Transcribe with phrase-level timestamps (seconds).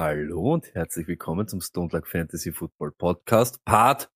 [0.00, 4.08] Hallo und herzlich willkommen zum Stone Luck Fantasy Football Podcast, Part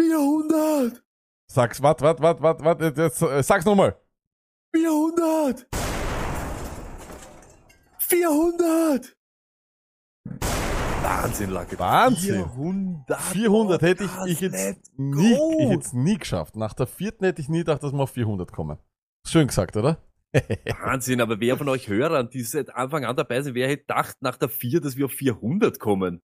[0.00, 1.00] 400.
[1.46, 3.96] Sag's, wart, wart, wart, wart, wart, jetzt, äh, sag's nochmal.
[4.74, 5.68] 400.
[8.00, 9.16] 400.
[11.02, 11.78] Wahnsinn, Lucky.
[11.78, 12.44] Wahnsinn.
[12.48, 13.20] 400.
[13.20, 16.56] 400 hätte ich, ich jetzt nie, ich hätte nie geschafft.
[16.56, 18.76] Nach der vierten hätte ich nie gedacht, dass wir auf 400 kommen.
[19.24, 20.02] Schön gesagt, oder?
[20.32, 24.16] Wahnsinn, aber wer von euch Hörern, die seit Anfang an dabei sind, wer hätte gedacht
[24.20, 26.20] nach der 4, dass wir auf 400 kommen?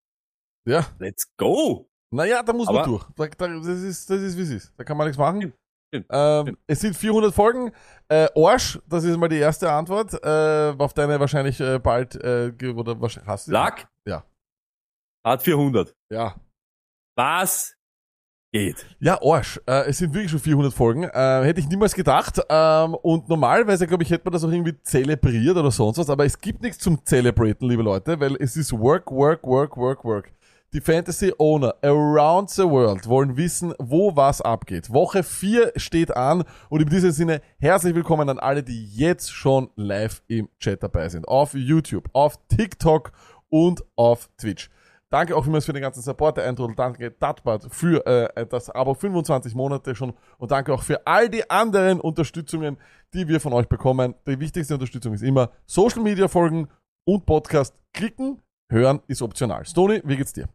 [0.68, 0.86] Ja.
[0.98, 1.88] Let's go.
[2.12, 3.04] Naja, da muss man Aber- durch.
[3.16, 4.72] Da, da, das ist, das ist, wie es ist.
[4.76, 5.52] Da kann man nichts machen.
[5.88, 6.58] Stimmt, Ähm, stimmt.
[6.66, 7.72] es sind 400 Folgen.
[8.08, 12.52] Äh, Arsch, das ist mal die erste Antwort, äh, auf deine wahrscheinlich äh, bald, äh,
[12.74, 13.52] oder wahrscheinlich, hast du?
[13.52, 13.86] Luck?
[14.06, 14.24] Ja.
[15.24, 15.94] Part 400.
[16.12, 16.40] Ja.
[17.16, 17.74] Was
[18.54, 18.86] geht?
[19.00, 19.60] Ja, Arsch.
[19.66, 21.02] Äh, es sind wirklich schon 400 Folgen.
[21.02, 22.40] Äh, hätte ich niemals gedacht.
[22.48, 26.08] Ähm, und normalerweise, glaube ich, hätte man das auch irgendwie zelebriert oder sonst was.
[26.08, 30.04] Aber es gibt nichts zum Celebraten, liebe Leute, weil es ist Work, Work, Work, Work,
[30.04, 30.32] Work.
[30.72, 34.92] Die Fantasy Owner around the world wollen wissen, wo was abgeht.
[34.92, 39.70] Woche 4 steht an und in diesem Sinne herzlich willkommen an alle, die jetzt schon
[39.76, 41.28] live im Chat dabei sind.
[41.28, 43.12] Auf YouTube, auf TikTok
[43.50, 44.68] und auf Twitch.
[45.14, 46.74] Danke auch vielmals für den ganzen Support, der Eindruck.
[46.74, 50.12] Danke Datbart für äh, das Abo 25 Monate schon.
[50.38, 52.78] Und danke auch für all die anderen Unterstützungen,
[53.12, 54.16] die wir von euch bekommen.
[54.26, 56.66] Die wichtigste Unterstützung ist immer Social Media folgen
[57.04, 58.42] und Podcast klicken.
[58.68, 59.64] Hören ist optional.
[59.64, 60.48] Stony, wie geht's dir?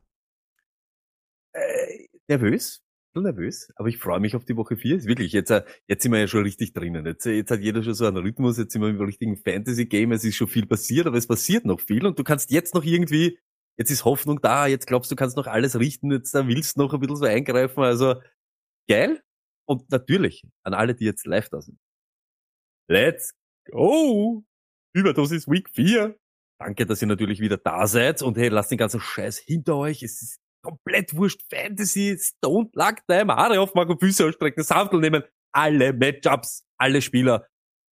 [1.54, 2.84] Äh, nervös.
[3.16, 4.98] Nervös, aber ich freue mich auf die Woche 4.
[4.98, 7.06] Ist wirklich, jetzt, äh, jetzt sind wir ja schon richtig drinnen.
[7.06, 10.12] Jetzt, äh, jetzt hat jeder schon so einen Rhythmus, jetzt sind wir im richtigen Fantasy-Game,
[10.12, 12.84] es ist schon viel passiert, aber es passiert noch viel und du kannst jetzt noch
[12.84, 13.38] irgendwie,
[13.79, 16.81] jetzt ist Hoffnung da, jetzt glaubst du, kannst noch alles richten, jetzt da willst du
[16.81, 18.22] noch ein bisschen so eingreifen, also
[18.88, 19.23] geil.
[19.66, 21.79] Und natürlich, an alle, die jetzt live da sind.
[22.89, 23.34] Let's
[23.72, 24.44] go!
[24.94, 26.18] Überdosis Week 4.
[26.59, 30.03] Danke, dass ihr natürlich wieder da seid und hey, lasst den ganzen Scheiß hinter euch.
[30.03, 31.41] Es ist komplett wurscht.
[31.50, 35.23] Fantasy, Stone, Luck, Time, Haare aufmachen, Füße ausstrecken, Sandel nehmen.
[35.53, 37.47] Alle Matchups, alle Spieler,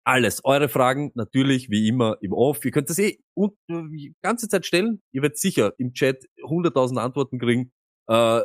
[0.07, 0.45] alles.
[0.45, 2.65] Eure Fragen natürlich wie immer im Off.
[2.65, 5.03] Ihr könnt das eh und, äh, die ganze Zeit stellen.
[5.13, 7.73] Ihr werdet sicher im Chat 100.000 Antworten kriegen.
[8.09, 8.43] Äh,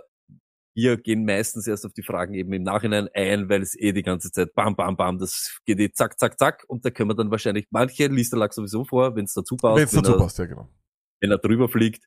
[0.74, 4.04] wir gehen meistens erst auf die Fragen eben im Nachhinein ein, weil es eh die
[4.04, 6.64] ganze Zeit bam, bam, bam, das geht eh zack, zack, zack.
[6.68, 9.58] Und da können wir dann wahrscheinlich, manche liest der Lack sowieso vor, wenn es dazu
[9.58, 9.78] passt.
[9.78, 10.70] Wenn es dazu passt, ja genau.
[11.20, 12.06] wenn er drüber fliegt.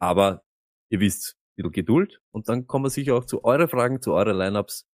[0.00, 0.42] Aber
[0.90, 4.12] ihr wisst, ein bisschen Geduld und dann kommen wir sicher auch zu euren Fragen, zu
[4.12, 4.86] euren Lineups.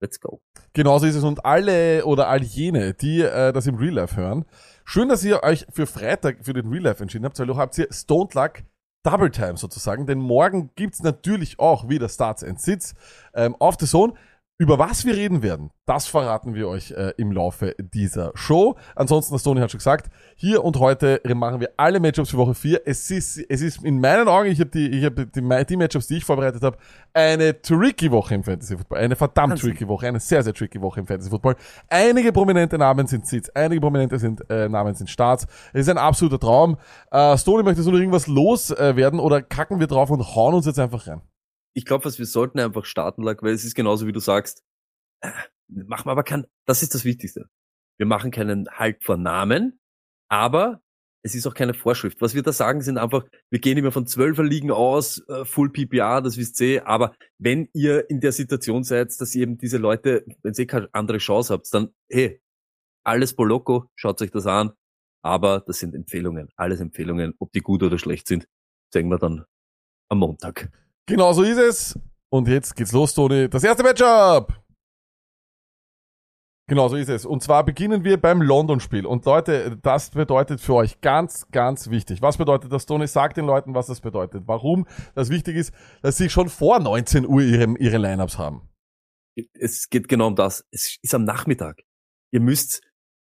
[0.00, 0.40] Let's go.
[0.74, 4.44] Genauso ist es und alle oder all jene, die äh, das im Real Life hören,
[4.84, 7.76] schön, dass ihr euch für Freitag für den Real Life entschieden habt, weil du habt
[7.78, 8.62] ihr Stone Luck
[9.02, 12.94] Double Time sozusagen, denn morgen gibt's natürlich auch wieder Starts and Sits
[13.34, 14.14] ähm, auf The Zone.
[14.60, 18.74] Über was wir reden werden, das verraten wir euch äh, im Laufe dieser Show.
[18.96, 22.54] Ansonsten, das Tony hat schon gesagt, hier und heute machen wir alle Matchups für Woche
[22.54, 22.82] 4.
[22.84, 26.08] Es ist, es ist in meinen Augen, ich habe die, ich hab die, die Matchups,
[26.08, 26.76] die ich vorbereitet habe,
[27.12, 28.98] eine tricky Woche im Fantasy Football.
[28.98, 29.70] Eine verdammt Wahnsinn.
[29.70, 31.54] tricky Woche, eine sehr, sehr tricky Woche im Fantasy Football.
[31.88, 35.46] Einige prominente Namen sind Sits, einige prominente sind, äh, Namen sind Starts.
[35.72, 36.78] Es ist ein absoluter Traum.
[37.12, 40.54] Äh, Stony, möchtest du noch irgendwas loswerden äh, werden oder kacken wir drauf und hauen
[40.54, 41.22] uns jetzt einfach rein?
[41.78, 44.64] Ich glaube, was wir sollten einfach starten, Lack, weil es ist genauso wie du sagst.
[45.20, 45.30] Äh,
[45.68, 47.48] Machen wir aber kein, das ist das Wichtigste.
[47.98, 49.78] Wir machen keinen Halt vor Namen,
[50.28, 50.82] aber
[51.22, 52.20] es ist auch keine Vorschrift.
[52.20, 55.70] Was wir da sagen, sind einfach, wir gehen immer von Zwölfer Ligen aus, äh, Full
[55.70, 59.78] PPA, das wisst ihr, aber wenn ihr in der Situation seid, dass ihr eben diese
[59.78, 62.40] Leute, wenn ihr keine andere Chance habt, dann, hey,
[63.04, 64.72] alles Boloko, schaut euch das an,
[65.22, 68.48] aber das sind Empfehlungen, alles Empfehlungen, ob die gut oder schlecht sind,
[68.92, 69.44] zeigen wir dann
[70.08, 70.72] am Montag.
[71.08, 71.98] Genau so ist es.
[72.28, 73.48] Und jetzt geht's los, Toni.
[73.48, 74.52] Das erste Matchup!
[76.68, 77.24] Genau so ist es.
[77.24, 79.06] Und zwar beginnen wir beim London-Spiel.
[79.06, 82.20] Und Leute, das bedeutet für euch ganz, ganz wichtig.
[82.20, 83.06] Was bedeutet das, Toni?
[83.06, 84.42] Sagt den Leuten, was das bedeutet.
[84.44, 85.72] Warum das wichtig ist,
[86.02, 88.68] dass sie schon vor 19 Uhr ihre, ihre Lineups haben.
[89.54, 90.66] Es geht genau um das.
[90.70, 91.84] Es ist am Nachmittag.
[92.32, 92.82] Ihr müsst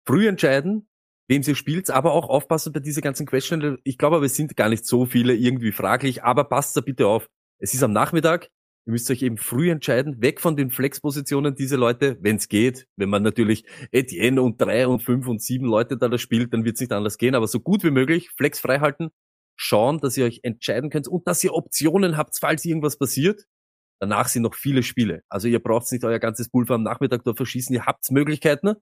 [0.07, 0.87] früh entscheiden,
[1.27, 3.79] wem ihr spielt, aber auch aufpassen bei dieser ganzen Question.
[3.83, 7.07] Ich glaube, aber es sind gar nicht so viele irgendwie fraglich, aber passt da bitte
[7.07, 7.29] auf.
[7.59, 8.49] Es ist am Nachmittag.
[8.87, 12.87] Ihr müsst euch eben früh entscheiden, weg von den Flex-Positionen diese Leute, wenn es geht.
[12.97, 16.65] Wenn man natürlich Etienne und drei und fünf und sieben Leute da das spielt, dann
[16.65, 19.09] wird es nicht anders gehen, aber so gut wie möglich Flex frei halten.
[19.57, 23.45] schauen, dass ihr euch entscheiden könnt und dass ihr Optionen habt, falls irgendwas passiert.
[24.01, 25.23] Danach sind noch viele Spiele.
[25.29, 27.73] Also ihr braucht nicht euer ganzes Pulver am Nachmittag dort verschießen.
[27.75, 28.75] Ihr habt Möglichkeiten.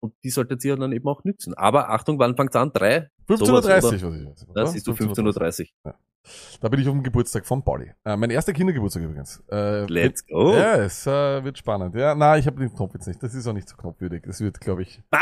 [0.00, 1.54] Und die solltet ihr dann eben auch nützen.
[1.54, 2.72] Aber Achtung, wann fängt's an?
[2.72, 3.10] Drei?
[3.28, 4.48] 15.30 Sowas, Uhr, was ich.
[4.54, 5.94] Das siehst du 15.30 Uhr.
[6.60, 7.92] Da bin ich auf dem Geburtstag von Pauli.
[8.04, 9.42] Äh, mein erster Kindergeburtstag übrigens.
[9.50, 10.54] Äh, Let's go.
[10.54, 11.94] Ja, es äh, wird spannend.
[11.94, 13.22] Ja, na, ich habe den Knopf jetzt nicht.
[13.22, 14.22] Das ist auch nicht so knopfwürdig.
[14.26, 15.20] Das wird, glaube ich, Was?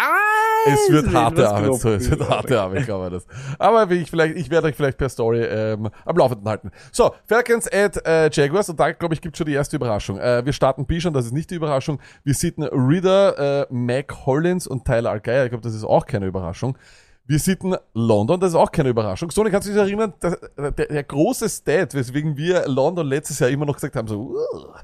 [0.67, 1.75] es wird harte Arbeit.
[1.81, 3.13] So, es wird harte Arbeit, glaube ich.
[3.13, 3.27] Das.
[3.59, 6.71] Aber ich vielleicht, ich werde euch vielleicht per Story ähm, am Laufenden halten.
[6.93, 10.19] So, Falcons at äh, Jaguars und da glaube ich gibt schon die erste Überraschung.
[10.19, 11.99] Äh, wir starten Bichon, das ist nicht die Überraschung.
[12.23, 15.45] Wir sitten Reader, äh, Mac Hollins und Tyler Algeier.
[15.45, 16.79] Ich glaube, das ist auch keine Überraschung.
[17.25, 19.31] Wir sitten London, das ist auch keine Überraschung.
[19.31, 23.51] Sony, kannst du dich erinnern, der, der, der große Stat, weswegen wir London letztes Jahr
[23.51, 24.75] immer noch gesagt haben, so, uh,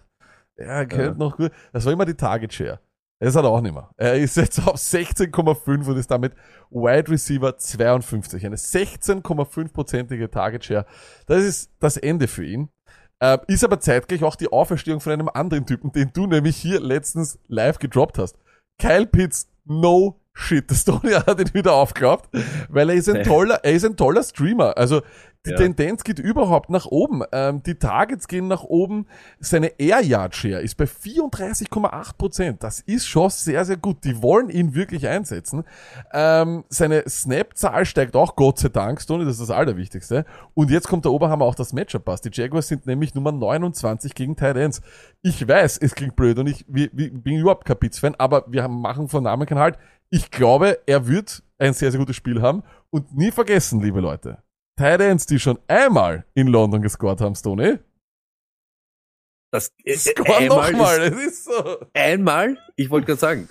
[0.56, 1.14] ja, könnte Ja.
[1.14, 1.50] noch gut.
[1.72, 2.80] Das war immer die Target Share.
[3.20, 3.90] Das hat er auch nicht mehr.
[3.96, 6.34] Er ist jetzt auf 16,5 und ist damit
[6.70, 8.46] Wide Receiver 52.
[8.46, 10.86] Eine 16,5-prozentige Target Share.
[11.26, 12.68] Das ist das Ende für ihn.
[13.20, 16.78] Äh, ist aber zeitgleich auch die Auferstehung von einem anderen Typen, den du nämlich hier
[16.80, 18.36] letztens live gedroppt hast.
[18.80, 20.70] Kyle Pitts, no shit.
[20.70, 22.30] Das Tony hat ihn wieder aufgeklappt,
[22.68, 24.76] weil er ist ein toller, er ist ein toller Streamer.
[24.76, 25.02] Also
[25.46, 25.56] die Ja.
[25.56, 27.22] Tendenz geht überhaupt nach oben.
[27.32, 29.06] Ähm, die Targets gehen nach oben.
[29.40, 32.62] Seine Air Yard Share ist bei 34,8 Prozent.
[32.62, 34.04] Das ist schon sehr, sehr gut.
[34.04, 35.64] Die wollen ihn wirklich einsetzen.
[36.12, 40.24] Ähm, seine Snap-Zahl steigt auch, Gott sei Dank, Stoney, das ist das Allerwichtigste.
[40.54, 42.20] Und jetzt kommt der Oberhammer auch das Matchup-Pass.
[42.22, 44.80] Die Jaguars sind nämlich Nummer 29 gegen Tight Ends.
[45.22, 48.62] Ich weiß, es klingt blöd und ich wie, wie, bin überhaupt kein Pitts-Fan, aber wir
[48.62, 49.78] haben- machen von Namen keinen Halt.
[50.10, 52.62] Ich glaube, er wird ein sehr, sehr gutes Spiel haben.
[52.90, 54.38] Und nie vergessen, liebe Leute,
[54.78, 57.78] Tight Ends, die schon einmal in London gescored haben, Stoney.
[59.52, 61.78] Das, äh, Score einmal nochmal, ist- das ist so.
[61.94, 63.48] Einmal, ich wollte gerade sagen,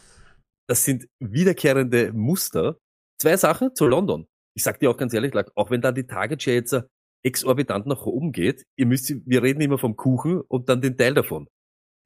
[0.70, 2.78] das sind wiederkehrende Muster.
[3.20, 4.28] Zwei Sachen zu London.
[4.56, 6.84] Ich sag dir auch ganz ehrlich, auch wenn da die Target Share jetzt äh,
[7.26, 11.14] exorbitant nach oben geht, ihr müsst, wir reden immer vom Kuchen und dann den Teil
[11.16, 11.48] davon.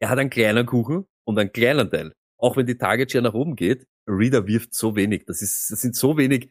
[0.01, 2.13] Er hat einen kleinen Kuchen und einen kleinen Teil.
[2.39, 5.25] Auch wenn die Target Share nach oben geht, Reader wirft so wenig.
[5.25, 6.49] Das ist, das sind so wenig,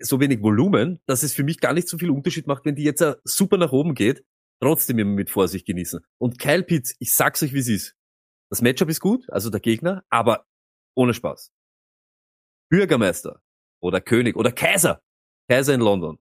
[0.00, 2.84] so wenig Volumen, dass es für mich gar nicht so viel Unterschied macht, wenn die
[2.84, 4.24] jetzt äh, super nach oben geht,
[4.60, 6.00] trotzdem immer mit Vorsicht genießen.
[6.18, 7.96] Und Kyle Pitts, ich sag's euch, wie es ist.
[8.50, 10.46] Das Matchup ist gut, also der Gegner, aber
[10.94, 11.52] ohne Spaß.
[12.70, 13.42] Bürgermeister
[13.80, 15.02] oder König oder Kaiser,
[15.48, 16.18] Kaiser in London,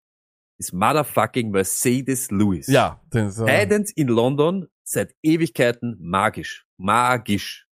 [0.58, 2.68] ist motherfucking Mercedes Lewis.
[2.68, 6.66] Ja, das, äh, Titans in London seit Ewigkeiten magisch.
[6.78, 7.68] Magisch.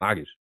[0.00, 0.35] Magisch.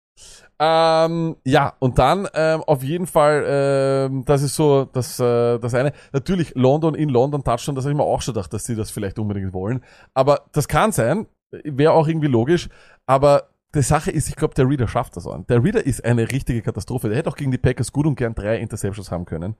[0.60, 5.74] Ähm, ja, und dann ähm, auf jeden Fall, ähm, das ist so das, äh, das
[5.74, 5.94] eine.
[6.13, 8.92] Natürlich London in London Touchdown, das habe ich mir auch schon gedacht, dass sie das
[8.92, 9.83] vielleicht unbedingt wollen.
[10.13, 11.27] Aber das kann sein,
[11.63, 12.69] wäre auch irgendwie logisch.
[13.06, 15.45] Aber die Sache ist, ich glaube, der Reader schafft das an.
[15.48, 17.09] Der Reader ist eine richtige Katastrophe.
[17.09, 19.56] Der hätte auch gegen die Packers gut und gern drei Interceptions haben können.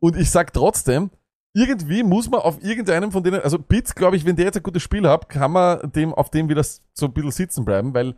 [0.00, 1.10] Und ich sag trotzdem,
[1.54, 4.62] irgendwie muss man auf irgendeinem von denen, also Pitts, glaube ich, wenn der jetzt ein
[4.62, 8.14] gutes Spiel hat, kann man dem auf dem wieder so ein bisschen sitzen bleiben, weil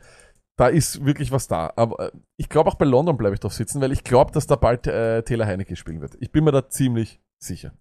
[0.61, 1.73] da ist wirklich was da.
[1.77, 4.47] Aber äh, ich glaube auch bei London bleibe ich drauf sitzen, weil ich glaube, dass
[4.47, 6.19] da bald äh, Taylor Heineke spielen wird.
[6.21, 7.73] Ich bin mir da ziemlich sicher.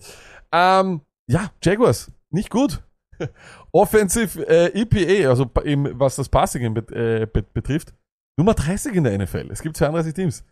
[0.53, 2.81] Ähm, ja, Jaguars, nicht gut.
[3.73, 7.93] Offensive äh, EPA, also im, was das Passing bet, äh, bet, betrifft,
[8.37, 9.49] Nummer 30 in der NFL.
[9.51, 10.45] Es gibt 32 Teams.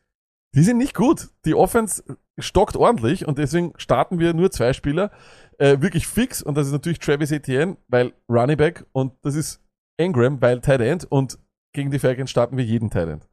[0.53, 1.29] Die sind nicht gut.
[1.45, 2.03] Die Offense
[2.37, 5.11] stockt ordentlich und deswegen starten wir nur zwei Spieler
[5.59, 9.61] äh, wirklich fix und das ist natürlich Travis Etienne, weil Running Back und das ist
[9.95, 11.39] Ingram, weil Tight End und
[11.77, 13.29] gegen die Falcons starten wir jeden End.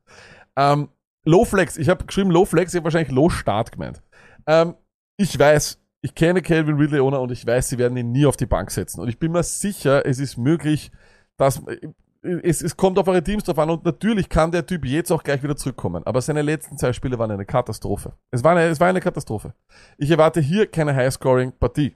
[0.56, 0.88] Ähm,
[1.24, 4.02] Low Flex, ich habe geschrieben Low Flex, ich habe wahrscheinlich Low Start gemeint.
[4.46, 4.74] Ähm,
[5.16, 8.36] ich weiß, ich kenne Calvin Ridley Owner und ich weiß, sie werden ihn nie auf
[8.36, 9.00] die Bank setzen.
[9.00, 10.92] Und ich bin mir sicher, es ist möglich,
[11.38, 11.62] dass
[12.20, 15.22] es, es kommt auf eure Teams drauf an und natürlich kann der Typ jetzt auch
[15.22, 16.02] gleich wieder zurückkommen.
[16.04, 18.12] Aber seine letzten zwei Spiele waren eine Katastrophe.
[18.30, 19.54] Es war eine, es war eine Katastrophe.
[19.96, 21.94] Ich erwarte hier keine High-Scoring-Partie.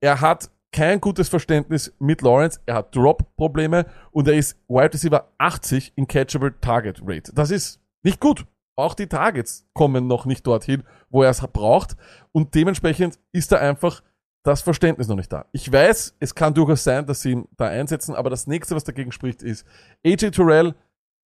[0.00, 5.28] Er hat kein gutes Verständnis mit Lawrence, er hat Drop-Probleme und er ist Wide Receiver
[5.38, 7.32] 80 in Catchable Target Rate.
[7.34, 8.46] Das ist nicht gut.
[8.76, 11.96] Auch die Targets kommen noch nicht dorthin, wo er es braucht
[12.32, 14.02] und dementsprechend ist da einfach
[14.42, 15.44] das Verständnis noch nicht da.
[15.52, 18.84] Ich weiß, es kann durchaus sein, dass sie ihn da einsetzen, aber das nächste, was
[18.84, 19.66] dagegen spricht, ist
[20.04, 20.74] AJ Terrell.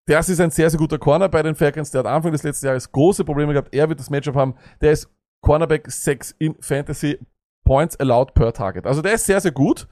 [0.07, 1.91] Das ist ein sehr, sehr guter Corner bei den Falcons.
[1.91, 3.73] Der hat Anfang des letzten Jahres große Probleme gehabt.
[3.73, 4.55] Er wird das Matchup haben.
[4.81, 5.09] Der ist
[5.41, 7.19] Cornerback 6 in Fantasy
[7.65, 8.87] Points allowed per Target.
[8.87, 9.89] Also der ist sehr, sehr gut.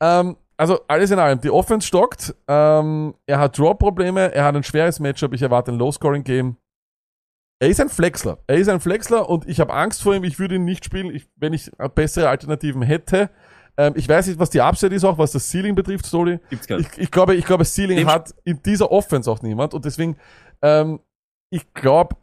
[0.00, 1.40] Ähm, also alles in allem.
[1.40, 2.34] Die Offense stockt.
[2.48, 4.32] Ähm, er hat Drop-Probleme.
[4.34, 5.32] Er hat ein schweres Matchup.
[5.32, 6.56] Ich erwarte ein Low-Scoring-Game.
[7.60, 8.38] Er ist ein Flexler.
[8.46, 10.24] Er ist ein Flexler und ich habe Angst vor ihm.
[10.24, 13.30] Ich würde ihn nicht spielen, ich, wenn ich bessere Alternativen hätte.
[13.76, 16.40] Ähm, ich weiß nicht, was die Upside ist, auch was das Ceiling betrifft, Story.
[16.50, 16.90] Gibt's gar nicht.
[16.94, 20.16] Ich, ich glaube, ich glaube, Ceiling Dem- hat in dieser Offense auch niemand und deswegen,
[20.60, 21.00] ähm,
[21.50, 22.16] ich glaube,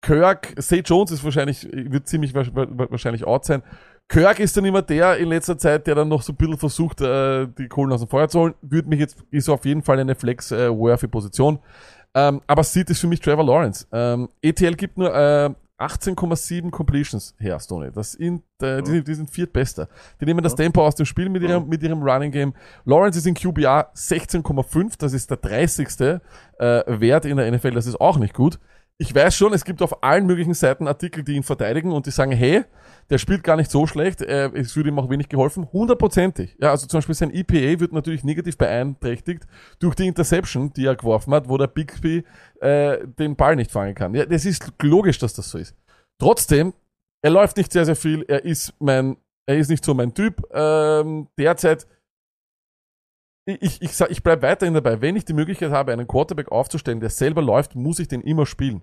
[0.00, 3.62] Kirk, Say Jones ist wahrscheinlich, wird ziemlich wa- wa- wahrscheinlich out sein.
[4.08, 7.00] Kirk ist dann immer der in letzter Zeit, der dann noch so ein bisschen versucht,
[7.00, 8.54] äh, die Kohlen aus dem Feuer zu holen.
[8.62, 11.58] Würde mich jetzt, ist auf jeden Fall eine flex-worthy Position.
[12.14, 13.86] Ähm, aber Sid ist für mich Trevor Lawrence.
[13.92, 17.90] Ähm, ETL gibt nur äh, 18,7 Completions her, Stoney.
[17.92, 19.88] Das sind, äh, die, sind- die sind viertbester.
[20.20, 22.54] Die nehmen das Tempo aus dem Spiel mit ihrem, mit ihrem Running Game.
[22.84, 24.94] Lawrence ist in QBR 16,5.
[24.98, 25.88] Das ist der 30.
[26.00, 26.20] Äh,
[26.86, 27.72] Wert in der NFL.
[27.72, 28.60] Das ist auch nicht gut.
[28.96, 32.12] Ich weiß schon, es gibt auf allen möglichen Seiten Artikel, die ihn verteidigen und die
[32.12, 32.64] sagen, hey,
[33.10, 35.68] der spielt gar nicht so schlecht, äh, es würde ihm auch wenig geholfen.
[35.72, 36.56] Hundertprozentig.
[36.60, 39.48] Ja, also zum Beispiel sein EPA wird natürlich negativ beeinträchtigt
[39.80, 42.24] durch die Interception, die er geworfen hat, wo der Bixby
[42.60, 44.14] äh, den Ball nicht fangen kann.
[44.14, 45.74] Ja, das ist logisch, dass das so ist.
[46.20, 46.72] Trotzdem,
[47.20, 48.24] er läuft nicht sehr, sehr viel.
[48.28, 50.40] Er ist mein, er ist nicht so mein Typ.
[50.52, 51.88] Ähm, derzeit,
[53.46, 55.00] ich, ich, ich, sag- ich bleibe weiterhin dabei.
[55.00, 58.46] Wenn ich die Möglichkeit habe, einen Quarterback aufzustellen, der selber läuft, muss ich den immer
[58.46, 58.82] spielen.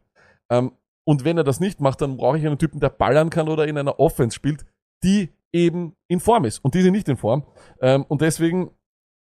[0.50, 3.50] Ähm, und wenn er das nicht macht, dann brauche ich einen Typen, der ballern kann
[3.50, 4.66] oder in einer Offense spielt,
[5.04, 6.60] die eben in Form ist.
[6.60, 7.44] Und die sind nicht in Form.
[7.82, 8.72] Ähm, und deswegen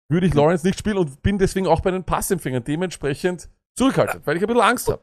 [0.10, 4.38] würde ich Lawrence nicht spielen und bin deswegen auch bei den Passempfängern dementsprechend zurückhaltend, weil
[4.38, 5.02] ich ein bisschen Angst habe.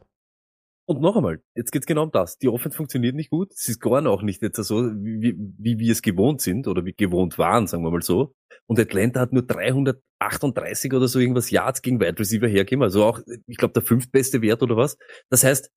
[0.91, 2.37] Und noch einmal, jetzt geht's genau um das.
[2.37, 3.53] Die Offense funktioniert nicht gut.
[3.53, 6.91] Es ist gar auch nicht jetzt so, wie, wie, wir es gewohnt sind oder wie
[6.91, 8.33] gewohnt waren, sagen wir mal so.
[8.67, 12.83] Und Atlanta hat nur 338 oder so irgendwas Yards gegen Wide Receiver hergegeben.
[12.83, 14.97] Also auch, ich glaube, der fünftbeste Wert oder was.
[15.29, 15.71] Das heißt,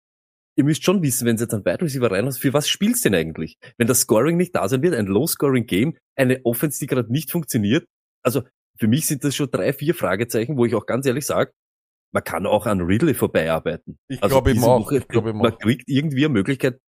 [0.57, 3.11] ihr müsst schon wissen, wenn ihr jetzt einen Wide Receiver reinhaust, für was spielst du
[3.11, 3.57] denn eigentlich?
[3.79, 7.87] Wenn das Scoring nicht da sein wird, ein Low-Scoring-Game, eine Offense, die gerade nicht funktioniert.
[8.25, 8.43] Also
[8.81, 11.53] für mich sind das schon drei, vier Fragezeichen, wo ich auch ganz ehrlich sage,
[12.15, 13.99] man kann auch an Ridley vorbeiarbeiten.
[14.09, 14.87] Ich Also glaube eben auch.
[14.87, 16.79] Woche, eben man kriegt irgendwie eine Möglichkeit,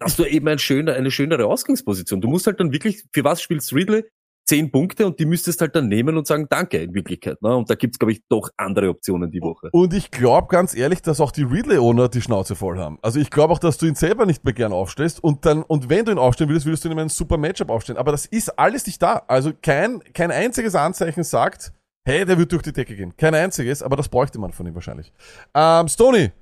[0.00, 2.20] dass du eben ein schöner, eine schönere Ausgangsposition.
[2.20, 4.04] Du musst halt dann wirklich, für was spielst Ridley?
[4.44, 7.40] Zehn Punkte und die müsstest halt dann nehmen und sagen, danke in Wirklichkeit.
[7.42, 7.54] Ne?
[7.54, 9.68] Und da gibt's glaube ich, doch andere Optionen die Woche.
[9.70, 12.98] Und ich glaube ganz ehrlich, dass auch die Ridley-Owner die Schnauze voll haben.
[13.02, 15.90] Also ich glaube auch, dass du ihn selber nicht mehr gern aufstellst und dann, und
[15.90, 17.98] wenn du ihn aufstellen würdest, würdest du ihn in einem super Matchup aufstellen.
[17.98, 19.22] Aber das ist alles nicht da.
[19.28, 21.72] Also kein, kein einziges Anzeichen sagt,
[22.04, 23.16] hey, der wird durch die Decke gehen.
[23.16, 25.12] Kein einziges, aber das bräuchte man von ihm wahrscheinlich.
[25.54, 26.32] Ähm, Stoney,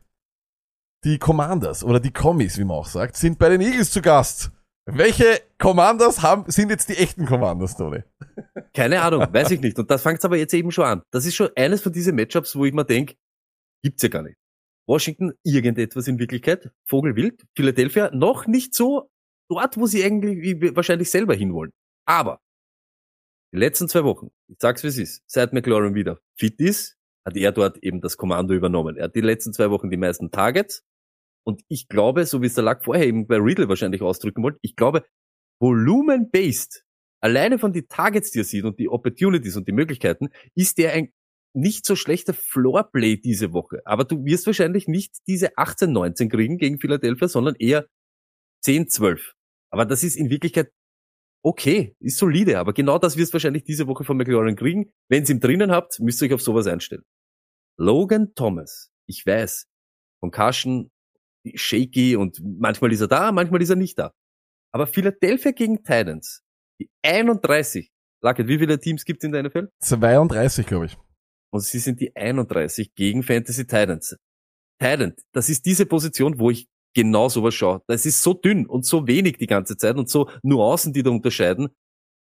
[1.04, 4.50] die Commanders oder die Commies, wie man auch sagt, sind bei den Eagles zu Gast.
[4.86, 8.02] Welche Commanders haben, sind jetzt die echten Commanders, Stoney?
[8.74, 9.78] Keine Ahnung, weiß ich nicht.
[9.78, 11.02] Und das fängt's aber jetzt eben schon an.
[11.10, 13.16] Das ist schon eines von diesen Matchups, wo ich mir denk,
[13.82, 14.36] gibt's ja gar nicht.
[14.88, 19.08] Washington irgendetwas in Wirklichkeit, Vogelwild, Philadelphia noch nicht so
[19.48, 21.72] dort, wo sie eigentlich wahrscheinlich selber hinwollen.
[22.06, 22.40] Aber
[23.52, 27.36] die letzten zwei Wochen, ich sag's wie es ist, seit McLaurin wieder fit ist, hat
[27.36, 28.96] er dort eben das Kommando übernommen.
[28.96, 30.84] Er hat die letzten zwei Wochen die meisten Targets.
[31.44, 34.58] Und ich glaube, so wie es der Lack vorher eben bei Riddle wahrscheinlich ausdrücken wollte,
[34.62, 35.04] ich glaube,
[35.60, 36.84] volumen-based,
[37.20, 40.92] alleine von die Targets, die er sieht und die Opportunities und die Möglichkeiten, ist der
[40.92, 41.12] ein
[41.52, 43.82] nicht so schlechter Floorplay diese Woche.
[43.84, 47.86] Aber du wirst wahrscheinlich nicht diese 18, 19 kriegen gegen Philadelphia, sondern eher
[48.62, 49.34] 10, 12.
[49.70, 50.70] Aber das ist in Wirklichkeit
[51.42, 52.58] okay, ist solide.
[52.58, 54.90] Aber genau das wirst du wahrscheinlich diese Woche von McLaurin kriegen.
[55.08, 57.04] Wenn ihr ihn drinnen habt, müsst ihr euch auf sowas einstellen.
[57.78, 59.66] Logan Thomas, ich weiß,
[60.20, 60.90] Concussion,
[61.54, 64.12] shaky und manchmal ist er da, manchmal ist er nicht da.
[64.72, 66.42] Aber Philadelphia gegen Titans,
[66.78, 67.90] die 31,
[68.22, 69.68] Luckett, wie viele Teams gibt es in der NFL?
[69.80, 70.98] 32, glaube ich.
[71.52, 74.16] Und sie sind die 31 gegen Fantasy Titans.
[74.78, 77.82] Titan, das ist diese Position, wo ich genau sowas schaue.
[77.86, 81.10] Das ist so dünn und so wenig die ganze Zeit und so Nuancen, die da
[81.10, 81.68] unterscheiden.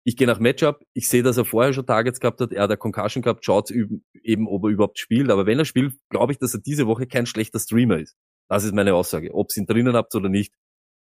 [0.08, 2.70] Ich gehe nach Matchup, ich sehe, dass er vorher schon Targets gehabt hat, er hat
[2.70, 5.32] eine Concussion gehabt, schaut eben, ob er überhaupt spielt.
[5.32, 8.16] Aber wenn er spielt, glaube ich, dass er diese Woche kein schlechter Streamer ist.
[8.48, 9.34] Das ist meine Aussage.
[9.34, 10.54] Ob ihr ihn drinnen habt oder nicht,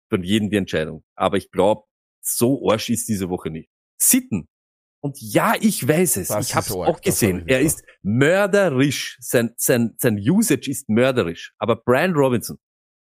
[0.08, 1.02] von jedem die Entscheidung.
[1.16, 1.82] Aber ich glaube,
[2.20, 3.70] so arsch ist diese Woche nicht.
[4.00, 4.48] Sitten.
[5.00, 6.28] Und ja, ich weiß es.
[6.28, 7.48] Das ich habe es auch gesehen.
[7.48, 9.16] Er ist mörderisch.
[9.20, 11.54] Sein, sein, sein Usage ist mörderisch.
[11.58, 12.58] Aber Brian Robinson,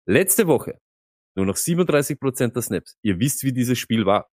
[0.06, 0.80] letzte Woche,
[1.36, 2.96] nur noch 37% der Snaps.
[3.04, 4.30] Ihr wisst, wie dieses Spiel war.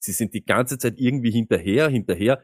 [0.00, 2.42] Sie sind die ganze Zeit irgendwie hinterher, hinterher.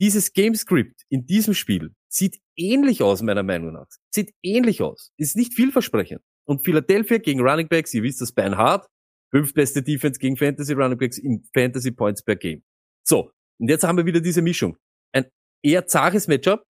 [0.00, 3.86] Dieses Gamescript in diesem Spiel sieht ähnlich aus, meiner Meinung nach.
[4.14, 5.12] Sieht ähnlich aus.
[5.18, 6.22] Ist nicht vielversprechend.
[6.46, 8.86] Und Philadelphia gegen Running Backs, ihr wisst das, Ben Hart,
[9.30, 12.62] fünftbeste Defense gegen Fantasy Running Backs in Fantasy Points per Game.
[13.06, 13.30] So.
[13.58, 14.78] Und jetzt haben wir wieder diese Mischung.
[15.12, 15.26] Ein
[15.62, 16.64] eher zaches Matchup.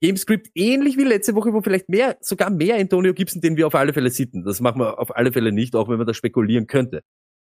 [0.00, 3.74] Gamescript ähnlich wie letzte Woche, wo vielleicht mehr, sogar mehr Antonio Gibson, den wir auf
[3.74, 4.44] alle Fälle sitten.
[4.44, 7.02] Das machen wir auf alle Fälle nicht, auch wenn man da spekulieren könnte.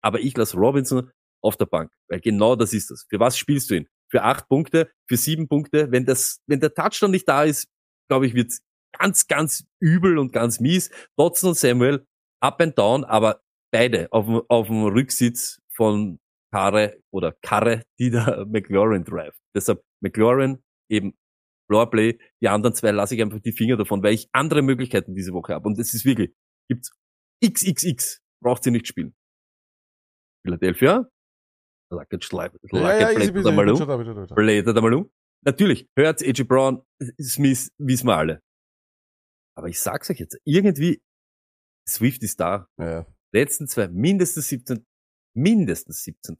[0.02, 1.10] Aber ich lasse Robinson
[1.42, 3.06] auf der Bank, weil genau das ist das.
[3.08, 3.88] Für was spielst du ihn?
[4.10, 5.90] Für acht Punkte, für sieben Punkte.
[5.92, 7.68] Wenn das, wenn der Touchdown nicht da ist,
[8.08, 8.60] glaube ich, wird's
[8.98, 10.90] ganz, ganz übel und ganz mies.
[11.18, 12.06] Dotson und Samuel
[12.40, 16.18] up and down, aber beide auf, dem- auf dem Rücksitz von
[16.50, 19.36] Karre oder Karre, die da McLaurin drive.
[19.54, 21.12] Deshalb McLaurin eben
[21.68, 25.32] Floorplay, die anderen zwei lasse ich einfach die Finger davon, weil ich andere Möglichkeiten diese
[25.32, 25.68] Woche habe.
[25.68, 26.34] Und es ist wirklich,
[26.68, 26.90] gibt's
[27.44, 29.14] XXX, braucht sie nicht spielen.
[30.44, 31.08] Philadelphia,
[31.90, 32.58] Lacket Schleib.
[32.72, 34.34] Ja, ja, easy, Lacket easy, blättert einmal um.
[34.34, 35.10] Blättert einmal um.
[35.44, 36.82] Natürlich, hört AJ Brown,
[37.20, 38.42] Smith, wissen wir alle.
[39.56, 41.02] Aber ich sag's euch jetzt, irgendwie,
[41.88, 42.68] Swift ist da.
[42.78, 43.06] Ja.
[43.32, 44.86] Letzten zwei, mindestens 17,
[45.34, 46.36] mindestens 17.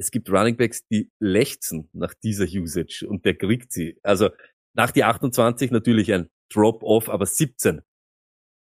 [0.00, 3.98] Es gibt Running Backs, die lechzen nach dieser Usage und der kriegt sie.
[4.02, 4.30] Also,
[4.74, 7.82] nach die 28 natürlich ein Drop-Off, aber 17.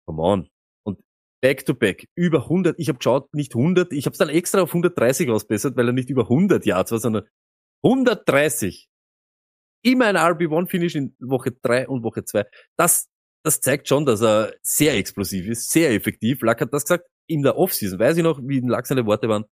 [0.07, 0.49] Come on.
[0.83, 0.99] Und
[1.43, 5.29] Back-to-Back, über 100, ich habe geschaut, nicht 100, ich habe es dann extra auf 130
[5.29, 7.29] ausbessert, weil er nicht über 100 Yards war, sondern
[7.85, 8.89] 130.
[9.85, 12.47] Immer ein RB1-Finish in Woche 3 und Woche 2.
[12.79, 13.09] Das,
[13.45, 16.41] das zeigt schon, dass er sehr explosiv ist, sehr effektiv.
[16.41, 17.99] Lack hat das gesagt in der Offseason.
[17.99, 19.45] Weiß ich noch, wie Lack seine Worte waren.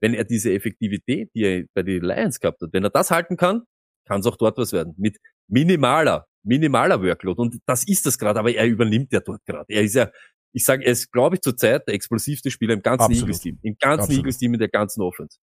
[0.00, 3.36] Wenn er diese Effektivität, die er bei den Lions gehabt hat, wenn er das halten
[3.36, 3.62] kann,
[4.06, 4.94] kann es auch dort was werden.
[4.96, 7.40] Mit minimaler, minimaler Workload.
[7.40, 9.72] Und das ist das gerade, aber er übernimmt ja dort gerade.
[9.72, 10.10] Er ist ja,
[10.52, 13.12] ich sage, er ist, glaube ich, zurzeit der explosivste Spieler im ganzen.
[13.12, 13.58] Eagles-Team.
[13.62, 14.18] Im ganzen Absolut.
[14.18, 15.38] Eagles-Team in der ganzen Offense.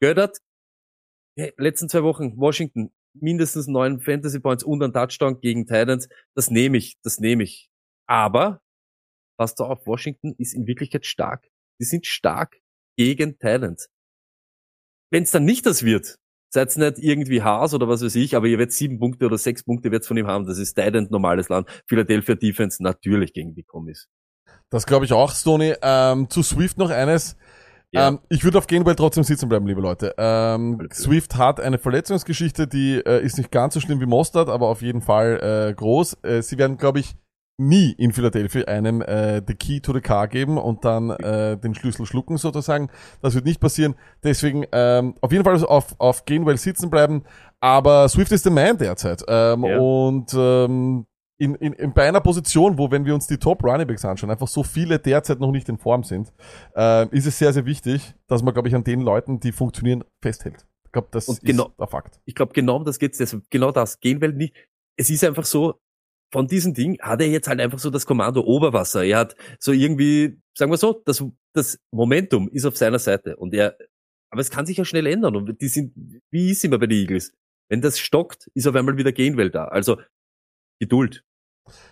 [0.00, 0.38] Göttert,
[1.36, 6.08] hey, letzten zwei Wochen, Washington, mindestens neun Fantasy Points und ein Touchdown gegen Titans.
[6.34, 7.70] Das nehme ich, das nehme ich.
[8.06, 8.60] Aber,
[9.38, 11.48] passt auf, Washington ist in Wirklichkeit stark.
[11.80, 12.60] Die sind stark
[12.96, 13.88] gegen Titans.
[15.10, 16.18] Wenn es dann nicht das wird,
[16.54, 19.62] seid nicht irgendwie Haas oder was weiß ich, aber ihr werdet sieben Punkte oder sechs
[19.64, 20.46] Punkte wird's von ihm haben.
[20.46, 21.68] Das ist Titan, normales Land.
[21.86, 24.08] Philadelphia Defense natürlich gegen die Kommis.
[24.70, 25.74] Das glaube ich auch, Stoney.
[25.82, 27.36] Ähm, zu Swift noch eines.
[27.92, 28.08] Ja.
[28.08, 30.14] Ähm, ich würde auf Gainwell trotzdem sitzen bleiben, liebe Leute.
[30.18, 30.88] Ähm.
[30.92, 34.82] Swift hat eine Verletzungsgeschichte, die äh, ist nicht ganz so schlimm wie Mostert, aber auf
[34.82, 36.18] jeden Fall äh, groß.
[36.22, 37.14] Äh, sie werden, glaube ich,
[37.56, 41.74] nie in Philadelphia einem äh, the key to the car geben und dann äh, den
[41.74, 42.90] Schlüssel schlucken sozusagen.
[43.22, 43.94] Das wird nicht passieren.
[44.22, 47.22] Deswegen ähm, auf jeden Fall auf, auf Gainwell sitzen bleiben.
[47.60, 49.22] Aber Swift ist der Man derzeit.
[49.28, 49.78] Ähm, Ja.
[49.78, 51.06] Und ähm,
[51.36, 54.30] in, in, in bei einer Position, wo, wenn wir uns die Top Running Backs anschauen,
[54.30, 56.32] einfach so viele derzeit noch nicht in Form sind,
[56.76, 60.04] äh, ist es sehr, sehr wichtig, dass man, glaube ich, an den Leuten, die funktionieren,
[60.22, 60.66] festhält.
[60.86, 62.20] Ich glaube, das Und ist genau- der Fakt.
[62.24, 63.18] Ich glaube, genau das geht's.
[63.18, 63.98] Deshalb, genau das.
[63.98, 64.54] Gehen will nicht.
[64.96, 65.74] Es ist einfach so,
[66.34, 69.04] von diesem Ding hat er jetzt halt einfach so das Kommando Oberwasser.
[69.04, 73.36] Er hat so irgendwie, sagen wir so, das, das Momentum ist auf seiner Seite.
[73.36, 73.78] Und er,
[74.32, 75.36] aber es kann sich ja schnell ändern.
[75.36, 75.94] Und die sind,
[76.32, 77.32] wie ist immer bei den Eagles?
[77.68, 79.66] Wenn das stockt, ist auf einmal wieder Gainwell da.
[79.66, 79.98] Also,
[80.80, 81.22] Geduld.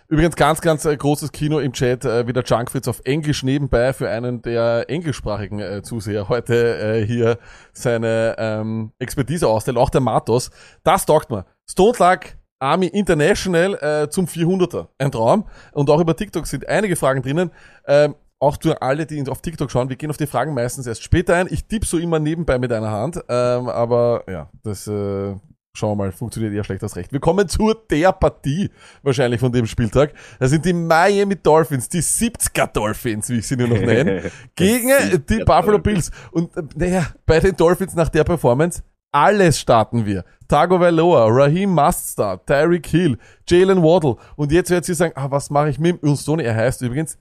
[0.09, 4.09] Übrigens ganz, ganz äh, großes Kino im Chat, äh, wieder Junkfritz auf Englisch nebenbei für
[4.09, 7.39] einen der englischsprachigen äh, Zuseher heute äh, hier
[7.71, 10.51] seine ähm, Expertise ausstellt, auch der Matos.
[10.83, 11.45] Das taugt mir.
[11.65, 14.87] Stone Luck Army International äh, zum 400er.
[14.97, 15.45] Ein Traum.
[15.73, 17.51] Und auch über TikTok sind einige Fragen drinnen.
[17.85, 21.03] Ähm, auch für alle, die auf TikTok schauen, wir gehen auf die Fragen meistens erst
[21.03, 21.47] später ein.
[21.49, 23.17] Ich tippe so immer nebenbei mit einer Hand.
[23.27, 25.35] Ähm, aber ja, das äh,
[25.75, 27.11] schauen wir mal, funktioniert eher schlecht als recht.
[27.11, 28.69] Wir kommen zu der Partie
[29.01, 30.13] wahrscheinlich von dem Spieltag.
[30.39, 34.87] Das sind die Miami Dolphins, die 70er Dolphins, wie ich sie nur noch nenne, gegen
[34.87, 35.79] die 70er Buffalo.
[35.79, 36.11] Bills.
[36.31, 40.25] Und äh, naja, bei den Dolphins nach der Performance, alles starten wir.
[40.47, 44.17] Tago Valoa, Raheem Mustard, Tyreek Hill, Jalen Waddle.
[44.35, 46.43] Und jetzt wird sie sagen, ah, was mache ich mit dem Stoney?
[46.43, 47.17] Er heißt übrigens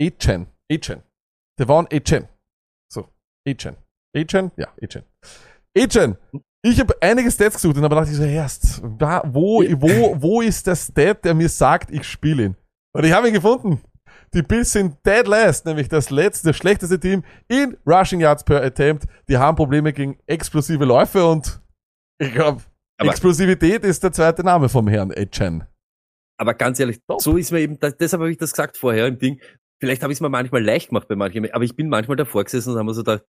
[0.00, 0.46] Echen.
[0.70, 1.02] Echen.
[1.58, 2.26] Devon Echen.
[2.90, 3.08] So,
[3.46, 3.76] Echen.
[4.16, 4.50] Echen?
[4.56, 5.04] Ja, Echen.
[5.76, 6.16] Echen.
[6.62, 10.66] Ich habe einige Stats gesucht und aber dachte ich so, erst, wo, wo, wo ist
[10.66, 12.56] der Stat, der mir sagt, ich spiele ihn?
[12.94, 13.80] Und ich habe ihn gefunden.
[14.32, 19.06] Die Bills sind dead last, nämlich das letzte, schlechteste Team in Rushing Yards per Attempt.
[19.28, 21.60] Die haben Probleme gegen explosive Läufe und
[22.18, 22.62] ich glaube,
[22.98, 25.64] Explosivität ist der zweite Name vom Herrn Echen.
[26.38, 27.20] Aber ganz ehrlich, Top.
[27.20, 29.40] so ist mir eben, das, deshalb habe ich das gesagt vorher im Ding.
[29.80, 32.44] Vielleicht habe ich es mir manchmal leicht gemacht bei manchen, aber ich bin manchmal davor
[32.44, 33.24] gesessen und haben mir so gedacht,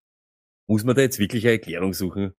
[0.67, 2.33] muss man da jetzt wirklich eine Erklärung suchen?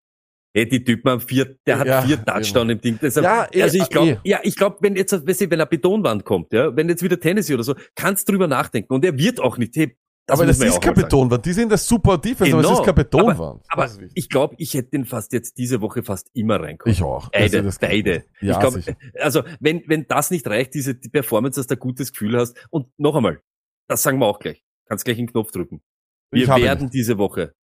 [0.55, 2.99] Hey, die Typen haben vier, der hat Ja, vier Touchdown im Ding.
[3.01, 4.29] Deshalb, Ja, eh, also ich glaube, eh.
[4.29, 7.19] ja, ich glaube, wenn jetzt, weißt du, wenn eine Betonwand kommt, ja, wenn jetzt wieder
[7.19, 9.97] Tennessee oder so, kannst drüber nachdenken und er wird auch nicht, hey,
[10.29, 11.09] aber das man ja ist keine sagen.
[11.09, 11.45] Betonwand.
[11.47, 12.79] Die sind das super Defense, aber es Genau.
[12.81, 13.62] ist keine Betonwand.
[13.69, 14.12] Aber Das wichtig.
[14.15, 16.93] ich glaube, ich hätte den fast jetzt diese Woche fast immer reinkommen.
[16.93, 17.31] ich auch.
[17.31, 18.11] Beide, Also das beide.
[18.12, 18.27] nicht.
[18.43, 18.83] Ja, ich glaube,
[19.21, 22.57] also wenn, wenn das nicht reicht, diese die Performance, dass du ein gutes Gefühl hast.
[22.71, 23.41] Und noch einmal,
[23.88, 24.62] das sagen wir auch gleich.
[24.87, 25.83] Kannst gleich einen Knopf drücken.
[26.31, 27.55] Wir werden diese Woche,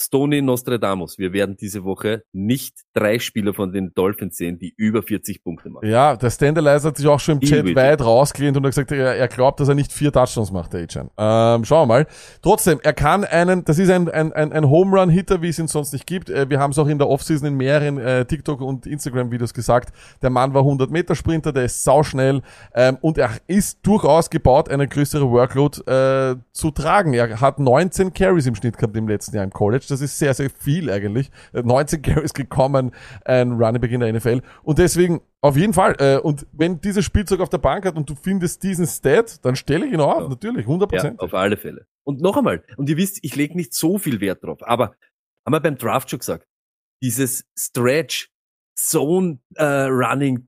[0.00, 5.02] Stoney Nostradamus, wir werden diese Woche nicht drei Spieler von den Dolphins sehen, die über
[5.02, 5.88] 40 Punkte machen.
[5.88, 9.16] Ja, der Standalizer hat sich auch schon im Chat weit rausgelehnt und hat gesagt, er,
[9.16, 11.10] er glaubt, dass er nicht vier Touchdowns macht, der Achan.
[11.18, 12.06] Ähm, schauen wir mal.
[12.42, 15.58] Trotzdem, er kann einen, das ist ein, ein, ein, ein Home Run Hitter, wie es
[15.58, 16.30] ihn sonst nicht gibt.
[16.30, 19.52] Äh, Wir haben es auch in der Offseason in mehreren äh, TikTok und Instagram Videos
[19.52, 19.94] gesagt.
[20.22, 22.40] Der Mann war 100 Meter Sprinter, der ist sauschnell
[22.74, 27.12] ähm, und er ist durchaus gebaut, eine größere Workload äh, zu tragen.
[27.12, 29.84] Er hat 19 Carries im Schnitt gehabt im letzten Jahr im College.
[29.90, 31.30] Das ist sehr, sehr viel eigentlich.
[31.52, 32.92] Äh, 19 Carries gekommen,
[33.24, 34.40] ein Running Back in der NFL.
[34.62, 35.94] Und deswegen auf jeden Fall.
[35.98, 39.56] Äh, und wenn dieses Spielzeug auf der Bank hat und du findest diesen Stat, dann
[39.56, 40.28] stelle ich ihn auf, Ja.
[40.28, 41.04] natürlich, 100%.
[41.04, 41.86] Ja, auf alle Fälle.
[42.04, 44.94] Und noch einmal, und ihr wisst, ich lege nicht so viel Wert drauf, aber
[45.46, 46.46] haben wir beim Draft schon gesagt,
[47.02, 48.28] dieses Stretch,
[48.78, 50.46] Zone äh, Running,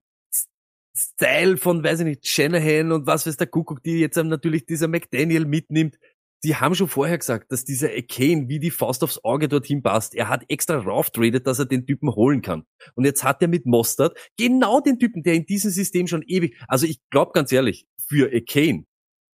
[0.94, 4.88] Style von, weiß ich nicht, Shanahan und was weiß der Kuckuck, die jetzt natürlich dieser
[4.88, 5.98] McDaniel mitnimmt,
[6.44, 10.14] die haben schon vorher gesagt, dass dieser Akane wie die Faust aufs Auge dorthin passt.
[10.14, 12.64] Er hat extra rauftradet, dass er den Typen holen kann.
[12.94, 16.56] Und jetzt hat er mit Mostert genau den Typen, der in diesem System schon ewig,
[16.66, 18.84] also ich glaube ganz ehrlich, für Akane,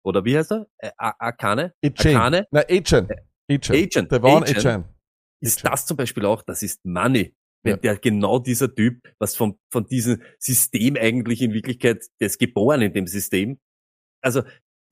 [0.05, 0.67] oder wie heißt er?
[0.79, 1.75] Äh, Akane?
[1.85, 2.47] Akane?
[2.51, 3.09] Na, Achan.
[3.51, 3.77] Achan.
[3.77, 4.13] Agent.
[4.13, 4.87] Der war Agent.
[5.41, 5.73] Ist Agent.
[5.73, 7.35] das zum Beispiel auch, das ist Money.
[7.63, 7.77] Wenn Ja.
[7.79, 12.83] der genau dieser Typ, was von, von diesem System eigentlich in Wirklichkeit, der ist geboren
[12.83, 13.59] in dem System.
[14.23, 14.43] Also,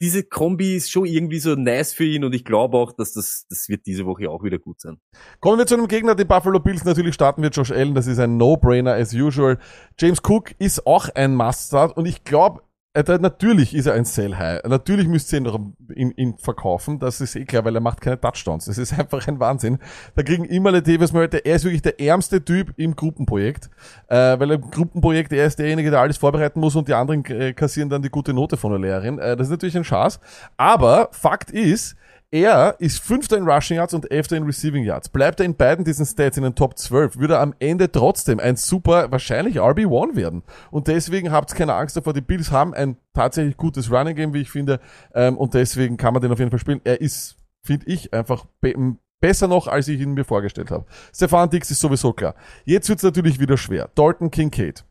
[0.01, 3.47] diese Kombi ist schon irgendwie so nice für ihn und ich glaube auch, dass das,
[3.49, 4.99] das wird diese Woche auch wieder gut sein.
[5.41, 6.85] Kommen wir zu einem Gegner, die Buffalo Bills.
[6.85, 9.59] Natürlich starten wir Josh Allen, das ist ein No-Brainer as usual.
[9.99, 12.63] James Cook ist auch ein Must-Start und ich glaube,
[12.95, 14.63] natürlich ist er ein Sell-High.
[14.65, 15.59] Natürlich müsst ihr ihn noch
[15.95, 18.67] ihn, ihn verkaufen, das ist eh klar, weil er macht keine Touchdowns.
[18.67, 19.79] Das ist einfach ein Wahnsinn.
[20.15, 23.69] Da kriegen immer Latavius Murray, der- er ist wirklich der ärmste Typ im Gruppenprojekt,
[24.09, 27.53] äh, weil im Gruppenprojekt er ist derjenige, der alles vorbereiten muss und die anderen äh,
[27.53, 29.19] kassieren dann die gute Note von der Lehrerin.
[29.19, 30.21] Äh, das ist natürlich ein Schatz.
[30.57, 31.97] Aber Fakt ist,
[32.35, 35.09] er ist Fünfter in Rushing Yards und Elfter in Receiving Yards.
[35.09, 38.41] Bleibt er in beiden diesen Stats in den Top 12, würde er am Ende trotzdem
[38.41, 40.43] ein super, wahrscheinlich RB1 werden.
[40.73, 44.41] Und deswegen habt keine Angst davor, die Bills haben ein tatsächlich gutes Running Game, wie
[44.41, 44.81] ich finde,
[45.15, 46.81] ähm, und deswegen kann man den auf jeden Fall spielen.
[46.83, 48.75] Er ist, finde ich, einfach be
[49.21, 50.87] besser noch, als ich ihn mir vorgestellt habe.
[51.15, 52.35] Stefan Dix ist sowieso klar.
[52.65, 53.89] Jetzt wird's natürlich wieder schwer.
[53.95, 54.85] Dalton Kincaid.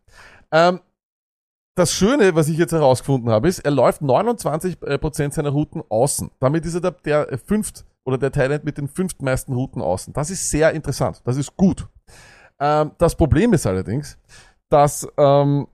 [0.51, 0.79] Ähm,
[1.75, 6.29] das Schöne, was ich jetzt herausgefunden habe, ist, er läuft 29% seiner Routen außen.
[6.39, 10.13] Damit ist er der, der fünft oder der Talent mit den fünftmeisten Routen außen.
[10.13, 11.21] Das ist sehr interessant.
[11.23, 11.87] Das ist gut.
[12.59, 14.17] Ähm, das Problem ist allerdings,
[14.69, 15.67] dass ähm,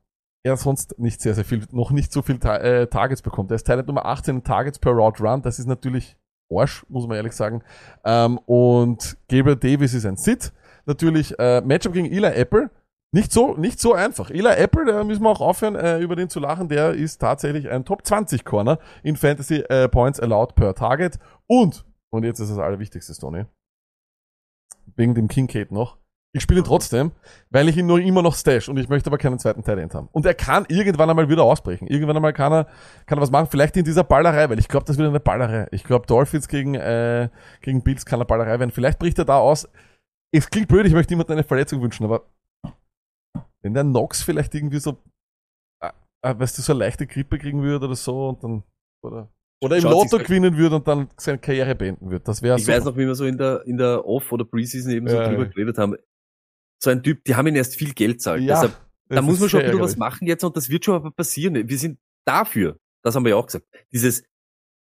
[0.43, 3.51] er sonst nicht sehr, sehr viel, noch nicht so viel Ta äh, Targets bekommt.
[3.51, 5.41] Er ist Talent Nummer 18 in Targets per Route Run.
[5.41, 6.15] Das ist natürlich
[6.51, 7.61] Arsch, muss man ehrlich sagen.
[8.05, 10.53] Ähm, und Gabriel Davis ist ein Sit.
[10.85, 12.69] Natürlich äh, Matchup gegen Eli Apple.
[13.11, 14.29] Nicht so, nicht so einfach.
[14.29, 16.69] Eli Apple, da müssen wir auch aufhören, äh, über den zu lachen.
[16.69, 21.17] Der ist tatsächlich ein Top 20 Corner in Fantasy äh, Points allowed per Target.
[21.47, 23.45] Und, und jetzt ist das Allerwichtigste, Stoney.
[24.95, 25.97] Wegen dem Kincaid noch.
[26.31, 27.11] Ich spiele ihn trotzdem,
[27.49, 30.09] weil ich ihn nur immer noch stash und ich möchte aber keinen zweiten Talent haben.
[30.11, 31.87] Und er kann irgendwann einmal wieder ausbrechen.
[31.87, 32.67] Irgendwann einmal kann er,
[33.07, 33.47] kann er was machen.
[33.49, 35.65] Vielleicht in dieser Ballerei, weil ich glaube, das wird eine Ballerei.
[35.71, 37.29] Ich glaube, Dolphins gegen, äh,
[37.61, 38.69] gegen Bills kann eine Ballerei werden.
[38.69, 39.67] Vielleicht bricht er da aus.
[40.31, 42.25] Es klingt blöd, ich möchte niemandem eine Verletzung wünschen, aber
[43.61, 44.97] wenn der Nox vielleicht irgendwie so,
[45.81, 45.91] äh,
[46.23, 48.63] äh, weißt du, so eine leichte Grippe kriegen würde oder so und dann,
[49.03, 52.23] oder, oder im Lotto sich's- gewinnen würde und dann seine Karriere beenden würde.
[52.25, 54.91] Das wäre Ich weiß noch, wie wir so in der, in der Off- oder Preseason
[54.91, 55.49] eben so Ja, drüber ja.
[55.49, 55.95] geredet haben.
[56.81, 58.41] So ein Typ, die haben ihn erst viel Geld zahlt.
[58.43, 60.95] Ja, Deshalb, da muss man schon ein bisschen was machen jetzt und das wird schon
[60.95, 61.55] aber passieren.
[61.67, 64.23] Wir sind dafür, das haben wir ja auch gesagt, dieses,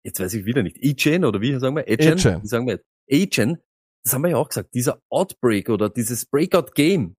[0.06, 1.86] jetzt weiß ich wieder nicht, E-Chain oder wie sagen wir?
[1.88, 2.86] Wie sagen wir jetzt?
[3.10, 3.58] A-Chain,
[4.04, 7.16] das haben wir ja auch gesagt, dieser Outbreak oder dieses Breakout-Game,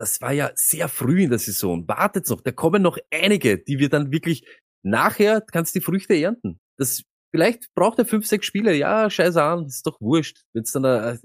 [0.00, 1.86] das war ja sehr früh in der Saison.
[1.86, 4.44] Wartet noch, da kommen noch einige, die wir dann wirklich
[4.82, 6.58] nachher kannst die Früchte ernten.
[6.78, 8.74] Das vielleicht braucht er fünf, sechs Spiele.
[8.74, 10.42] Ja, scheiß an, ist doch wurscht.
[10.54, 11.20] Wenn du dann eine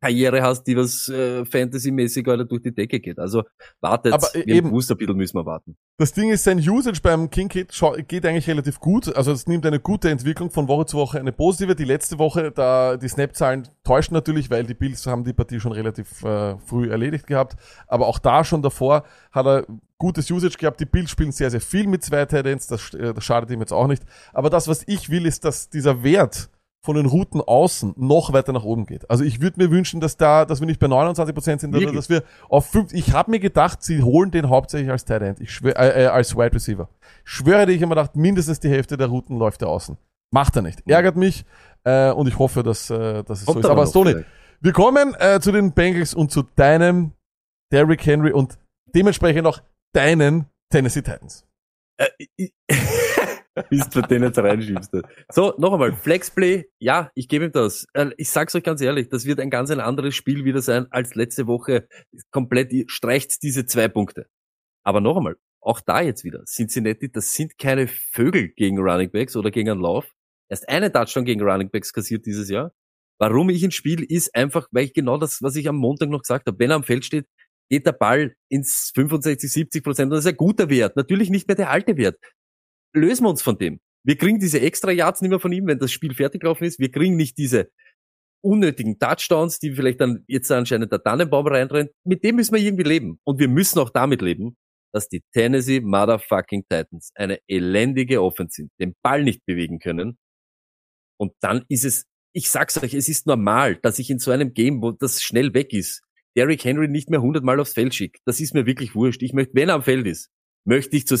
[0.00, 3.18] Karriere hast, die was äh, Fantasy-mäßig oder durch die Decke geht.
[3.18, 3.42] Also
[3.80, 5.76] wartet, Aber, äh, eben- Booster ein bisschen müssen wir warten.
[5.98, 9.14] Das Ding ist, sein Usage beim King schau- geht eigentlich relativ gut.
[9.16, 11.74] Also es nimmt eine gute Entwicklung von Woche zu Woche, eine positive.
[11.74, 15.72] Die letzte Woche, da die Snap-Zahlen täuschen natürlich, weil die Bills haben die Partie schon
[15.72, 17.56] relativ äh, früh erledigt gehabt.
[17.88, 19.66] Aber auch da schon davor hat er
[19.98, 20.78] gutes Usage gehabt.
[20.78, 22.68] Die Bills spielen sehr, sehr viel mit zwei Titans.
[22.68, 24.04] Das, äh, das schadet ihm jetzt auch nicht.
[24.32, 26.50] Aber das, was ich will, ist, dass dieser Wert
[26.84, 29.10] von den Routen außen noch weiter nach oben geht.
[29.10, 32.08] Also ich würde mir wünschen, dass da, dass wir nicht bei 29% sind, sondern dass
[32.08, 35.52] wir auf 5, ich habe mir gedacht, sie holen den hauptsächlich als Tight End, ich
[35.52, 36.88] schwör, äh, äh, als Wide Receiver.
[37.24, 39.96] Schwöre dir, ich habe mir gedacht, mindestens die Hälfte der Routen läuft er außen.
[40.30, 40.88] Macht er nicht.
[40.88, 41.44] Ärgert mich
[41.84, 43.70] äh, und ich hoffe, dass, äh, dass es so Kommt ist.
[43.70, 44.24] Aber Stoney,
[44.60, 47.12] wir kommen äh, zu den Bengals und zu deinem
[47.72, 48.58] Derrick Henry und
[48.94, 49.60] dementsprechend auch
[49.92, 51.44] deinen Tennessee Titans.
[53.70, 54.90] Bist du den jetzt reinschiebst.
[55.30, 57.86] So, noch einmal, Flexplay, ja, ich gebe ihm das.
[57.94, 60.86] Äh, Ich sag's euch ganz ehrlich, das wird ein ganz ein anderes Spiel wieder sein
[60.90, 61.88] als letzte Woche.
[62.30, 64.26] Komplett streicht diese zwei Punkte.
[64.84, 69.36] Aber noch einmal, auch da jetzt wieder, Cincinnati, das sind keine Vögel gegen Running Backs
[69.36, 70.10] oder gegen einen Lauf.
[70.50, 72.72] Erst einen Touchdown gegen Running Backs kassiert dieses Jahr.
[73.20, 76.22] Warum ich ihn spiele, ist einfach, weil ich genau das, was ich am Montag noch
[76.22, 77.26] gesagt habe, wenn er am Feld steht,
[77.68, 80.06] geht der Ball ins 65, 70 Prozent.
[80.06, 80.96] Und das ist ein guter Wert.
[80.96, 82.16] Natürlich nicht mehr der alte Wert
[82.94, 83.80] lösen wir uns von dem.
[84.04, 86.78] Wir kriegen diese extra Yards nicht mehr von ihm, wenn das Spiel fertig gelaufen ist.
[86.78, 87.70] Wir kriegen nicht diese
[88.42, 91.90] unnötigen Touchdowns, die vielleicht dann jetzt anscheinend der Tannenbaum reinrennt.
[92.04, 93.18] Mit dem müssen wir irgendwie leben.
[93.24, 94.56] Und wir müssen auch damit leben,
[94.92, 100.16] dass die Tennessee Motherfucking Titans eine elendige Offense sind, den Ball nicht bewegen können.
[101.18, 104.54] Und dann ist es ich sag's euch, es ist normal, dass ich in so einem
[104.54, 106.02] Game, wo das schnell weg ist,
[106.36, 108.20] Derrick Henry nicht mehr hundertmal aufs Feld schickt.
[108.26, 109.22] Das ist mir wirklich wurscht.
[109.22, 110.30] Ich möchte, wenn er am Feld ist,
[110.64, 111.16] möchte ich zu,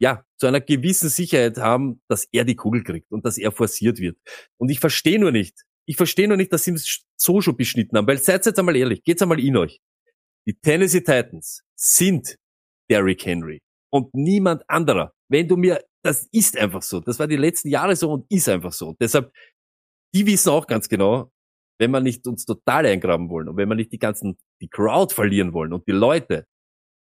[0.00, 3.98] ja, zu einer gewissen Sicherheit haben, dass er die Kugel kriegt und dass er forciert
[3.98, 4.16] wird.
[4.56, 6.80] Und ich verstehe nur nicht, ich verstehe nur nicht, dass sie ihn
[7.16, 9.80] so schon beschnitten haben, weil seid jetzt einmal ehrlich, geht's einmal in euch.
[10.46, 12.36] Die Tennessee Titans sind
[12.90, 15.12] Derrick Henry und niemand anderer.
[15.28, 17.00] Wenn du mir, das ist einfach so.
[17.00, 18.94] Das war die letzten Jahre so und ist einfach so.
[19.00, 19.32] Deshalb,
[20.14, 21.30] die wissen auch ganz genau,
[21.78, 25.14] wenn wir nicht uns total eingraben wollen und wenn wir nicht die ganzen, die Crowd
[25.14, 26.46] verlieren wollen und die Leute,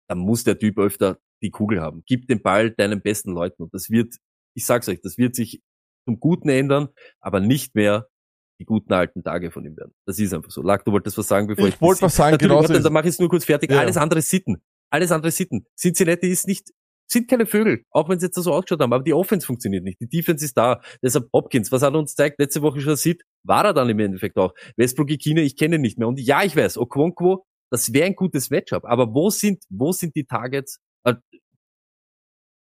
[0.10, 2.04] dann muss der Typ öfter die Kugel haben.
[2.06, 4.16] Gib den Ball deinen besten Leuten und das wird,
[4.56, 5.62] ich sag's euch, das wird sich
[6.06, 8.08] zum Guten ändern, aber nicht mehr
[8.60, 9.94] die guten alten Tage von ihm werden.
[10.06, 10.62] Das ist einfach so.
[10.64, 11.76] Lack, du wolltest was sagen, bevor ich...
[11.76, 12.56] Ich wollte was sagen, genau.
[12.56, 13.70] Warte, dann mache ich es nur kurz fertig.
[13.70, 13.80] Ja.
[13.80, 14.64] Alles andere Sitten.
[14.90, 15.66] Alles andere Sitten.
[15.78, 16.72] Cincinnati ist nicht,
[17.10, 20.00] sind keine Vögel, auch wenn sie jetzt so ausgeschaut haben, aber die Offense funktioniert nicht.
[20.02, 20.82] Die Defense ist da.
[21.04, 22.40] Deshalb Hopkins, was hat er uns gezeigt?
[22.40, 24.54] Letzte Woche schon sieht, war er dann im Endeffekt auch.
[24.76, 26.08] Westbrook Ikine, ich kenne ihn nicht mehr.
[26.08, 28.86] Und ja, ich weiß, Okonkwo, das wäre ein gutes Matchup.
[28.86, 30.80] Aber wo sind, wo sind die Targets?
[31.08, 31.16] Äh,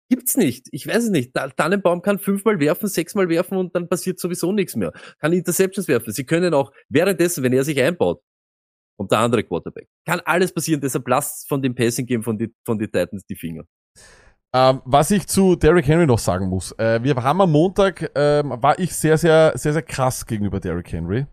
[0.09, 0.67] Gibt's nicht.
[0.71, 1.33] Ich weiß es nicht.
[1.33, 4.91] Ta- Tannenbaum kann fünfmal werfen, sechsmal werfen und dann passiert sowieso nichts mehr.
[5.19, 6.11] Kann Interceptions werfen.
[6.11, 8.21] Sie können auch währenddessen, wenn er sich einbaut,
[8.97, 9.87] kommt der andere Quarterback.
[10.05, 10.81] Kann alles passieren.
[10.81, 13.63] Deshalb lasst von dem Passing Game von die, von die Titans die Finger.
[14.53, 16.73] Ähm, was ich zu Derrick Henry noch sagen muss.
[16.73, 20.91] Äh, wir haben am Montag, ähm, war ich sehr, sehr, sehr, sehr krass gegenüber Derrick
[20.91, 21.25] Henry.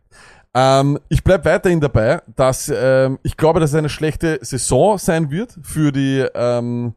[0.59, 5.31] Ähm, ich bleib weiterhin dabei, dass ähm, ich glaube, dass es eine schlechte Saison sein
[5.31, 6.95] wird für die, ähm,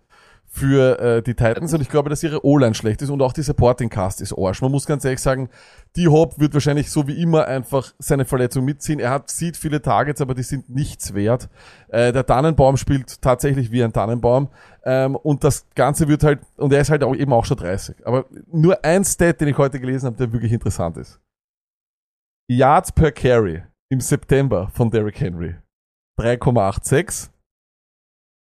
[0.48, 3.44] für äh, die Titans und ich glaube, dass ihre O-Line schlecht ist und auch die
[3.44, 4.64] Supporting Cast ist Arsch.
[4.64, 5.48] Man muss ganz ehrlich sagen,
[5.96, 9.00] die Hop wird wahrscheinlich so wie immer einfach seine Verletzung mitziehen.
[9.00, 11.48] Er hat, sieht viele Targets, aber die sind nichts wert.
[11.90, 14.50] Äh, der Tannenbaum spielt tatsächlich wie ein Tannenbaum.
[14.86, 18.08] Ähm, und das Ganze wird halt, und er ist halt auch eben auch schon 30.
[18.08, 21.20] Aber nur ein Stat, den ich heute gelesen habe, der wirklich interessant ist.
[22.50, 25.56] Yards per Carry im September von Derrick Henry
[26.20, 27.30] 3,86.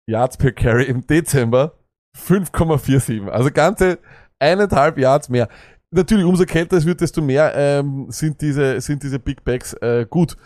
[0.09, 1.79] Yards per Carry im Dezember
[2.17, 3.29] 5,47.
[3.29, 3.99] Also ganze
[4.39, 5.49] eineinhalb Yards mehr.
[5.91, 10.07] Natürlich, umso kälter es wird, desto mehr ähm, sind diese sind diese Big Bags äh,
[10.09, 10.37] gut.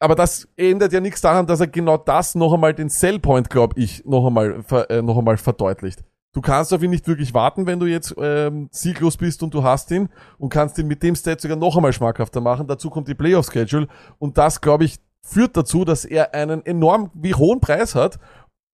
[0.00, 3.80] Aber das ändert ja nichts daran, dass er genau das noch einmal den Sellpoint, glaube
[3.80, 6.02] ich, noch einmal äh, noch einmal verdeutlicht.
[6.34, 9.62] Du kannst auf ihn nicht wirklich warten, wenn du jetzt ähm, sieglos bist und du
[9.62, 12.66] hast ihn und kannst ihn mit dem Stat sogar noch einmal schmackhafter machen.
[12.66, 13.86] Dazu kommt die Playoff-Schedule
[14.18, 18.18] und das, glaube ich, führt dazu, dass er einen enorm wie hohen Preis hat.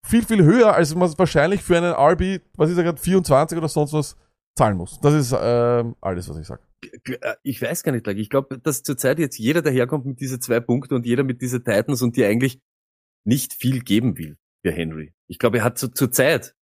[0.07, 3.69] Viel, viel höher, als man wahrscheinlich für einen RB, was ist er gerade, 24 oder
[3.69, 4.17] sonst was
[4.57, 5.01] zahlen muss.
[5.01, 6.63] Das ist ähm, alles, was ich sage.
[6.83, 8.17] Äh, Ich weiß gar nicht, Lack.
[8.17, 11.63] ich glaube, dass zurzeit jetzt jeder daherkommt mit diese zwei Punkte und jeder mit diese
[11.63, 12.61] Titans und die eigentlich
[13.25, 15.13] nicht viel geben will für Henry.
[15.27, 16.55] Ich glaube, er hat zu, zur Zeit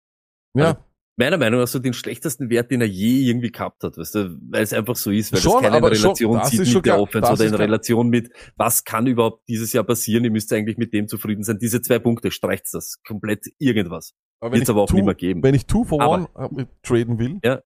[0.57, 0.79] Ja, Also,
[1.17, 4.39] meiner Meinung nach so den schlechtesten Wert, den er je irgendwie gehabt hat, weißt du,
[4.51, 6.69] weil es einfach so ist, weil Schon, das keine aber schon, Relation das zieht mit
[6.69, 7.55] schon der klar, Offense oder in.
[7.55, 11.59] Relation mit, was kann überhaupt dieses Jahr passieren, ihr müsst eigentlich mit dem zufrieden sein.
[11.59, 14.15] Diese zwei Punkte streicht das komplett irgendwas.
[14.41, 15.43] aber Wird's aber auch two, nicht mehr geben.
[15.43, 17.61] Wenn ich Two for Aber- One äh, traden will, Ja.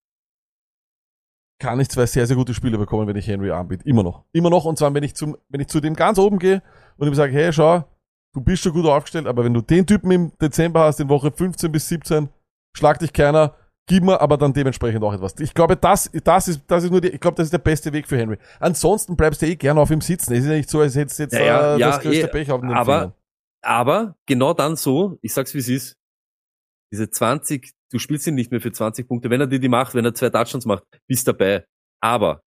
[1.60, 3.84] kann ich zwei sehr, sehr gute Spiele bekommen, wenn ich Henry anbiete.
[3.88, 4.24] Immer noch.
[4.32, 4.64] Immer noch.
[4.64, 6.62] Und zwar, wenn ich zum, wenn ich zu dem ganz oben gehe
[6.96, 7.84] und ihm sage, hey, schau,
[8.34, 11.32] du bist schon gut aufgestellt, aber wenn du den Typen im Dezember hast, in Woche
[11.32, 12.28] 15 bis 17,
[12.78, 13.54] schlag dich keiner,
[13.86, 15.34] gib mir aber dann dementsprechend auch etwas.
[15.40, 17.92] Ich glaube, das, das ist, das ist nur die, ich glaube, das ist der beste
[17.92, 18.38] Weg für Henry.
[18.60, 20.32] Ansonsten bleibst du eh gerne auf ihm sitzen.
[20.32, 22.26] Es ist ja nicht so, als hättest du jetzt Ja, ja, äh, ja, das größte
[22.26, 23.12] eh, Pech auf den aber- Fingern.
[23.60, 25.96] Aber genau dann so, ich sag's wie es ist,
[26.92, 29.30] diese 20, du spielst ihn nicht mehr für 20 Punkte.
[29.30, 31.66] Wenn er dir die macht, wenn er zwei Touchdowns macht, bist dabei.
[32.00, 32.40] Aber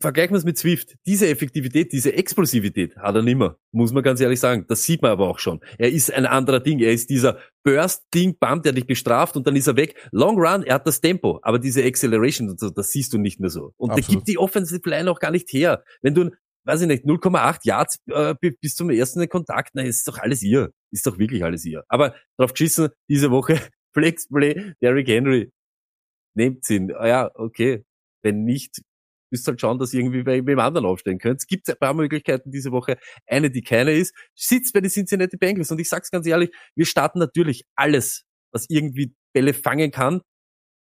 [0.00, 0.96] vergleichen wir es mit Swift.
[1.06, 4.64] Diese Effektivität, diese Explosivität hat er nimmer, muss man ganz ehrlich sagen.
[4.68, 5.60] Das sieht man aber auch schon.
[5.78, 6.78] Er ist ein anderer Ding.
[6.78, 9.96] Er ist dieser Burst-Ding-Bam, der dich bestraft und dann ist er weg.
[10.12, 13.40] Long Run, er hat das Tempo, aber diese Acceleration, und so, das siehst du nicht
[13.40, 13.72] mehr so.
[13.76, 14.08] Und Absolut.
[14.10, 15.82] gibt die Offensive Line auch gar nicht her.
[16.02, 16.30] Wenn du,
[16.64, 20.42] weiß ich nicht, 0,8 Yards äh, bi- bis zum ersten Kontakt, na, ist doch alles
[20.42, 20.70] ihr.
[20.92, 21.84] Ist doch wirklich alles ihr.
[21.88, 23.60] Aber drauf geschissen, diese Woche,
[23.92, 25.50] Flexplay, Derrick Henry,
[26.34, 26.92] nehmt ihn.
[26.92, 27.84] Ah ja, okay.
[28.22, 28.82] Wenn nicht,
[29.30, 31.40] müsst halt schauen, dass ihr irgendwie bei wem anderen aufstellen könnt.
[31.40, 32.98] Es gibt ein paar Möglichkeiten diese Woche.
[33.26, 35.70] Eine, die keine ist, sitzt bei den Cincinnati Bengals.
[35.70, 40.20] Und ich sag's ganz ehrlich, wir starten natürlich alles, was irgendwie Bälle fangen kann.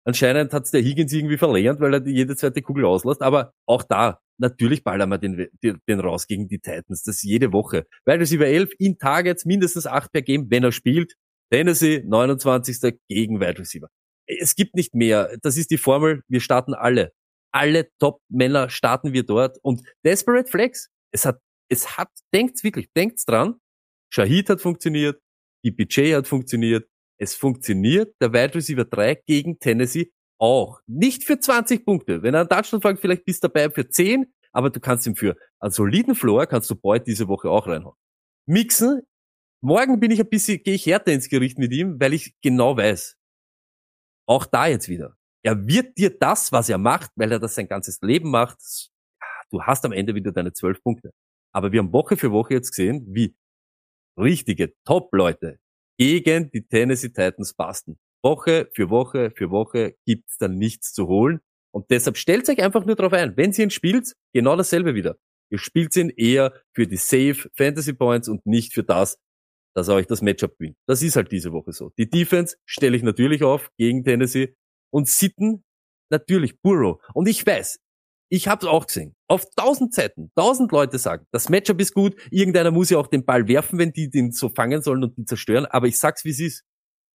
[0.06, 3.24] Anscheinend hat's der Higgins irgendwie verlängert, weil er die jede zweite Kugel auslässt.
[3.24, 7.04] Aber auch da, natürlich ballern wir den, den, raus gegen die Titans.
[7.04, 7.88] Das jede Woche.
[8.06, 11.16] Weil das über 11 in Targets, mindestens 8 per Game, wenn er spielt.
[11.52, 12.98] Tennessee, 29.
[13.08, 13.88] gegen Wide Receiver.
[14.28, 15.38] Es gibt nicht mehr.
[15.42, 16.22] Das ist die Formel.
[16.28, 17.12] Wir starten alle.
[17.56, 19.58] Alle Top-Männer starten wir dort.
[19.62, 20.89] Und Desperate Flex.
[21.12, 21.39] Es hat,
[21.70, 23.56] es hat, denkt's wirklich, denkt's dran.
[24.13, 25.22] Shahid hat funktioniert.
[25.63, 26.86] EPJ hat funktioniert.
[27.18, 28.13] Es funktioniert.
[28.22, 30.82] Der Wide Receiver 3 gegen Tennessee auch.
[30.86, 32.24] Nicht für 20 Punkte.
[32.24, 34.26] Wenn er einen Touchdown fängt, vielleicht bist du dabei für 10.
[34.52, 37.96] aber du kannst ihm für einen soliden Floor, kannst du Boyd diese Woche auch reinhauen.
[38.48, 39.02] Mixen,
[39.62, 42.76] morgen bin ich ein bisschen, gehe ich härter ins Gericht mit ihm, weil ich genau
[42.76, 43.15] weiß,
[44.28, 45.15] auch da jetzt wieder,
[45.46, 48.58] er wird dir das, was er macht, weil er das sein ganzes Leben macht,
[49.52, 51.12] du hast am Ende wieder deine zwölf Punkte.
[51.54, 53.36] Aber wir haben Woche für Woche jetzt gesehen, wie
[54.18, 55.60] richtige Top-Leute
[56.00, 58.00] gegen die Tennessee Titans basten.
[58.24, 61.42] Woche für Woche für Woche gibt's dann nichts zu holen.
[61.72, 65.18] Und deshalb stellt euch einfach nur darauf ein, wenn ihr ihn spielt, genau dasselbe wieder.
[65.52, 69.20] Ihr spielt ihn eher für die Safe Fantasy Points und nicht für das,
[69.76, 70.78] dass er euch das Matchup gewinnt.
[70.88, 71.92] Das ist halt diese Woche so.
[72.00, 74.56] Die Defense stelle ich natürlich auf gegen Tennessee
[74.91, 75.63] und Sitten
[76.10, 77.02] natürlich Burrow.
[77.13, 77.80] Und ich weiß,
[78.30, 79.15] ich habe es auch gesehen.
[79.28, 83.26] Auf tausend Zeiten, tausend Leute sagen, das Matchup ist gut, irgendeiner muss ja auch den
[83.26, 85.65] Ball werfen, wenn die den so fangen sollen und die zerstören.
[85.65, 86.63] Aber ich sag's wie es ist.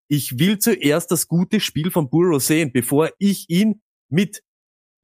[0.09, 4.41] Ich will zuerst das gute Spiel von Burrow sehen, bevor ich ihn mit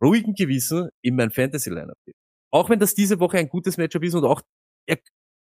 [0.04, 2.18] ruhigem Gewissen in mein Fantasy-Lineup gebe.
[2.52, 4.42] Auch wenn das diese Woche ein gutes Matchup ist und auch,
[4.86, 4.98] er,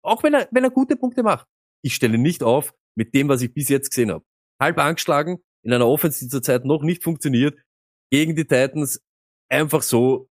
[0.03, 1.47] auch wenn er, wenn er gute Punkte macht.
[1.83, 4.25] Ich stelle nicht auf mit dem, was ich bis jetzt gesehen habe.
[4.59, 7.57] Halb angeschlagen, in einer Offense, die zurzeit noch nicht funktioniert,
[8.11, 9.01] gegen die Titans
[9.49, 10.29] einfach so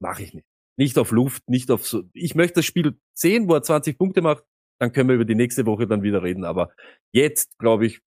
[0.00, 0.46] mache ich nicht.
[0.76, 2.04] Nicht auf Luft, nicht auf so.
[2.12, 4.44] Ich möchte das Spiel sehen, wo er 20 Punkte macht,
[4.80, 6.44] dann können wir über die nächste Woche dann wieder reden.
[6.44, 6.70] Aber
[7.12, 8.00] jetzt, glaube ich,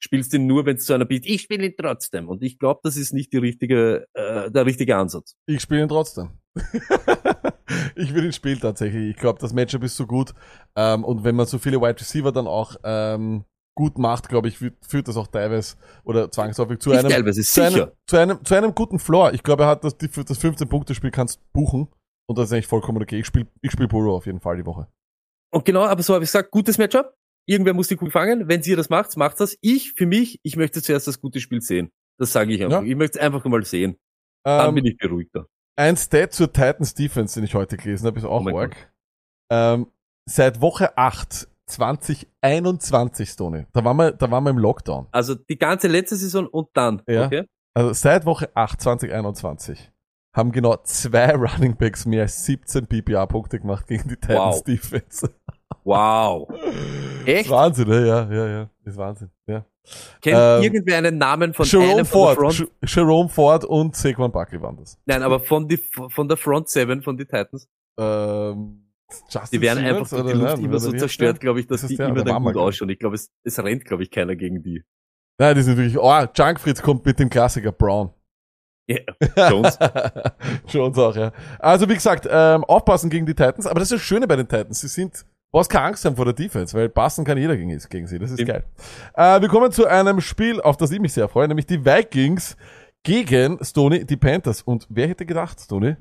[0.00, 1.24] spielst du ihn nur, wenn es zu einer bist.
[1.24, 2.28] Ich spiele ihn trotzdem.
[2.28, 5.34] Und ich glaube, das ist nicht die richtige, äh, der richtige Ansatz.
[5.46, 6.30] Ich spiele ihn trotzdem.
[7.96, 9.10] ich will ihn spielen tatsächlich.
[9.10, 10.34] Ich glaube, das Matchup ist so gut.
[10.76, 14.58] Ähm, und wenn man so viele Wide Receiver dann auch ähm, gut macht, glaube ich,
[14.58, 17.92] führt, das auch teilweise oder zwangsläufig zu einem, teilweise, zu einem, sicher.
[18.06, 19.32] zu einem, zu einem guten Floor.
[19.32, 21.88] Ich glaube, er hat das, die, das 15-Punkte-Spiel kannst buchen.
[22.26, 23.18] Und das ist eigentlich vollkommen okay.
[23.18, 24.88] Ich spiele ich spiel Burrow auf jeden Fall die Woche.
[25.52, 27.14] Und genau, aber so habe ich gesagt, gutes Matchup.
[27.46, 28.48] Irgendwer muss die Kugel fangen.
[28.48, 29.58] Wenn ihr das macht, macht das.
[29.60, 31.90] Ich, für mich, ich möchte zuerst das gute Spiel sehen.
[32.18, 32.80] Das sage ich einfach.
[32.82, 32.88] Ja.
[32.88, 33.98] Ich möchte es einfach mal sehen.
[34.44, 35.46] Dann Ähm, bin ich beruhigter.
[35.76, 38.92] Ein Stat zur Titans Defense, den ich heute gelesen habe, ist auch Oh arg.
[39.50, 39.88] Ähm,
[40.26, 45.06] seit Woche 8, 2021, Stone, da waren wir, da waren wir im Lockdown.
[45.12, 47.02] Also die ganze letzte Saison und dann.
[47.08, 47.26] Ja.
[47.26, 47.44] Okay?
[47.74, 49.90] Also seit Woche 8, 2021
[50.34, 54.62] haben genau zwei Running Backs mehr als 17 PPA-Punkte gemacht gegen die Titans Wow.
[54.64, 55.30] Defense.
[55.84, 56.48] Wow.
[57.26, 57.46] Echt?
[57.46, 58.06] Ist Wahnsinn, ne?
[58.06, 59.64] ja, ja, ja, ist Wahnsinn, ja.
[60.22, 62.72] Kennt Ähm, irgendwer einen Namen von Jerome einem von Ford, der Front?
[62.86, 64.98] Jerome Ford und Saquon Buckley waren das.
[65.04, 67.68] Nein, aber von, die, von der Front Seven von den Titans.
[67.98, 68.83] Ähm,
[69.30, 71.90] Justin Die werden Simmons einfach die Luft immer so zerstört, glaube ich, dass Das ist
[71.90, 72.88] die der, immer der dann gut ausschauen.
[72.88, 74.82] Ich glaube, es, es rennt, glaube ich, keiner gegen die.
[75.38, 78.10] Nein, die sind wirklich, oh, Junk Fritz kommt mit dem Klassiker Brown.
[78.86, 78.98] Ja,
[79.50, 79.78] Jones.
[80.68, 81.32] Jones auch, ja.
[81.58, 84.46] Also wie gesagt, ähm, aufpassen gegen die Titans, aber das ist das Schöne bei den
[84.46, 84.80] Titans.
[84.80, 87.76] Sie sind, du brauchst keine Angst haben vor der Defense, weil passen kann jeder gegen,
[87.88, 88.18] gegen sie.
[88.18, 88.50] Das ist Stimmt.
[88.50, 88.64] geil.
[89.14, 92.56] Äh, wir kommen zu einem Spiel, auf das ich mich sehr freue, nämlich die Vikings
[93.02, 94.62] gegen Stoney, die Panthers.
[94.62, 95.96] Und wer hätte gedacht, Stoney?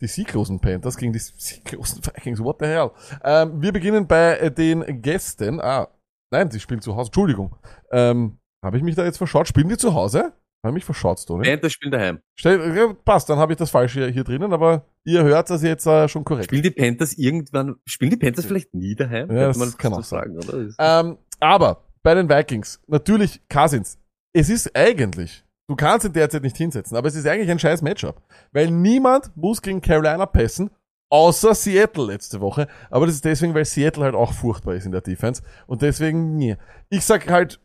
[0.00, 2.40] Die sieglosen Panthers gegen die sieglosen Vikings.
[2.40, 2.90] What the hell?
[3.24, 5.60] Ähm, wir beginnen bei äh, den Gästen.
[5.60, 5.88] Ah,
[6.30, 7.08] nein, sie spielen zu Hause.
[7.08, 7.56] Entschuldigung.
[7.90, 9.48] Ähm, Habe ich mich da jetzt verschaut?
[9.48, 10.34] Spielen die zu Hause?
[10.66, 11.48] Habe ich mich verschaut, Stoney?
[11.48, 12.20] Panthers spielen daheim.
[12.34, 15.62] Stell, ja, passt, dann habe ich das falsche hier, hier drinnen, aber ihr hört das
[15.62, 16.46] jetzt äh, schon korrekt.
[16.46, 19.30] Spielen die Panthers irgendwann, spielen die Panthers vielleicht nie daheim?
[19.30, 20.68] Ja, das kann so auch sagen, oder?
[20.78, 23.98] Ähm, aber bei den Vikings, natürlich Cousins.
[24.32, 27.82] Es ist eigentlich, du kannst ihn derzeit nicht hinsetzen, aber es ist eigentlich ein scheiß
[27.82, 28.22] Matchup.
[28.52, 30.70] Weil niemand muss gegen Carolina passen,
[31.10, 32.68] außer Seattle letzte Woche.
[32.90, 35.42] Aber das ist deswegen, weil Seattle halt auch furchtbar ist in der Defense.
[35.66, 36.56] Und deswegen, nee.
[36.88, 37.60] Ich sag halt,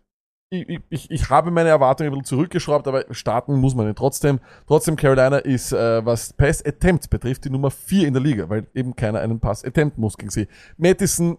[0.54, 4.40] ich, ich, ich habe meine Erwartungen ein bisschen zurückgeschraubt, aber starten muss man ihn trotzdem.
[4.68, 8.68] Trotzdem, Carolina ist, äh, was Pass Attempt betrifft, die Nummer 4 in der Liga, weil
[8.74, 10.48] eben keiner einen Pass Attempt muss gegen sie.
[10.78, 11.38] Madison,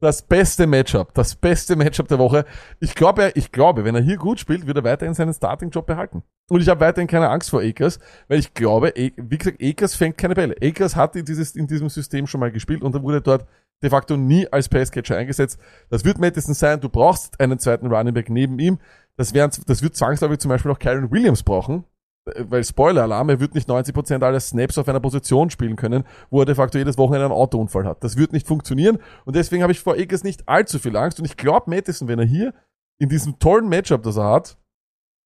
[0.00, 2.44] das beste Matchup, das beste Matchup der Woche.
[2.80, 6.22] Ich glaube, ich glaube, wenn er hier gut spielt, wird er weiterhin seinen Starting-Job behalten.
[6.50, 9.94] Und ich habe weiterhin keine Angst vor Akers, weil ich glaube, A- wie gesagt, Akers
[9.94, 10.56] fängt keine Bälle.
[10.62, 13.46] Akers hat in, dieses, in diesem System schon mal gespielt und er wurde dort
[13.82, 15.58] de facto nie als Passcatcher eingesetzt.
[15.88, 16.80] Das wird Madison sein.
[16.80, 18.78] Du brauchst einen zweiten Running Back neben ihm.
[19.16, 21.84] Das, wären, das wird zwangsläufig zum Beispiel auch Kyron Williams brauchen.
[22.24, 26.46] Weil Spoiler-Alarm, er wird nicht 90% aller Snaps auf einer Position spielen können, wo er
[26.46, 28.02] de facto jedes Wochenende einen Autounfall hat.
[28.02, 31.26] Das wird nicht funktionieren und deswegen habe ich vor Akers nicht allzu viel Angst und
[31.26, 32.54] ich glaube Madison, wenn er hier
[32.98, 34.56] in diesem tollen Matchup, das er hat,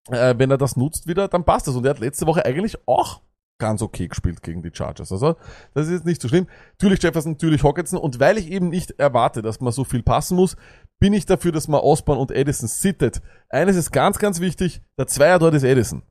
[0.09, 1.75] äh, wenn er das nutzt wieder, dann passt das.
[1.75, 3.21] Und er hat letzte Woche eigentlich auch
[3.59, 5.11] ganz okay gespielt gegen die Chargers.
[5.11, 5.35] Also,
[5.73, 6.47] das ist jetzt nicht so schlimm.
[6.73, 7.99] Natürlich Jefferson, natürlich Hawkinson.
[7.99, 10.55] Und weil ich eben nicht erwarte, dass man so viel passen muss,
[10.99, 13.21] bin ich dafür, dass man Osborne und Edison sittet.
[13.49, 14.81] Eines ist ganz, ganz wichtig.
[14.97, 16.03] Der Zweier dort ist Edison.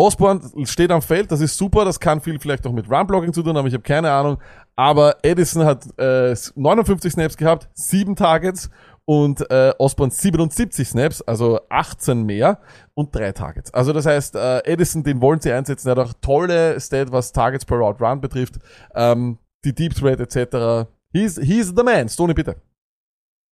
[0.00, 3.42] Osborne steht am Feld, das ist super, das kann viel vielleicht auch mit Run-Blocking zu
[3.42, 4.38] tun haben, ich habe keine Ahnung.
[4.74, 8.70] Aber Edison hat äh, 59 Snaps gehabt, 7 Targets
[9.04, 12.60] und äh, Osborne 77 Snaps, also 18 mehr
[12.94, 13.74] und 3 Targets.
[13.74, 17.32] Also das heißt, äh, Edison, den wollen sie einsetzen, er hat auch tolle Stat, was
[17.32, 18.54] Targets per Route Run betrifft,
[18.94, 19.36] ähm,
[19.66, 20.88] die Deep Threat etc.
[21.12, 22.08] He's, he's the man.
[22.08, 22.56] Stoney, bitte.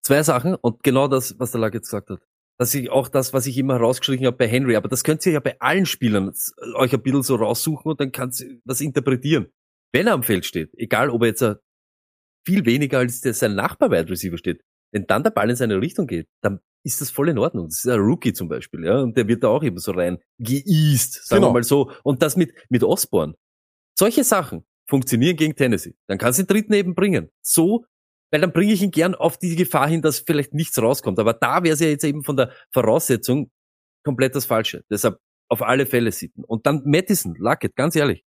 [0.03, 2.21] Zwei Sachen und genau das, was der Lack jetzt gesagt hat.
[2.59, 4.75] Das ist auch das, was ich immer rausgeschrieben habe bei Henry.
[4.77, 6.33] Aber das könnt ihr ja bei allen Spielern
[6.75, 9.47] euch ein bisschen so raussuchen und dann kannst du das interpretieren.
[9.93, 11.45] Wenn er am Feld steht, egal ob er jetzt
[12.45, 15.81] viel weniger als der, sein Nachbar Wide Receiver steht, wenn dann der Ball in seine
[15.81, 17.69] Richtung geht, dann ist das voll in Ordnung.
[17.69, 20.19] Das ist ein Rookie zum Beispiel, ja, und der wird da auch immer so rein
[20.39, 21.51] geeast, sagen Genau.
[21.51, 21.93] wir mal so.
[22.03, 23.35] Und das mit, mit Osborne.
[23.99, 25.95] Solche Sachen funktionieren gegen Tennessee.
[26.07, 27.31] Dann kannst du den dritten eben bringen.
[27.43, 27.85] So,
[28.31, 31.19] weil dann bringe ich ihn gern auf die Gefahr hin, dass vielleicht nichts rauskommt.
[31.19, 33.51] Aber da wäre es ja jetzt eben von der Voraussetzung
[34.05, 34.85] komplett das Falsche.
[34.91, 35.19] Deshalb
[35.51, 36.45] auf alle Fälle sitten.
[36.45, 38.25] Und dann Madison, Luckett, ganz ehrlich.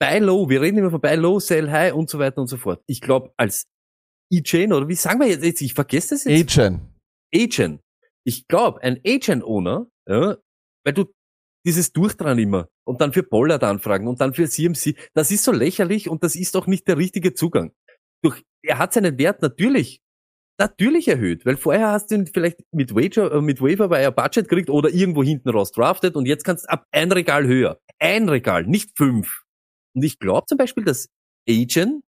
[0.00, 2.56] Buy low, wir reden immer von Buy low, sell high und so weiter und so
[2.56, 2.82] fort.
[2.86, 3.66] Ich glaube, als
[4.30, 6.58] E-Chain oder wie sagen wir jetzt, ich vergesse das jetzt.
[6.58, 6.94] Achen.
[7.34, 7.80] Agent.
[8.26, 10.36] Ich glaube, ein Agent-Owner, ja,
[10.84, 11.12] weil du
[11.66, 15.52] dieses Durchdran immer und dann für Pollard anfragen und dann für CMC, das ist so
[15.52, 17.72] lächerlich und das ist auch nicht der richtige Zugang.
[18.22, 20.00] Durch, er hat seinen Wert natürlich,
[20.58, 24.48] natürlich erhöht, weil vorher hast du ihn vielleicht mit Wager, äh, mit Waiver, er Budget
[24.48, 27.80] kriegt oder irgendwo hinten raus draftet und jetzt kannst du ab ein Regal höher.
[27.98, 29.42] Ein Regal, nicht fünf.
[29.94, 31.08] Und ich glaube zum Beispiel, dass
[31.48, 32.02] Agent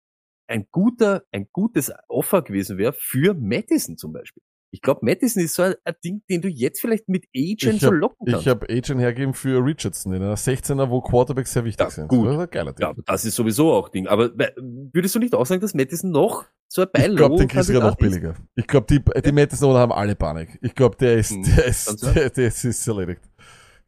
[0.48, 4.42] ein guter, ein gutes Offer gewesen wäre für Madison zum Beispiel.
[4.74, 7.80] Ich glaube, Madison ist so ein, ein Ding, den du jetzt vielleicht mit Agent Ich
[7.82, 8.46] so locken kannst.
[8.46, 12.08] Ich habe Achen hergegeben für Richardson, in einer 16er, wo Quarterbacks sehr wichtig Ja, sind.
[12.08, 12.26] gut.
[12.26, 12.86] Das ist ein geiler Ding.
[12.88, 14.06] ja, das ist sowieso auch Ding.
[14.06, 17.48] Aber würdest du nicht auch sagen, dass Madison noch so ein Ich Beil glaube, den
[17.48, 18.34] kriegst du sogar noch billiger.
[18.54, 20.58] Ich glaube, die, die Madison haben alle Panik.
[20.62, 23.20] Ich glaube, der ist, Hm, der ist, der, der ist, erledigt.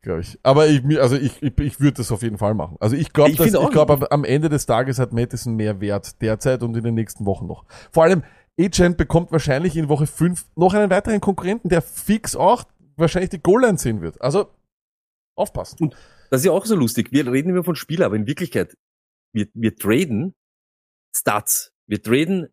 [0.03, 0.39] Glaube ich.
[0.43, 2.76] Aber ich, also ich, ich, ich würde das auf jeden Fall machen.
[2.78, 6.62] Also ich glaube, Ich ich glaube, am Ende des Tages hat Madison mehr Wert derzeit
[6.62, 7.64] und in den nächsten Wochen noch.
[7.91, 8.22] Vor allem,
[8.59, 12.64] Agent bekommt wahrscheinlich in Woche 5 noch einen weiteren Konkurrenten, der fix auch
[12.96, 14.20] wahrscheinlich die Goal-Line sehen wird.
[14.20, 14.50] Also,
[15.36, 15.94] aufpassen.
[16.30, 17.12] Das ist ja auch so lustig.
[17.12, 18.76] Wir reden immer von Spieler, aber in Wirklichkeit,
[19.32, 20.34] wir, wir traden
[21.16, 21.72] Stats.
[21.86, 22.48] Wir traden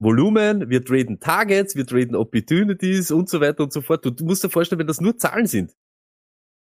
[0.00, 4.04] Volumen, wir traden Targets, wir traden Opportunities und so weiter und so fort.
[4.04, 5.74] Du musst dir vorstellen, wenn das nur Zahlen sind,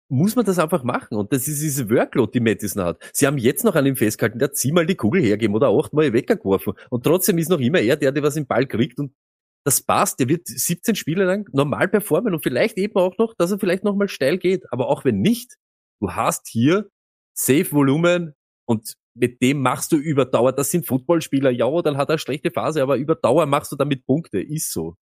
[0.09, 1.17] muss man das einfach machen.
[1.17, 3.09] Und das ist diese Workload, die Madison hat.
[3.13, 6.13] Sie haben jetzt noch an ihm festgehalten, der hat siebenmal die Kugel hergeben oder achtmal
[6.13, 6.73] weggeworfen.
[6.89, 8.99] Und trotzdem ist noch immer er der, der was im Ball kriegt.
[8.99, 9.13] Und
[9.65, 10.19] das passt.
[10.19, 13.83] Der wird 17 Spiele lang normal performen und vielleicht eben auch noch, dass er vielleicht
[13.83, 14.63] noch mal steil geht.
[14.71, 15.55] Aber auch wenn nicht,
[16.01, 16.89] du hast hier
[17.37, 18.33] Safe Volumen
[18.65, 20.53] und mit dem machst du über Dauer.
[20.53, 21.49] Das sind Footballspieler.
[21.49, 24.39] Ja, dann hat er eine schlechte Phase, aber über Dauer machst du damit Punkte.
[24.39, 24.95] Ist so.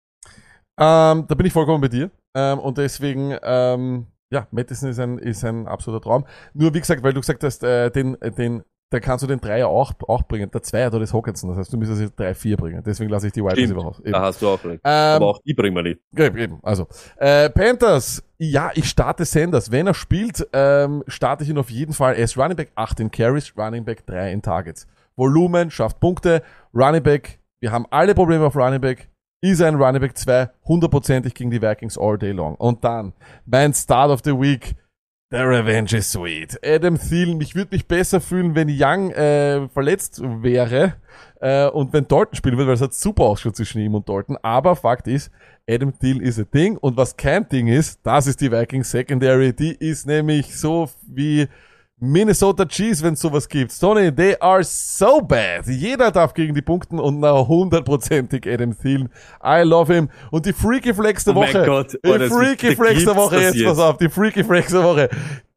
[0.80, 2.10] Ähm, da bin ich vollkommen bei dir.
[2.34, 6.26] Ähm, und deswegen, ähm, ja, Madison ist ein, ist ein absoluter Traum.
[6.54, 9.68] Nur wie gesagt, weil du gesagt hast, äh, den, den, da kannst du den Dreier
[9.68, 10.50] auch, auch bringen.
[10.52, 11.52] Der Zweier, da ist Hawkinson.
[11.52, 12.82] Das heißt, du müsstest jetzt drei, vier bringen.
[12.84, 13.42] Deswegen lasse ich die.
[13.42, 14.00] Receiver raus.
[14.00, 14.12] Eben.
[14.12, 14.82] Da hast du auch recht.
[14.84, 16.00] Ähm, aber auch die bringen wir nicht.
[16.18, 16.88] Eben, also.
[17.18, 19.72] Äh, Panthers, ja, ich starte Sanders.
[19.72, 22.16] Wenn er spielt, ähm, starte ich ihn auf jeden Fall.
[22.16, 24.88] Er ist Running Back 8 in Carries, Running Back 3 in Targets.
[25.16, 26.42] Volumen, schafft Punkte.
[26.74, 29.10] Running Back, wir haben alle Probleme auf Running Back.
[29.44, 32.56] Ist ein Running Back 2, hundertprozentig gegen die Vikings all day long.
[32.56, 33.12] Und dann,
[33.46, 34.74] mein Start of the Week,
[35.34, 36.58] der Revenge is sweet.
[36.66, 40.94] Adam Thielen, ich würde mich besser fühlen, wenn Young äh, verletzt wäre
[41.42, 44.38] äh, und wenn Dalton spielen würde, weil es hat super ausgeschaut zwischen ihm und Dalton.
[44.42, 45.30] Aber Fakt ist,
[45.70, 49.52] Adam Thielen ist ein Ding und was kein Ding ist, das ist die Vikings Secondary.
[49.52, 51.50] Die ist nämlich so wie
[52.04, 53.72] Minnesota Cheese, wenn es sowas gibt.
[53.72, 55.66] Stoney, they are so bad.
[55.68, 59.10] Jeder darf gegen die Punkten und na hundertprozentig Adam Thielen.
[59.42, 60.10] I love him.
[60.30, 61.66] Und die Freaky Flex der Oh mein Woche.
[61.66, 63.66] Gott, die oh, das Freaky Flex der Woche, jetzt, jetzt?
[63.66, 65.10] pass auf, die Freaky Flex der Woche.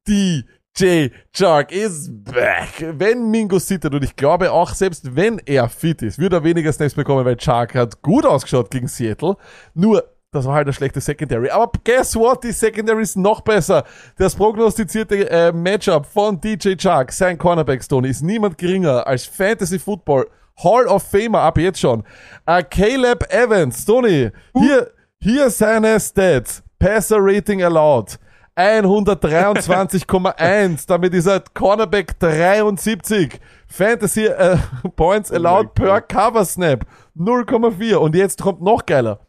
[0.07, 2.95] DJ Chark is back.
[2.97, 6.73] Wenn Mingo sittert und ich glaube auch selbst wenn er fit ist, wird er weniger
[6.73, 9.35] Snaps bekommen, weil Chark hat gut ausgeschaut gegen Seattle.
[9.75, 11.51] Nur, das war halt eine schlechte Secondary.
[11.51, 12.45] Aber guess what?
[12.45, 13.85] Die Secondary ist noch besser.
[14.19, 19.79] Das prognostizierte äh, Matchup von DJ Chark, sein Cornerback Stone, ist niemand geringer als Fantasy
[19.79, 20.29] Football
[20.63, 22.05] Hall of Famer ab jetzt schon.
[22.47, 26.63] Äh, Caleb Evans, Tony, hier, hier seine Stats.
[26.79, 28.19] Passer Rating allowed.
[28.57, 30.85] 123,1.
[30.89, 33.39] Damit ist er Cornerback 73.
[33.67, 34.57] Fantasy äh,
[34.97, 37.97] Points allowed per Cover Snap 0,4.
[37.97, 39.26] Und jetzt kommt noch geiler.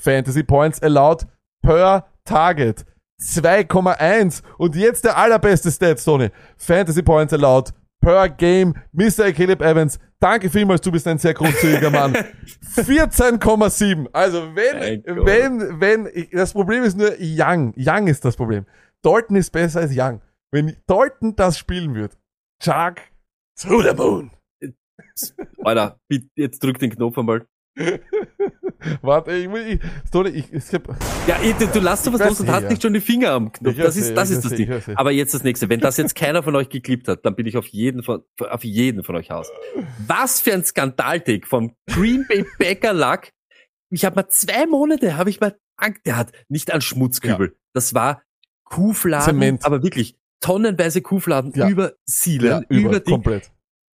[0.00, 1.26] Fantasy Points allowed
[1.62, 2.84] per Target
[3.20, 4.42] 2,1.
[4.58, 6.30] Und jetzt der allerbeste Stat, Tony.
[6.56, 8.74] Fantasy Points allowed per Game.
[8.92, 9.32] Mr.
[9.32, 12.14] Caleb Evans, danke vielmals, du bist ein sehr großzügiger Mann.
[12.76, 14.08] 14,7.
[14.12, 17.74] Also wenn, wenn, wenn, das Problem ist nur Young.
[17.76, 18.66] Young ist das Problem.
[19.02, 20.20] Dalton ist besser als Young.
[20.50, 22.16] Wenn Dalton das spielen wird,
[22.62, 22.96] Chuck
[23.60, 24.30] to the moon.
[25.64, 25.98] Alter,
[26.36, 27.46] jetzt drück den Knopf einmal.
[29.02, 30.88] Warte, ich, muss- ich, Stoney, ich, ich hab,
[31.26, 32.68] Ja, eh, du, du lass sowas Ich weiß los und hast ja.
[32.70, 33.76] nicht schon die Finger am Knopf.
[33.76, 34.70] Ich Das ist, das ich ist das Ding.
[34.72, 34.98] ich.
[34.98, 35.68] Aber jetzt das nächste.
[35.68, 38.64] Wenn das jetzt keiner von euch geklippt hat, dann bin ich auf jeden von, auf
[38.64, 39.50] jeden von euch aus.
[40.06, 43.28] Was für ein Skandaltick vom Green Bay Packer Luck.
[43.90, 47.56] Ich habe mal zwei Monate, habe ich mal, Angst- der hat nicht an Schmutzkübel.
[47.72, 48.22] Das war
[48.64, 49.64] Kuhfladen, Zement.
[49.64, 51.68] aber wirklich tonnenweise Kuhfladen Ja.
[51.68, 53.14] über Sielen, ja, über, Ding.
[53.14, 53.50] komplett.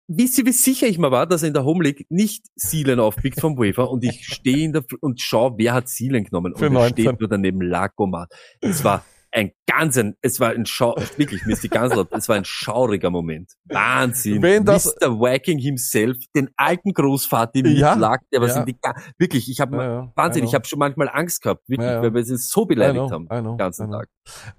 [0.06, 3.00] Wisst ihr, wie sicher ich mal war, dass er in der Home League nicht Seelen
[3.00, 6.66] aufpickt vom Wafer und ich stehe in der und schau, wer hat Seelen genommen Für
[6.66, 7.04] und 19.
[7.04, 8.30] steht nur daneben Lagomat.
[8.60, 9.04] Es war
[9.34, 13.52] ein ganz, ein, es war ein Schau, wirklich, ganze Zeit, es war ein schauriger Moment.
[13.64, 14.40] Wahnsinn.
[14.40, 15.18] Wenn das- Mr.
[15.18, 18.60] Wacking himself, den alten Großvater mit Ja, lag, der was ja.
[18.60, 18.76] in die,
[19.18, 22.24] wirklich, ich habe Ja, ja, Wahnsinn, ich habe schon manchmal Angst gehabt, wirklich, weil wir
[22.24, 23.90] sie so beleidigt know, haben, den ganzen.
[23.90, 24.08] Tag.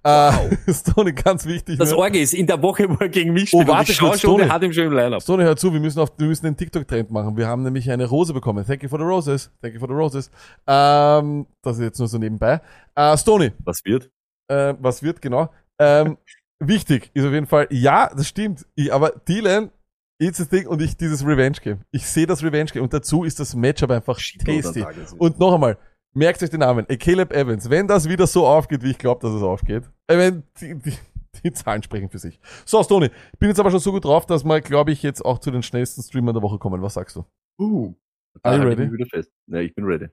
[0.04, 1.80] Äh, Stoney, ganz wichtig.
[1.80, 1.98] Das ne?
[1.98, 4.14] Orge ist in der Woche, wo er gegen mich Oh, spielt, und warte ich schau
[4.18, 5.22] schon, der hat ihn schon im Line-Up.
[5.22, 7.38] Stoney, hör zu, wir müssen, auf, wir müssen den TikTok-Trend machen.
[7.38, 8.66] Wir haben nämlich eine Rose bekommen.
[8.66, 9.52] Thank you for the roses.
[9.62, 10.30] Thank you for the roses.
[10.68, 12.62] Ähm, das ist jetzt nur so nebenbei.
[12.96, 14.10] Äh, Stoney, Was wird?
[14.48, 15.52] Äh, was wird genau?
[15.80, 16.18] Ähm,
[16.60, 18.66] wichtig ist auf jeden Fall, ja, das stimmt.
[18.76, 19.72] Ich, aber Dylan,
[20.18, 21.82] ist das Ding und ich dieses Revenge-Game.
[21.92, 24.86] Ich sehe das Revenge-Game und dazu ist das Matchup einfach tasty.
[25.18, 25.78] Und noch einmal,
[26.14, 27.70] merkt euch den Namen, Caleb Evans.
[27.70, 30.98] Wenn das wieder so aufgeht, wie ich glaube, dass es aufgeht, äh, wenn die, die,
[31.44, 32.40] die Zahlen sprechen für sich.
[32.66, 35.24] So, Stoney, ich bin jetzt aber schon so gut drauf, dass wir, glaube ich, jetzt
[35.24, 36.82] auch zu den schnellsten Streamern der Woche kommen.
[36.82, 37.26] Was sagst du?
[37.60, 37.94] Uh,
[38.42, 38.84] Are you ready?
[38.84, 39.32] ich wieder fest.
[39.48, 40.08] Ja, ich bin ready.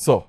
[0.00, 0.24] So,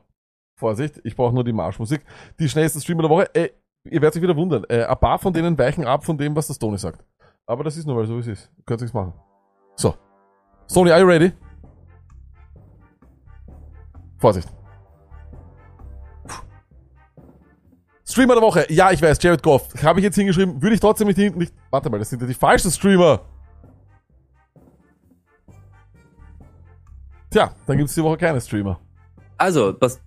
[0.63, 2.05] Vorsicht, ich brauche nur die Marschmusik.
[2.39, 3.35] Die schnellsten Streamer der Woche.
[3.35, 3.49] Äh,
[3.83, 4.63] ihr werdet euch wieder wundern.
[4.69, 7.03] Äh, ein paar von denen weichen ab von dem, was der Stoney sagt.
[7.45, 8.49] Aber das ist nur, weil so wie es ist.
[8.57, 9.13] Ihr könnt nichts machen.
[9.75, 9.93] So.
[10.71, 11.33] Stoney, are you ready?
[14.19, 14.47] Vorsicht.
[18.05, 18.65] Streamer der Woche.
[18.69, 19.67] Ja, ich weiß, Jared Goff.
[19.83, 20.61] Habe ich jetzt hingeschrieben.
[20.61, 21.53] Würde ich trotzdem nicht hinten nicht.
[21.71, 23.19] Warte mal, das sind ja die falschen Streamer.
[27.31, 28.79] Tja, dann gibt es die Woche keine Streamer.
[29.37, 29.99] Also, das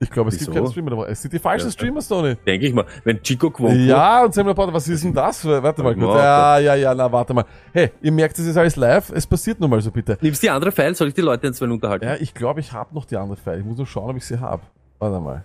[0.00, 0.60] Ich glaube, es gibt Wieso?
[0.60, 1.06] keine Streamer dabei.
[1.08, 1.72] Es sind die falschen Ja.
[1.72, 2.34] Streamer, Stoney.
[2.46, 2.84] denke ich mal.
[3.04, 5.40] Wenn Chico Quonko, Ja, und Samuel Potter, was ist denn das?
[5.40, 6.18] für- Warte mal kurz.
[6.18, 7.44] Ja, ja, ja, na, warte mal.
[7.72, 9.10] Hey, ihr merkt, es ist alles live.
[9.14, 10.18] Es passiert nun mal so, bitte.
[10.20, 12.04] nimmst die andere File, soll ich die Leute jetzt mal unterhalten?
[12.06, 13.60] Ja, ich glaube, ich habe noch die andere File.
[13.60, 14.62] Ich muss nur schauen, ob ich sie habe.
[14.98, 15.44] Warte mal.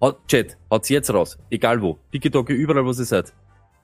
[0.00, 1.38] Haut, Chat, haut's jetzt raus.
[1.50, 1.98] Egal wo.
[2.12, 3.32] TikTok, überall, wo ihr seid.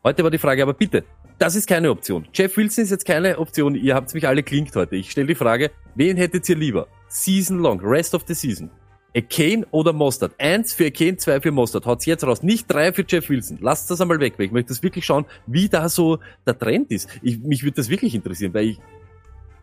[0.04, 1.04] Heute war die Frage, aber bitte,
[1.38, 2.26] das ist keine Option.
[2.32, 3.74] Jeff Wilson ist jetzt keine Option.
[3.74, 4.96] Ihr habt mich alle klingt heute.
[4.96, 6.86] Ich stelle die Frage, wen hättet ihr lieber?
[7.08, 8.70] Season long, rest of the season.
[9.16, 10.34] A Kane oder Mostert?
[10.38, 11.86] Eins für A Kane, zwei für Mostert.
[11.86, 12.42] Haut's jetzt raus.
[12.42, 13.58] Nicht drei für Jeff Wilson.
[13.60, 16.90] Lasst das einmal weg, weil ich möchte das wirklich schauen, wie da so der Trend
[16.90, 17.08] ist.
[17.22, 18.80] Ich, mich würde das wirklich interessieren, weil ich,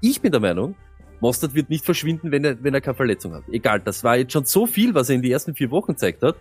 [0.02, 0.76] ich bin der Meinung,
[1.20, 3.44] Mostert wird nicht verschwinden, wenn er, wenn er keine Verletzung hat.
[3.52, 6.22] Egal, das war jetzt schon so viel, was er in die ersten vier Wochen gezeigt
[6.22, 6.36] hat,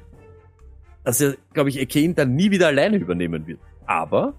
[1.05, 3.61] dass er, glaube ich, Kane dann nie wieder alleine übernehmen wird.
[3.87, 4.35] Aber,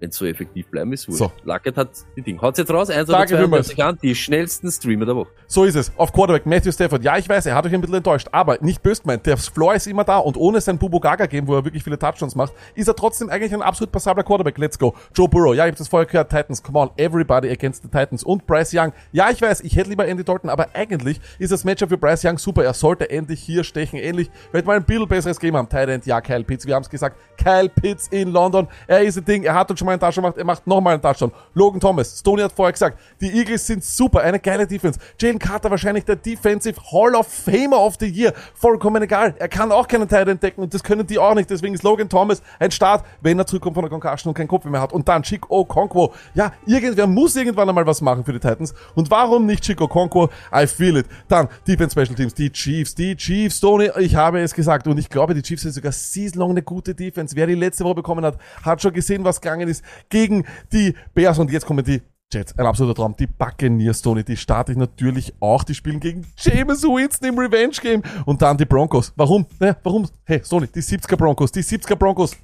[0.00, 1.04] wenn es so effektiv bleiben, ist.
[1.10, 1.30] So.
[1.44, 2.40] Luckett hat die Ding.
[2.40, 3.68] Haut's jetzt raus, eins Danke oder vielmals.
[3.68, 5.30] 32 an, die schnellsten Streamer der Woche.
[5.46, 5.92] So ist es.
[5.96, 7.04] Auf Quarterback Matthew Stafford.
[7.04, 9.24] Ja, ich weiß, er hat euch ein bisschen enttäuscht, aber nicht böse gemeint.
[9.26, 11.98] Der Floor ist immer da und ohne sein Bubo Gaga Game, wo er wirklich viele
[11.98, 14.58] Touchdowns macht, ist er trotzdem eigentlich ein absolut passabler Quarterback.
[14.58, 14.94] Let's go.
[15.14, 15.54] Joe Burrow.
[15.54, 16.30] Ja, ich habe das vorher gehört.
[16.30, 16.62] Titans.
[16.62, 16.90] Come on.
[16.96, 18.24] Everybody against the Titans.
[18.24, 18.92] Und Bryce Young.
[19.12, 22.24] Ja, ich weiß, ich hätte lieber Andy Dalton, aber eigentlich ist das Matchup für Bryce
[22.24, 22.64] Young super.
[22.64, 23.98] Er sollte endlich hier stechen.
[23.98, 25.68] Ähnlich, vielleicht mal ein bisschen besseres Game haben.
[25.68, 26.04] Tight End.
[26.06, 26.66] Ja, Kyle Pitts.
[26.66, 27.16] Wir haben es gesagt.
[27.36, 28.66] Kyle Pitts in London.
[28.86, 29.44] Er ist ein Ding.
[29.44, 30.38] Er hat uns schon mal einen Touchdown gemacht.
[30.38, 31.32] Er macht nochmal einen Touchdown.
[31.54, 32.18] Logan Thomas.
[32.18, 34.20] Stoney hat vorher gesagt, die Eagles sind super.
[34.20, 34.98] Eine geile Defense.
[35.20, 38.32] Jalen Carter wahrscheinlich der Defensive Hall of Famer of the Year.
[38.54, 39.34] Vollkommen egal.
[39.38, 41.50] Er kann auch keinen Teil entdecken und das können die auch nicht.
[41.50, 44.64] Deswegen ist Logan Thomas ein Start, wenn er zurückkommt von der Concussion und keinen Kopf
[44.64, 44.92] mehr hat.
[44.92, 46.12] Und dann Chick Okonkwo.
[46.34, 48.74] Ja, irgendwer muss irgendwann einmal was machen für die Titans.
[48.94, 50.28] Und warum nicht Chick Okonkwo?
[50.54, 51.06] I feel it.
[51.28, 52.34] Dann Defense Special Teams.
[52.34, 52.94] Die Chiefs.
[52.94, 53.58] Die Chiefs.
[53.58, 54.86] Stoney, ich habe es gesagt.
[54.86, 57.36] Und ich glaube, die Chiefs sind sogar season-long eine gute Defense.
[57.36, 59.73] Wer die letzte Woche bekommen hat, hat schon gesehen, was gegangen ist
[60.08, 61.38] gegen die Bears.
[61.38, 62.02] Und jetzt kommen die
[62.32, 63.14] Jets, ein absoluter Traum.
[63.16, 65.62] Die Buccaneers, Tony, die starte ich natürlich auch.
[65.62, 68.02] Die spielen gegen James Winston im Revenge Game.
[68.26, 69.12] Und dann die Broncos.
[69.16, 69.46] Warum?
[69.58, 70.08] Naja, warum?
[70.24, 72.36] Hey, Tony, die 70er Broncos, die 70er Broncos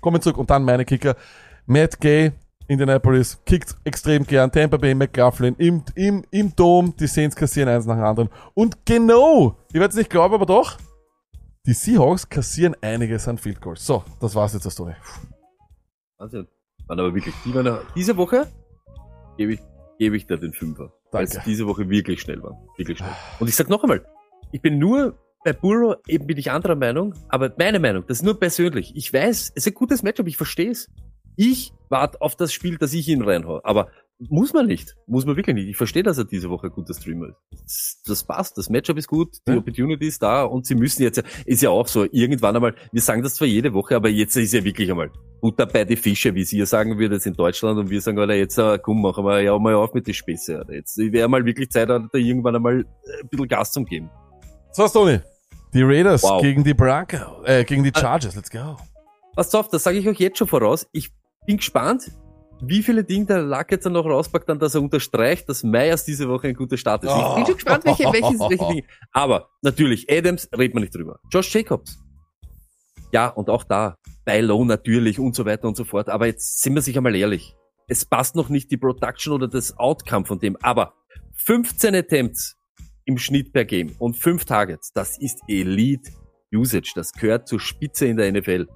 [0.00, 0.38] kommen zurück.
[0.38, 1.14] Und dann meine Kicker.
[1.66, 2.32] Matt Gay,
[2.68, 4.50] Indianapolis, kickt extrem gern.
[4.50, 6.94] Tampa Bay, McLaughlin im, im, im Dom.
[6.96, 8.30] Die Saints kassieren eins nach dem anderen.
[8.54, 10.78] Und genau, ihr werdet es nicht glauben, aber doch,
[11.66, 13.84] die Seahawks kassieren einiges an Field Goals.
[13.84, 14.78] So, das war's jetzt, das.
[16.18, 16.46] Wahnsinn.
[16.86, 18.46] Waren aber wirklich, die waren, diese Woche
[19.36, 19.60] gebe ich,
[19.98, 20.92] gebe ich da den Fünfer.
[21.12, 22.56] Weil sie diese Woche wirklich schnell waren.
[22.76, 23.10] Wirklich schnell.
[23.40, 24.04] Und ich sag noch einmal,
[24.52, 28.24] ich bin nur bei Burrow, eben bin ich anderer Meinung, aber meine Meinung, das ist
[28.24, 28.96] nur persönlich.
[28.96, 30.90] Ich weiß, es ist ein gutes Matchup, ich verstehe es.
[31.36, 33.60] Ich warte auf das Spiel, dass ich ihn reinhau.
[33.64, 33.88] Aber
[34.30, 34.94] muss man nicht.
[35.06, 35.68] Muss man wirklich nicht.
[35.68, 37.28] Ich verstehe, dass er diese Woche ein guter Streamer
[37.64, 38.02] ist.
[38.06, 38.56] Das, passt.
[38.58, 39.36] Das Matchup ist gut.
[39.46, 39.58] Die Ja.
[39.58, 43.22] Opportunity ist da und sie müssen jetzt, ist ja auch so, irgendwann einmal, wir sagen
[43.22, 45.10] das zwar jede Woche, aber jetzt ist ja wirklich einmal
[45.40, 48.18] Butter bei die Fische, wie sie ja sagen würde, jetzt in Deutschland und wir sagen,
[48.18, 50.72] Alter, jetzt, äh, komm, machen wir ja mal auf mit den Späße, Alter.
[50.74, 54.10] Jetzt wäre mal wirklich Zeit, da irgendwann einmal äh, ein bisschen Gas zum geben.
[54.72, 55.20] So, Tony.
[55.72, 56.40] Die Raiders Wow.
[56.40, 58.34] gegen die Broncos, äh, gegen die Chargers.
[58.36, 58.76] Let's go.
[59.34, 60.86] Passt auf, das sage ich euch jetzt schon voraus.
[60.92, 61.10] Ich
[61.46, 62.10] bin gespannt,
[62.60, 66.28] wie viele Dinge der Lack jetzt noch rauspackt, dann, dass er unterstreicht, dass Meyers diese
[66.28, 67.10] Woche ein guter Start ist.
[67.10, 68.82] Ich bin schon gespannt, welche, welche, welche Dinge.
[69.12, 71.18] Aber natürlich, Adams, redet man nicht drüber.
[71.30, 71.98] Josh Jacobs.
[73.12, 76.08] Ja, und auch da, bei Low natürlich und so weiter und so fort.
[76.08, 77.54] Aber jetzt sind wir sich einmal ehrlich.
[77.86, 80.56] Es passt noch nicht die Production oder das Outcome von dem.
[80.62, 80.94] Aber
[81.34, 82.56] 15 Attempts
[83.04, 86.10] im Schnitt per Game und 5 Targets, das ist Elite
[86.52, 86.92] Usage.
[86.94, 88.66] Das gehört zur Spitze in der NFL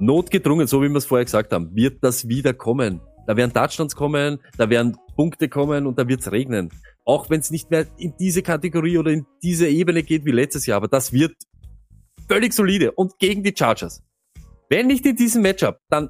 [0.00, 3.00] notgedrungen, so wie wir es vorher gesagt haben, wird das wieder kommen.
[3.28, 6.70] Da werden Touchdowns kommen, da werden Punkte kommen und da wird es regnen.
[7.04, 10.64] Auch wenn es nicht mehr in diese Kategorie oder in diese Ebene geht wie letztes
[10.64, 11.34] Jahr, aber das wird
[12.26, 14.02] völlig solide und gegen die Chargers.
[14.70, 16.08] Wenn nicht in diesem Matchup, dann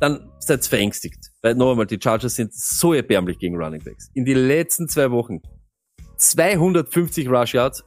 [0.00, 1.18] dann seid verängstigt.
[1.40, 4.10] Weil noch einmal, die Chargers sind so erbärmlich gegen Running Backs.
[4.14, 5.40] In den letzten zwei Wochen
[6.16, 7.84] 250 Rush Yards,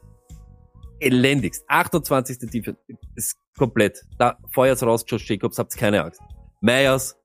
[1.01, 1.65] elendigst.
[1.67, 2.49] 28.
[2.49, 2.79] Defense
[3.15, 4.01] ist komplett.
[4.17, 6.21] Da feuert's raus, Josh Jacobs, habt's keine Angst.
[6.61, 7.20] Myers,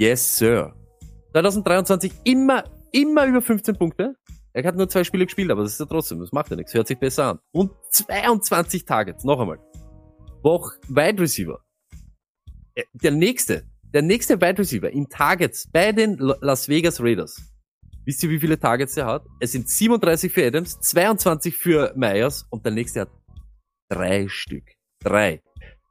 [0.00, 0.74] yes sir.
[1.32, 4.16] 2023 immer, immer über 15 Punkte.
[4.52, 6.74] Er hat nur zwei Spiele gespielt, aber das ist ja trotzdem, das macht ja nichts,
[6.74, 7.38] hört sich besser an.
[7.52, 9.58] Und 22 Targets, noch einmal.
[10.42, 11.60] Woch Wide Receiver.
[12.74, 17.40] Äh, Der nächste, der nächste Wide Receiver in Targets bei den Las Vegas Raiders.
[18.06, 19.24] Wisst ihr, wie viele Targets er hat?
[19.38, 23.10] Es sind 37 für Adams, 22 für Myers und der nächste hat
[23.88, 24.64] drei Stück.
[25.00, 25.42] Drei.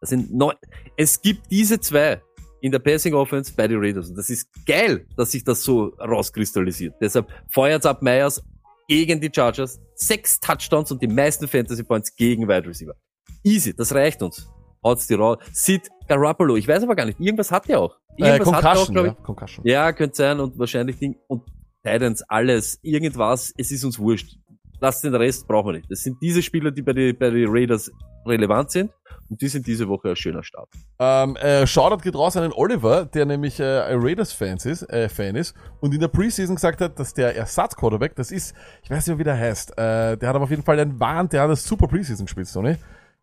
[0.02, 0.56] Das sind neun.
[0.98, 2.22] Es gibt diese zwei
[2.62, 4.10] in der Passing Offense bei den Raiders.
[4.10, 6.96] Und das ist geil, dass sich das so rauskristallisiert.
[7.02, 8.42] Deshalb feuert's ab Myers
[8.88, 9.80] gegen die Chargers.
[9.96, 12.96] Sechs Touchdowns und die meisten Fantasy Points gegen Wide Receiver.
[13.44, 14.48] Easy, das reicht uns.
[14.84, 15.38] Haut's die raus.
[15.52, 17.20] Sid Garoppolo, ich weiß aber gar nicht.
[17.20, 17.96] Irgendwas hat er auch.
[18.18, 19.16] Äh, Irgendwas hat er auch, glaube ja.
[19.18, 19.24] ich.
[19.24, 19.66] Concussion.
[19.66, 21.16] Ja, könnte sein und wahrscheinlich Ding.
[21.28, 21.44] Und
[21.84, 24.38] Titans, alles, irgendwas, es ist uns wurscht.
[24.82, 25.92] Lasst den Rest brauchen wir nicht.
[25.92, 27.92] Das sind diese Spieler, die bei den bei die Raiders
[28.26, 28.92] relevant sind.
[29.30, 30.70] Und die sind diese Woche ein schöner Start.
[30.98, 35.08] Ähm, äh, Shoutout geht raus an den Oliver, der nämlich äh, ein Raiders-Fan ist, äh,
[35.08, 39.08] Fan ist und in der Preseason gesagt hat, dass der Ersatz-Quarterback, das ist, ich weiß
[39.08, 41.50] nicht, wie der heißt, äh, der hat aber auf jeden Fall einen Wahn, der hat
[41.50, 42.76] das super Preseason gespielt, Sony.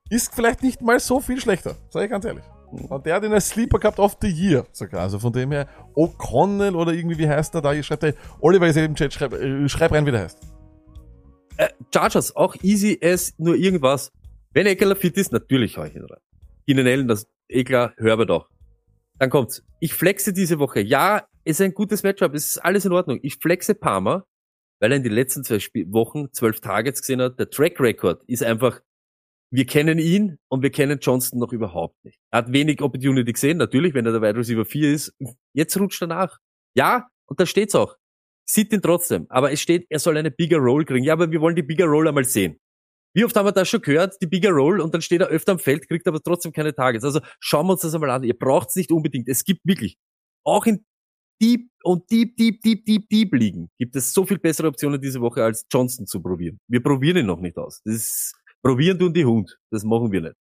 [0.09, 2.44] Ist vielleicht nicht mal so viel schlechter, sag ich ganz ehrlich.
[2.70, 5.02] Und der hat ihn als Sleeper gehabt of the Year sogar.
[5.02, 7.72] Also von dem her, O'Connell oder irgendwie, wie heißt er da?
[7.72, 10.38] Hier schreibt er, Oliver ist ja im Chat, schreib, äh, schreib rein, wie der heißt.
[11.59, 14.12] Äh, Chargers, auch easy as nur irgendwas.
[14.57, 16.22] Wenn Eckler fit ist, natürlich hau ich ihn rein.
[16.66, 18.48] Keenan Allen, das Eckler, Herbert auch.
[19.18, 19.62] Dann kommt's.
[19.80, 20.80] Ich flexe diese Woche.
[20.80, 23.18] Ja, ist ein gutes Matchup, es ist alles in Ordnung.
[23.20, 24.24] Ich flexe Palmer,
[24.80, 27.38] weil er in den letzten zwei Spiel Wochen zwölf Targets gesehen hat.
[27.38, 28.80] Der Track Record ist einfach,
[29.50, 32.18] wir kennen ihn und wir kennen Johnston noch überhaupt nicht.
[32.30, 35.14] Er hat wenig Opportunity gesehen, natürlich, wenn er der Wide Receiver 4 ist.
[35.52, 36.38] Jetzt rutscht er nach.
[36.74, 37.94] Ja, und da steht's auch.
[38.48, 39.26] Sieht ihn trotzdem.
[39.28, 41.04] Aber es steht, er soll eine bigger Roll kriegen.
[41.04, 42.59] Ja, aber wir wollen die bigger Roll einmal sehen.
[43.17, 45.53] Wie oft haben wir das schon gehört, die bigger Roll, und dann steht er öfter
[45.53, 47.03] am Feld, kriegt aber trotzdem keine Targets.
[47.03, 48.23] Also schauen wir uns das einmal an.
[48.25, 49.27] Ihr braucht's nicht unbedingt.
[49.27, 49.97] Es gibt wirklich,
[50.45, 50.85] auch in
[51.41, 55.23] Deep und Deep, Deep, Deep, Deep, Deep liegen, gibt es so viel bessere Optionen diese
[55.23, 56.61] Woche, als Johnson zu probieren.
[56.69, 57.81] Wir probieren ihn noch nicht aus.
[57.87, 59.59] Das ist, probieren tun die Hund.
[59.71, 60.37] Das machen wir nicht.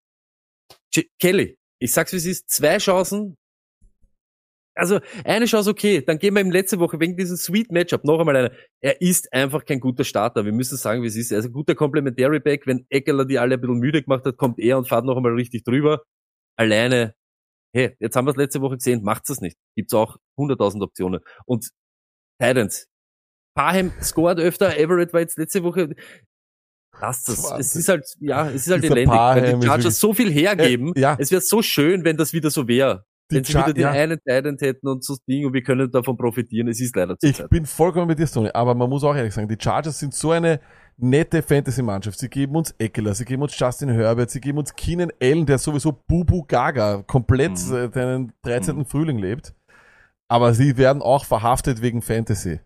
[0.93, 3.37] J Kelly, ich sag's wie es ist, zwei Chancen,
[4.75, 8.19] also eine Chance okay, dann gehen wir ihm letzte Woche wegen diesem Sweet Matchup noch
[8.19, 8.51] einmal eine.
[8.81, 10.45] Er ist einfach kein guter Starter.
[10.45, 11.31] Wir müssen sagen, wie es ist.
[11.31, 12.67] Er ist ein guter Complementary Back.
[12.67, 15.33] Wenn Eckler die alle ein bisschen müde gemacht hat, kommt er und fährt noch einmal
[15.33, 16.03] richtig drüber.
[16.57, 17.15] Alleine,
[17.73, 19.57] hey, jetzt haben wir es letzte Woche gesehen, macht's es nicht.
[19.75, 21.21] Gibt's auch 100.000 Optionen.
[21.45, 21.69] Und
[22.41, 22.87] Titans.
[23.55, 25.95] Parham scored öfter, Everett war jetzt letzte Woche.
[26.99, 27.43] Lasst das.
[27.43, 27.59] Wahnsinn.
[27.59, 29.13] Es ist halt, ja, es ist halt elendig.
[29.13, 30.93] Ist die Chargers so viel hergeben.
[30.95, 31.17] Äh, ja.
[31.19, 33.05] Es wäre so schön, wenn das wieder so wäre.
[33.31, 33.91] Die Wenn sie wieder den ja.
[33.91, 36.67] einen Titan hätten und so Ding und wir können davon profitieren.
[36.67, 39.33] Es ist leider zu Ich bin vollkommen mit dir, Tony, aber man muss auch ehrlich
[39.33, 40.59] sagen, die Chargers sind so eine
[40.97, 42.19] nette Fantasy-Mannschaft.
[42.19, 45.57] Sie geben uns Eckler, sie geben uns Justin Herbert, sie geben uns Keenan Allen, der
[45.57, 47.75] sowieso Bubu Gaga komplett Mhm.
[47.75, 48.85] äh, deinen 13.
[48.85, 49.53] Frühling lebt.
[50.27, 52.59] Aber sie werden auch verhaftet wegen Fantasy.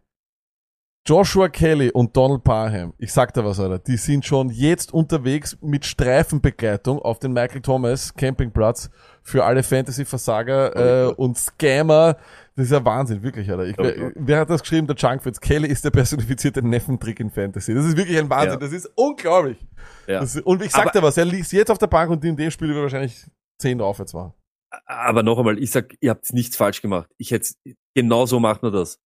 [1.08, 5.58] Joshua Kelly und Donald Parham, ich sag dir was, Alter, die sind schon jetzt unterwegs
[5.62, 8.90] mit Streifenbegleitung auf den Michael Thomas Campingplatz
[9.24, 12.18] für alle Fantasy-Versager äh, und Scammer.
[12.56, 13.66] Das ist ja Wahnsinn, wirklich, Alter.
[13.66, 14.14] Ich, wer, Gott.
[14.16, 14.86] wer hat das geschrieben?
[14.86, 15.40] Der Junkfits.
[15.40, 17.74] Kelly ist der personifizierte Neffentrick in Fantasy.
[17.74, 18.52] Das ist wirklich ein Wahnsinn.
[18.52, 18.58] Ja.
[18.58, 19.58] Das ist unglaublich.
[20.06, 20.20] Ja.
[20.20, 22.36] Das und ich sag Aber- dir was, er liegt jetzt auf der Bank und in
[22.36, 23.26] dem Spiel wird wahrscheinlich
[23.62, 24.34] 10 aufwärts machen.
[24.86, 27.10] Aber noch einmal, ich sag, ihr habt nichts falsch gemacht.
[27.18, 27.50] Ich hätte,
[27.96, 29.00] genau so macht man das.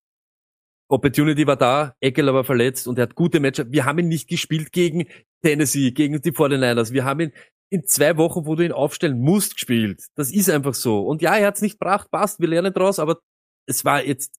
[0.89, 3.71] Opportunity war da, Eckler war verletzt und er hat gute Matchups.
[3.71, 5.07] Wir haben ihn nicht gespielt gegen
[5.41, 6.91] Tennessee, gegen die 49ers.
[6.91, 7.34] Wir haben ihn
[7.69, 10.05] in zwei Wochen, wo du ihn aufstellen musst, gespielt.
[10.15, 11.01] Das ist einfach so.
[11.01, 13.19] Und ja, er hat es nicht gebracht, passt, wir lernen draus, aber
[13.67, 14.36] es war jetzt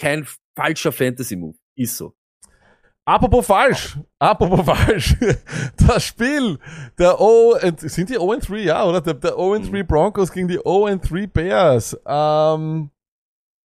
[0.00, 0.26] kein
[0.56, 1.56] falscher Fantasy-Move.
[1.76, 2.14] Ist so.
[3.04, 5.16] Apropos falsch, apropos falsch,
[5.78, 6.58] das Spiel
[6.98, 9.00] der O, sind die 0 3, ja, oder?
[9.00, 11.98] Der, der 0 3 Broncos gegen die 0 3 Bears.
[12.06, 12.90] Ähm,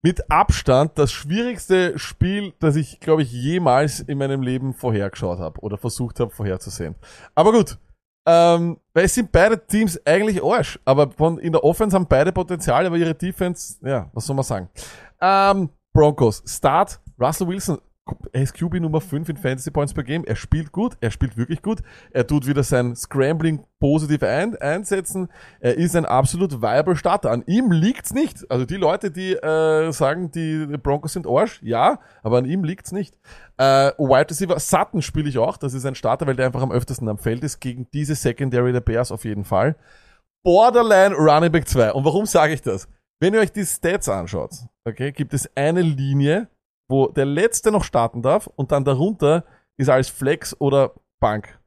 [0.04, 5.60] mit Abstand das schwierigste Spiel, das ich, glaube ich, jemals in meinem Leben vorhergeschaut habe
[5.62, 6.96] oder versucht habe vorherzusehen.
[7.34, 7.78] Aber gut,
[8.28, 12.32] ähm, weil es sind beide Teams eigentlich Arsch, aber von, in der Offense haben beide
[12.32, 14.70] Potenzial, aber ihre Defense, ja, was soll man sagen?
[15.22, 17.80] Ähm, Broncos, Start, Russell Wilson,
[18.34, 20.26] ist QB Nummer 5 in Fantasy Points per Game.
[20.26, 21.80] Er spielt gut, er spielt wirklich gut.
[22.12, 25.30] Er tut wieder sein Scrambling positiv ein, einsetzen.
[25.60, 27.32] Er ist ein absolut viable Starter.
[27.32, 28.50] An ihm liegt's nicht.
[28.52, 32.92] Also die Leute, die äh, sagen, die Broncos sind Arsch, ja, aber an ihm liegt's
[32.92, 33.18] nicht.
[33.58, 35.58] Äh, Wide Receiver Sutton spiele ich auch.
[35.58, 37.60] Das ist ein Starter, weil der einfach am öftesten am Feld ist.
[37.60, 39.76] Gegen diese Secondary der Bears auf jeden Fall.
[40.44, 41.94] Borderline Running Back 2.
[41.94, 42.88] Und warum sage ich das?
[43.22, 44.52] Wenn ihr euch die Stats anschaut,
[44.86, 46.50] okay, gibt es eine Linie,
[46.88, 49.46] wo der letzte noch starten darf und dann darunter
[49.78, 51.60] ist als Flex oder Bank.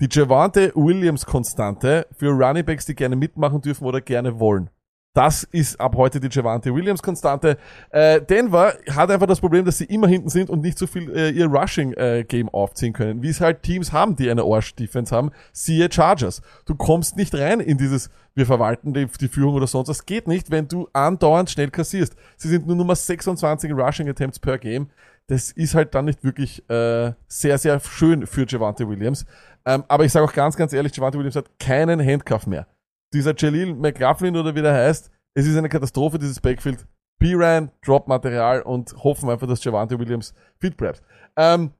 [0.00, 4.70] Die Javante Williams Konstante für Runningbacks, die gerne mitmachen dürfen oder gerne wollen.
[5.16, 7.56] Das ist ab heute die Javante Williams Konstante.
[7.88, 11.10] Äh, Denver hat einfach das Problem, dass sie immer hinten sind und nicht so viel
[11.10, 14.74] äh, ihr Rushing äh, Game aufziehen können, wie es halt Teams haben, die eine Arsch
[14.74, 15.30] Defense haben.
[15.52, 16.42] Siehe Chargers.
[16.66, 20.04] Du kommst nicht rein in dieses wir verwalten die, die Führung oder sonst was.
[20.04, 22.14] Geht nicht, wenn du andauernd schnell kassierst.
[22.36, 24.90] Sie sind nur Nummer 26 in Rushing Attempts per Game.
[25.28, 29.24] Das ist halt dann nicht wirklich äh, sehr, sehr schön für Javante Williams.
[29.64, 32.66] Ähm, aber ich sage auch ganz, ganz ehrlich, Javante Williams hat keinen Handcuff mehr
[33.12, 36.86] dieser Jalil McLaughlin oder wie der heißt, es ist eine Katastrophe, dieses Backfield.
[37.18, 41.02] B-Ran, Drop-Material und hoffen einfach, dass Javante Williams fit bleibt.
[41.36, 41.72] Ähm,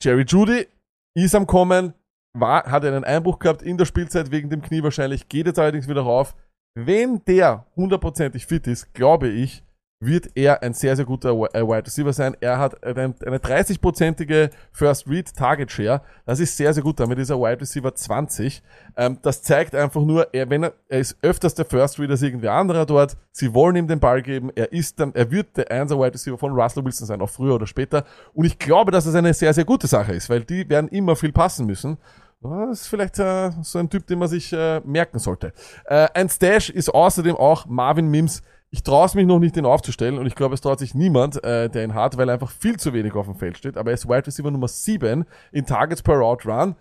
[0.00, 0.68] Jerry Judy
[1.16, 1.94] ist am Kommen,
[2.32, 5.88] war, hat einen Einbruch gehabt in der Spielzeit wegen dem Knie wahrscheinlich, geht jetzt allerdings
[5.88, 6.36] wieder rauf.
[6.76, 9.63] Wenn der hundertprozentig fit ist, glaube ich,
[10.04, 12.36] wird er ein sehr, sehr guter äh, Wide Receiver sein.
[12.40, 16.02] Er hat eine 30-prozentige First Read Target Share.
[16.26, 17.00] Das ist sehr, sehr gut.
[17.00, 18.62] Damit ist er Wide Receiver 20.
[18.96, 22.22] Ähm, das zeigt einfach nur, er, wenn er, er ist öfters der First Read als
[22.22, 23.16] irgendwer anderer dort.
[23.32, 24.50] Sie wollen ihm den Ball geben.
[24.54, 27.54] Er ist dann, er wird der 1 Wide Receiver von Russell Wilson sein, auch früher
[27.54, 28.04] oder später.
[28.32, 31.16] Und ich glaube, dass das eine sehr, sehr gute Sache ist, weil die werden immer
[31.16, 31.98] viel passen müssen.
[32.44, 35.54] Das ist vielleicht äh, so ein Typ, den man sich äh, merken sollte.
[35.86, 38.42] Äh, ein Stash ist außerdem auch Marvin Mims
[38.74, 41.44] ich traue es mich noch nicht, den aufzustellen und ich glaube, es traut sich niemand,
[41.44, 43.76] äh, der ihn hat, weil er einfach viel zu wenig auf dem Feld steht.
[43.76, 46.74] Aber er ist Wide Receiver Nummer 7 in Targets per Route Run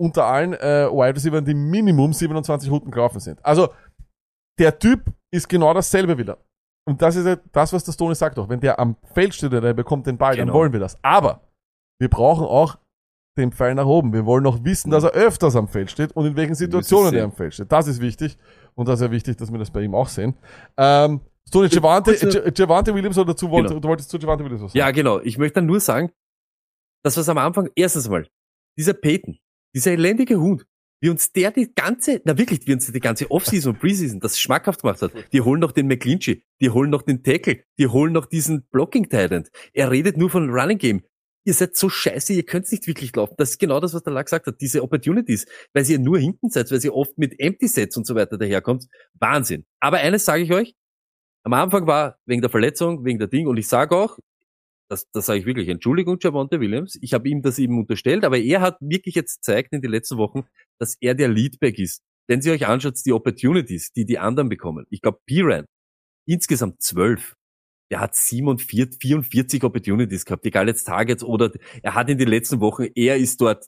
[0.00, 3.44] unter allen äh, Wide Receivers, die Minimum 27 Routen gelaufen sind.
[3.44, 3.70] Also
[4.60, 6.38] der Typ ist genau dasselbe wieder.
[6.88, 8.48] Und das ist ja das, was der Stone sagt auch.
[8.48, 10.46] Wenn der am Feld steht oder der bekommt den Ball, genau.
[10.46, 10.96] dann wollen wir das.
[11.02, 11.40] Aber
[12.00, 12.78] wir brauchen auch
[13.36, 14.12] den Pfeil nach oben.
[14.12, 17.24] Wir wollen auch wissen, dass er öfters am Feld steht und in welchen Situationen er
[17.24, 17.72] am Feld steht.
[17.72, 18.38] Das ist wichtig.
[18.76, 20.34] Und das ist ja wichtig, dass wir das bei ihm auch sehen.
[20.76, 21.20] Ähm,
[21.50, 23.80] Tony Javante, Javante Williams oder dazu wollt, genau.
[23.80, 24.78] du wolltest zu Javante Williams was sagen?
[24.78, 25.20] Ja, genau.
[25.20, 26.10] Ich möchte dann nur sagen,
[27.02, 28.26] dass was am Anfang, erstens mal,
[28.78, 29.38] dieser Peyton,
[29.74, 30.64] dieser elendige Hund,
[31.02, 34.38] wie uns der die ganze, na wirklich, wie uns die ganze Offseason und Preseason das
[34.38, 35.12] schmackhaft gemacht hat.
[35.32, 39.08] Die holen noch den McClinchy, die holen noch den Tackle, die holen noch diesen Blocking
[39.08, 39.48] Titan.
[39.72, 41.02] Er redet nur von Running Game.
[41.44, 43.34] Ihr seid so scheiße, ihr könnt nicht wirklich laufen.
[43.36, 44.60] Das ist genau das, was der Lack gesagt hat.
[44.60, 48.14] Diese Opportunities, weil ihr nur hinten seid, weil ihr oft mit Empty Sets und so
[48.14, 48.86] weiter daherkommt.
[49.18, 49.64] Wahnsinn.
[49.80, 50.76] Aber eines sage ich euch,
[51.44, 54.18] am Anfang war wegen der Verletzung, wegen der Ding, und ich sage auch,
[54.88, 58.38] das, das sage ich wirklich, Entschuldigung, Javonte Williams, ich habe ihm das eben unterstellt, aber
[58.38, 60.44] er hat wirklich jetzt gezeigt in den letzten Wochen,
[60.78, 62.02] dass er der Leadback ist.
[62.28, 65.64] Wenn ihr euch anschaut, die Opportunities, die die anderen bekommen, ich glaube, Piran,
[66.26, 67.34] insgesamt zwölf,
[67.90, 72.60] der hat 47, 44 Opportunities gehabt, egal jetzt Targets oder er hat in den letzten
[72.60, 73.66] Wochen, er ist dort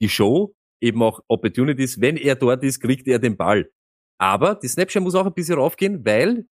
[0.00, 3.70] die Show, eben auch Opportunities, wenn er dort ist, kriegt er den Ball.
[4.18, 6.46] Aber die Snapshot muss auch ein bisschen raufgehen, weil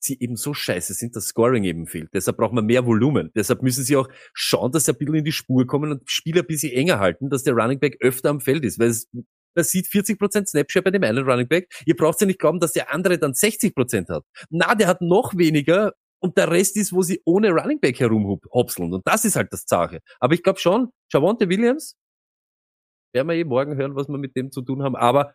[0.00, 2.10] sie eben so scheiße sind, dass Scoring eben fehlt.
[2.12, 3.30] Deshalb braucht man mehr Volumen.
[3.34, 6.42] Deshalb müssen sie auch schauen, dass sie ein bisschen in die Spur kommen und Spieler
[6.42, 9.08] ein bisschen enger halten, dass der Running Back öfter am Feld ist, weil es
[9.54, 11.68] man sieht 40% Snapshare bei dem einen Running Back.
[11.84, 14.24] Ihr braucht ja nicht glauben, dass der andere dann 60% hat.
[14.50, 18.92] Na, der hat noch weniger und der Rest ist, wo sie ohne Running Back herumhopseln.
[18.92, 20.00] Und das ist halt das Sache.
[20.20, 21.96] Aber ich glaube schon, Javonte Williams,
[23.12, 24.96] werden wir eh morgen hören, was wir mit dem zu tun haben.
[24.96, 25.34] Aber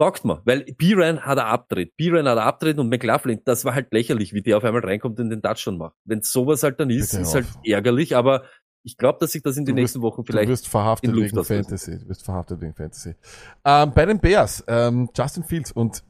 [0.00, 1.94] Taugt mir, weil Piran hat er abdreht.
[1.98, 5.20] Piran hat er abdreht und McLaughlin, das war halt lächerlich, wie der auf einmal reinkommt
[5.20, 5.94] und den Touchdown macht.
[6.06, 8.44] Wenn sowas halt dann ist, Bitte ist halt ärgerlich, aber
[8.82, 10.48] ich glaube, dass sich das in den wirst, nächsten Wochen vielleicht.
[10.48, 11.98] Du wirst verhaftet wegen Fantasy.
[11.98, 13.14] Du wirst verhaftet wegen Fantasy.
[13.62, 16.02] Ähm, bei den Bears, ähm, Justin Fields und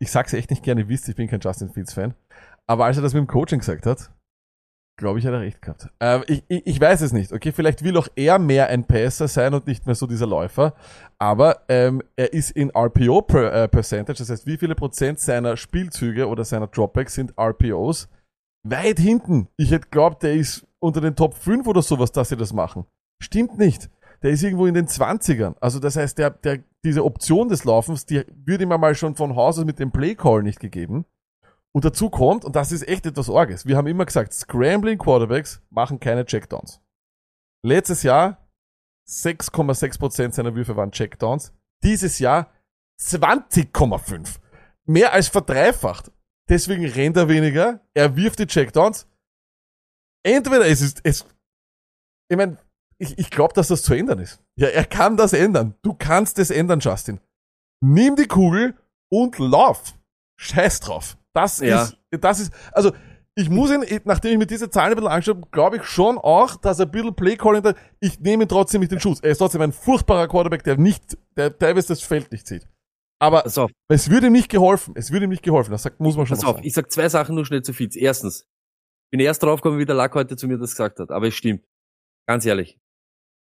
[0.00, 2.14] ich sag's echt nicht gerne, wisst, ich bin kein Justin Fields Fan.
[2.66, 4.10] Aber als er das mit dem Coaching gesagt hat,
[5.00, 5.88] glaube ich, hat er recht gehabt.
[5.98, 7.32] Ähm, ich, ich, ich weiß es nicht.
[7.32, 10.74] Okay, vielleicht will auch er mehr ein Passer sein und nicht mehr so dieser Läufer.
[11.18, 15.56] Aber ähm, er ist in RPO per, äh, Percentage, das heißt, wie viele Prozent seiner
[15.56, 18.08] Spielzüge oder seiner Dropbacks sind RPOs?
[18.62, 19.48] Weit hinten.
[19.56, 22.84] Ich hätte glaubt, der ist unter den Top 5 oder sowas, dass sie das machen.
[23.22, 23.90] Stimmt nicht.
[24.22, 25.54] Der ist irgendwo in den 20ern.
[25.60, 29.34] Also das heißt, der, der, diese Option des Laufens, die würde ihm mal schon von
[29.34, 31.06] Haus aus mit dem Playcall nicht gegeben.
[31.72, 35.62] Und dazu kommt, und das ist echt etwas Orges, wir haben immer gesagt, Scrambling Quarterbacks
[35.70, 36.80] machen keine Checkdowns.
[37.64, 38.48] Letztes Jahr
[39.08, 41.52] 6,6% seiner Würfe waren Checkdowns.
[41.82, 42.52] Dieses Jahr
[43.00, 44.38] 20,5.
[44.86, 46.10] Mehr als verdreifacht.
[46.48, 49.06] Deswegen rennt er weniger, er wirft die Checkdowns.
[50.24, 51.24] Entweder es ist, es,
[52.28, 52.58] ich meine,
[52.98, 54.42] ich, ich glaube, dass das zu ändern ist.
[54.56, 55.74] Ja, er kann das ändern.
[55.82, 57.20] Du kannst es ändern, Justin.
[57.80, 58.76] Nimm die Kugel
[59.10, 59.94] und lauf.
[60.38, 61.16] Scheiß drauf.
[61.34, 61.82] Das Ja.
[61.84, 62.92] ist, das ist, also,
[63.36, 66.18] ich muss ihn, nachdem ich mir diese Zahlen ein bisschen angeschaut habe, glaube ich schon
[66.18, 69.20] auch, dass er ein bisschen Playcalling da, ich nehme ihn trotzdem nicht den Schuss.
[69.20, 72.68] Er ist trotzdem ein furchtbarer Quarterback, der nicht, der teilweise das Feld nicht sieht.
[73.22, 74.94] Aber Pass auf, es würde ihm nicht geholfen.
[74.96, 75.70] Es würde ihm nicht geholfen.
[75.70, 76.56] Das muss man schon pass auf.
[76.56, 76.66] sagen.
[76.66, 77.88] Ich sag zwei Sachen nur schnell zu viel.
[77.94, 78.48] Erstens,
[79.12, 81.10] bin erst draufgekommen, wie der Lack heute zu mir das gesagt hat.
[81.10, 81.64] Aber es stimmt.
[82.26, 82.78] Ganz ehrlich.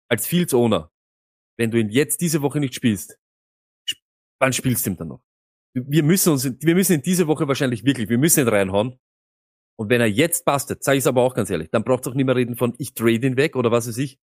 [0.09, 0.91] Als Fields Owner,
[1.57, 3.17] wenn du ihn jetzt diese Woche nicht spielst,
[3.89, 4.01] sp-
[4.39, 5.23] wann spielst du ihn dann noch?
[5.73, 8.99] Wir müssen uns, wir müssen ihn diese Woche wahrscheinlich wirklich, wir müssen ihn reinhauen.
[9.75, 12.11] Und wenn er jetzt bastet, sage ich es aber auch ganz ehrlich, dann braucht es
[12.11, 14.19] auch nicht mehr reden von, ich trade ihn weg oder was weiß ich.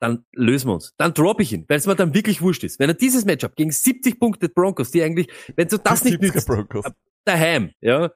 [0.00, 0.94] Dann lösen wir uns.
[0.96, 2.80] Dann drop ich ihn, weil es mir dann wirklich wurscht ist.
[2.80, 6.34] Wenn er dieses Matchup gegen 70 Punkte Broncos, die eigentlich, wenn du das nicht 70er
[6.34, 6.84] nützt, Broncos.
[7.24, 8.10] daheim, ja,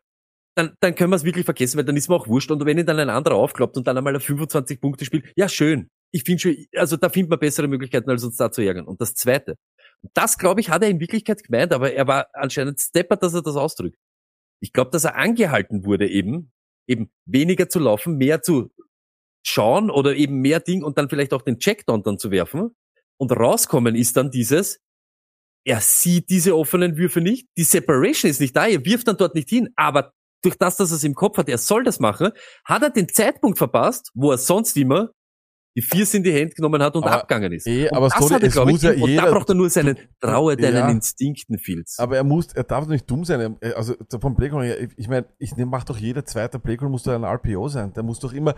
[0.56, 2.50] dann, dann können wir es wirklich vergessen, weil dann ist mir auch wurscht.
[2.50, 5.48] Und wenn ihn dann ein anderer aufklappt und dann einmal ein 25 Punkte spielt, ja
[5.48, 5.88] schön.
[6.12, 8.86] Ich finde schon, also da findet man bessere Möglichkeiten, als uns da zu ärgern.
[8.86, 9.56] Und das Zweite,
[10.14, 13.42] das glaube ich, hat er in Wirklichkeit gemeint, aber er war anscheinend steppert, dass er
[13.42, 13.96] das ausdrückt.
[14.60, 16.52] Ich glaube, dass er angehalten wurde eben,
[16.88, 18.70] eben weniger zu laufen, mehr zu
[19.46, 22.74] schauen oder eben mehr Ding und dann vielleicht auch den Checkdown dann zu werfen.
[23.18, 24.80] Und rauskommen ist dann dieses,
[25.64, 29.34] er sieht diese offenen Würfe nicht, die Separation ist nicht da, er wirft dann dort
[29.34, 32.30] nicht hin, aber durch das, dass er es im Kopf hat, er soll das machen,
[32.64, 35.10] hat er den Zeitpunkt verpasst, wo er sonst immer
[35.76, 37.66] die Viers in die Hände genommen hat und Aber- abgegangen ist.
[37.66, 39.68] eh, aber das Stoney, hat er, es glaub ich, ja und da braucht er nur
[39.70, 40.88] seinen, traue deinen Ja.
[40.88, 41.98] Instinkten, Fields.
[41.98, 43.56] Aber er muss, er darf doch nicht dumm sein.
[43.60, 46.88] Er- Also vom Playcall, her, ich- ich meine, ich nehm- mach doch jeder zweite Playcall
[46.88, 47.92] muss doch ein RPO sein.
[47.92, 48.54] Der muss doch immer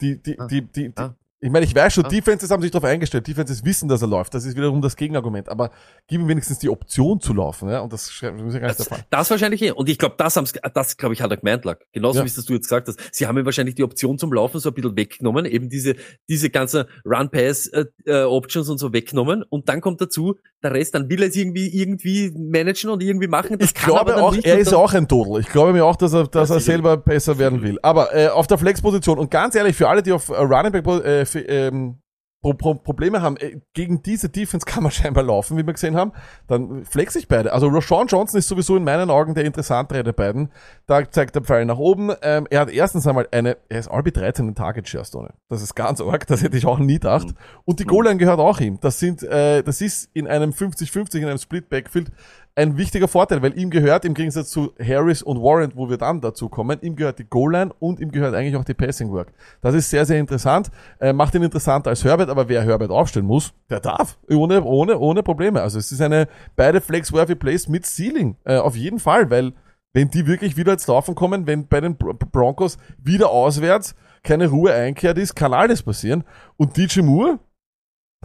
[0.00, 0.46] die, die, Ah.
[0.46, 1.14] die, die, die Ah.
[1.44, 2.08] Ich meine, ich weiß schon, Ah.
[2.08, 3.26] Defenses haben sich darauf eingestellt.
[3.26, 4.32] Defenses wissen, dass er läuft.
[4.34, 5.48] Das ist wiederum das Gegenargument.
[5.50, 5.70] Aber
[6.06, 7.68] gib ihm wenigstens die Option zu laufen.
[7.68, 7.80] Ja?
[7.80, 9.04] Und das das ist ja gar nicht der Das, Fall.
[9.10, 9.70] das wahrscheinlich eh.
[9.72, 11.84] Und ich glaube, das, haben's- das glaube ich, hat er gemeint, Lack.
[11.92, 12.24] Genauso Ja.
[12.24, 12.98] wie es das du jetzt gesagt hast.
[13.12, 15.96] Sie haben ihm wahrscheinlich die Option zum Laufen so ein bisschen weggenommen, eben diese,
[16.30, 19.42] diese ganzen Run-Pass-Options und so weggenommen.
[19.48, 23.28] Und dann kommt dazu, der Rest, dann will er es irgendwie, irgendwie managen und irgendwie
[23.28, 23.58] machen.
[23.58, 25.40] Das Ich glaube auch, er ist auch ein Dodel.
[25.40, 27.78] Ich glaube mir auch, dass er, dass Ja, er selber besser werden will.
[27.82, 30.86] Aber äh, auf der Flex-Position und ganz ehrlich, für alle, die auf äh, Running Back
[31.04, 31.98] äh, ähm,
[32.44, 35.96] Pro Pro Probleme haben, äh, gegen diese Defense kann man scheinbar laufen, wie wir gesehen
[35.96, 36.12] haben,
[36.46, 37.54] dann flex ich beide.
[37.54, 40.50] Also Rashawn Johnson ist sowieso in meinen Augen der interessantere der beiden.
[40.86, 42.12] Da zeigt der Pfeil nach oben.
[42.20, 45.32] Ähm, er hat erstens einmal eine, er ist RB13 in Target Share Stone.
[45.48, 47.28] Das ist ganz arg, das hätte ich auch nie gedacht.
[47.28, 47.36] Mhm.
[47.64, 48.78] Und die Goal Line gehört auch ihm.
[48.78, 52.10] Das sind, äh, das ist in einem 50-50, in einem Split Backfield
[52.56, 56.20] ein wichtiger Vorteil, weil ihm gehört im Gegensatz zu Harris und Warren, wo wir dann
[56.20, 59.32] dazu kommen, ihm gehört die Goal-Line und ihm gehört eigentlich auch die Passing Work.
[59.60, 60.70] Das ist sehr, sehr interessant.
[61.00, 64.18] Äh, macht ihn interessanter als Herbert, aber wer Herbert aufstellen muss, der darf.
[64.30, 65.62] Ohne, ohne, ohne Probleme.
[65.62, 68.36] Also es ist eine beide Flex-Worthy Plays mit Ceiling.
[68.44, 69.52] Äh, auf jeden Fall, weil
[69.92, 74.48] wenn die wirklich wieder ins Laufen kommen, wenn bei den Bro- Broncos wieder auswärts keine
[74.48, 76.24] Ruhe einkehrt ist, kann alles passieren.
[76.56, 77.38] Und DJ Moore,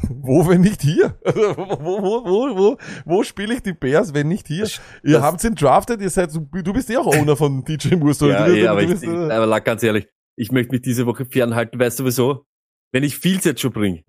[0.10, 1.18] wo, wenn nicht hier?
[1.26, 4.66] Also, wo, wo, wo, wo, wo, spiele ich die Bears, wenn nicht hier?
[5.04, 8.30] ihr das- habt ihn drafted, ihr seid, du bist ja auch Owner von DJ Moore.
[8.30, 10.82] Ja, du, eh, aber, du ich, bist, äh, aber Lack, ganz ehrlich, ich möchte mich
[10.82, 12.46] diese Woche fernhalten, weißt du wieso?
[12.92, 14.04] Wenn ich Fields jetzt schon bringe,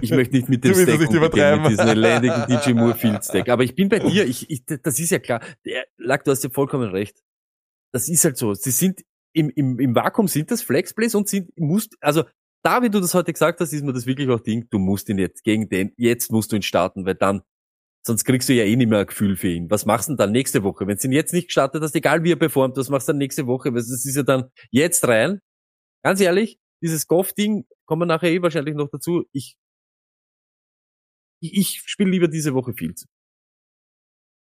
[0.00, 1.62] ich möchte nicht mit dem Stack nicht umgehen, übertreiben.
[1.62, 3.48] mit diesem elendigen DJ Moore Fields Stack.
[3.48, 5.40] Aber ich bin bei dir, ich, ich, das ist ja klar.
[5.66, 7.18] Der, Lack, du hast ja vollkommen recht.
[7.92, 8.54] Das ist halt so.
[8.54, 9.00] Sie sind
[9.34, 12.22] im, im, im Vakuum sind das Flexplays und sind, musst, also
[12.62, 15.08] da, wie du das heute gesagt hast, ist mir das wirklich auch Ding, du musst
[15.08, 17.42] ihn jetzt gegen den, jetzt musst du ihn starten, weil dann,
[18.06, 19.70] sonst kriegst du ja eh nicht mehr ein Gefühl für ihn.
[19.70, 20.86] Was machst du denn dann nächste Woche?
[20.86, 23.18] Wenn du ihn jetzt nicht gestartet hast, egal wie er performt, was machst du dann
[23.18, 23.70] nächste Woche?
[23.70, 25.40] Weil Das ist ja dann jetzt rein.
[26.04, 29.24] Ganz ehrlich, dieses Goff-Ding, kommen wir nachher eh wahrscheinlich noch dazu.
[29.32, 29.56] Ich,
[31.40, 33.06] ich, ich spiele lieber diese Woche Fields.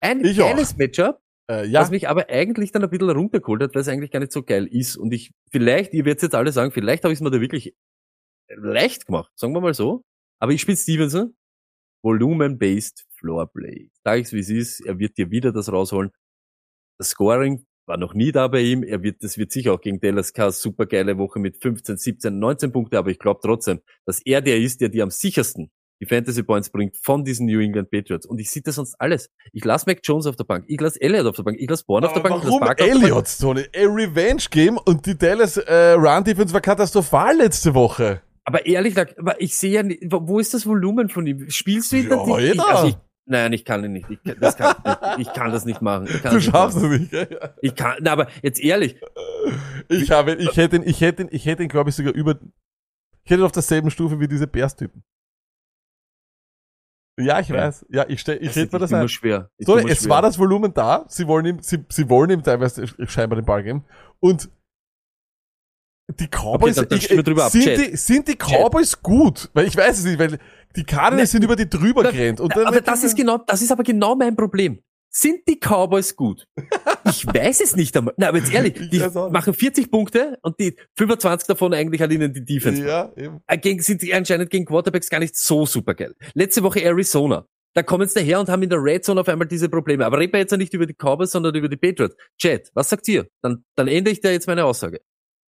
[0.04, 0.50] Ein Ich auch.
[0.50, 3.88] geiles Matchup, äh, ja, was mich aber eigentlich dann ein bisschen runtergeholt hat, weil es
[3.88, 4.98] eigentlich gar nicht so geil ist.
[4.98, 7.76] Und ich, vielleicht, ihr werdet jetzt alle sagen, vielleicht habe ich es mir da wirklich
[8.56, 10.04] leicht gemacht, sagen wir mal so.
[10.40, 11.36] Aber ich spiele Stevenson,
[12.04, 13.92] Volume-Based Floorplay.
[14.04, 16.12] Sag ich's, wie es ist, er wird dir wieder das rausholen.
[16.98, 18.84] Das Scoring war noch nie da bei ihm.
[18.84, 22.40] Er wird, das wird sicher auch gegen Dallas Cars super geile Woche mit 15, 17,
[22.40, 25.72] 19 Punkte, aber ich glaube trotzdem, dass er der ist, der dir am sichersten
[26.02, 28.26] die Fantasy Points bringt von diesen New England Patriots.
[28.26, 29.30] Und ich sehe das sonst alles.
[29.54, 31.86] Ich lasse Mac Jones auf der Bank, ich lasse Elliott auf der Bank, ich lasse
[31.86, 32.82] Bourne auf der Bank, Warum Bank.
[32.82, 33.62] Elliott, Tony?
[33.76, 38.24] A Revenge Game und die Dallas äh, Run Defense war katastrophal letzte Woche.
[38.44, 41.50] Aber ehrlich gesagt, ich sehe ja nicht, wo ist das Volumen von ihm?
[41.50, 42.56] Spielst du ihn Ja, dann nicht?
[42.56, 44.10] Ich, also ich, nein, ich kann ihn nicht.
[44.10, 44.76] Ich, kann- das kann,
[45.18, 46.08] ich, ich kann das nicht machen.
[46.24, 46.92] Du nicht schaffst machen.
[46.94, 47.12] es nicht.
[47.12, 47.52] gell?
[47.62, 48.96] Ich kann, na, aber jetzt ehrlich,
[49.90, 52.40] Ich habe, ich hätte ihn, ich hätte ihn, ich hätte ihn, glaube ich, sogar über,
[53.24, 55.04] ich hätte ihn auf derselben Stufe wie diese Bears-Typen.
[57.20, 57.58] Ja, ich Ja.
[57.58, 57.86] weiß.
[57.90, 59.08] Ja, ich stell, ich das rede mir das ein.
[59.10, 59.52] schwer.
[59.58, 60.10] Ich So, es schwer.
[60.10, 61.06] war das Volumen da.
[61.08, 63.86] Sie wollen ihm, sie, sie wollen ihm teilweise scheinbar den Ball geben.
[64.20, 64.50] Und
[66.20, 67.52] die Cowboys, dann- dann ich- drüber ab.
[67.52, 67.78] sind, Chat.
[67.92, 69.50] die, sind die Cowboys gut?
[69.54, 70.38] Weil ich weiß es nicht, weil
[70.76, 72.40] die Cardinals Ne, sind über die drüber gerannt.
[72.40, 74.80] Und dann aber das ist genau, das ist aber genau mein Problem.
[75.14, 76.48] Sind die Cowboys gut?
[77.04, 78.14] Ich weiß es nicht einmal.
[78.16, 82.12] Na, aber jetzt ehrlich, Ich die machen 40 Punkte und die 25 davon eigentlich hat
[82.12, 82.86] ihnen die Defense.
[82.86, 83.42] Ja, eben.
[83.48, 86.16] Äh, Gegen, sind die anscheinend gegen Quarterbacks gar nicht so super geil.
[86.36, 87.46] Letzte Woche Arizona.
[87.74, 90.06] Da kommen sie daher und haben in der Red Zone auf einmal diese Probleme.
[90.06, 92.16] Aber reden wir jetzt nicht über die Cowboys, sondern über die Patriots.
[92.40, 93.28] Chat, was sagt ihr?
[93.42, 95.02] Dann, dann ändere ich da jetzt meine Aussage.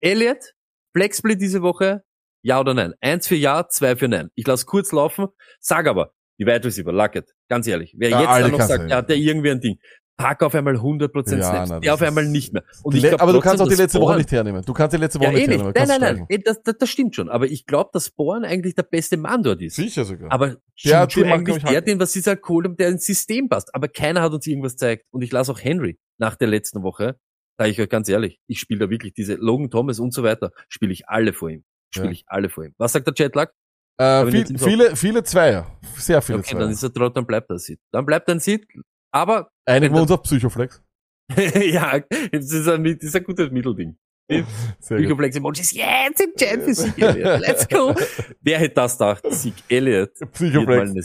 [0.01, 0.53] Elliot,
[0.95, 2.03] Flexplay diese Woche,
[2.43, 2.93] ja oder nein?
[3.01, 4.29] Eins für ja, zwei für nein.
[4.35, 5.27] Ich lasse kurz laufen,
[5.59, 7.93] sag aber, die Wide Receiver, Luckett, ganz ehrlich.
[7.97, 9.77] Wer Ja, jetzt noch sagt, ja, hat der irgendwie ein Ding.
[10.17, 12.63] Pack auf einmal 100% Ja, Snaps, na, der auf einmal ist- nicht mehr.
[12.83, 14.63] Und ich glaub aber du kannst auch die letzte Woche Bourne- nicht hernehmen.
[14.63, 15.57] Du kannst die letzte Woche ja, nicht eh nicht.
[15.63, 15.73] hernehmen.
[15.87, 16.41] Nein, nein, nein.
[16.45, 17.27] Das, das, das stimmt schon.
[17.29, 19.77] Aber ich glaube, dass Born eigentlich der beste Mann dort ist.
[19.77, 20.31] Sicher sogar.
[20.31, 23.49] Aber Der- Juju eigentlich ich, der, halt- den was sie sagt, Kohlem, der ins System
[23.49, 23.73] passt.
[23.73, 25.05] Aber keiner hat uns irgendwas gezeigt.
[25.11, 27.15] Und ich lasse auch Henry nach der letzten Woche,
[27.61, 30.51] sage ich euch ganz ehrlich, ich spiele da wirklich diese Logan Thomas und so weiter,
[30.67, 31.63] spiele ich alle vor ihm.
[31.93, 32.11] Spiele Ja.
[32.13, 32.73] ich alle vor ihm.
[32.79, 33.51] Was sagt der Jetlag?
[33.99, 35.77] Äh, viel, viele, viele Zweier.
[35.95, 36.71] Sehr viele Okay, dann Zweier.
[36.71, 37.79] ist er trotzdem, dann bleibt er Sid.
[37.91, 38.65] Dann bleibt er ein Sid.
[39.13, 40.81] Aber, Einigen wir uns auf Psychoflex.
[41.37, 41.99] ja,
[42.31, 43.95] das ist ein, das ist ein gutes Mittelding.
[44.27, 44.45] Gut.
[44.79, 47.41] Psychoflex Emojis, yeah, it's a Jet für Sieg Elliott.
[47.41, 47.93] Let's go.
[48.41, 49.23] Wer hätte das gedacht?
[49.29, 50.19] Sieg Elliott.
[50.19, 51.03] mal Psychoflex.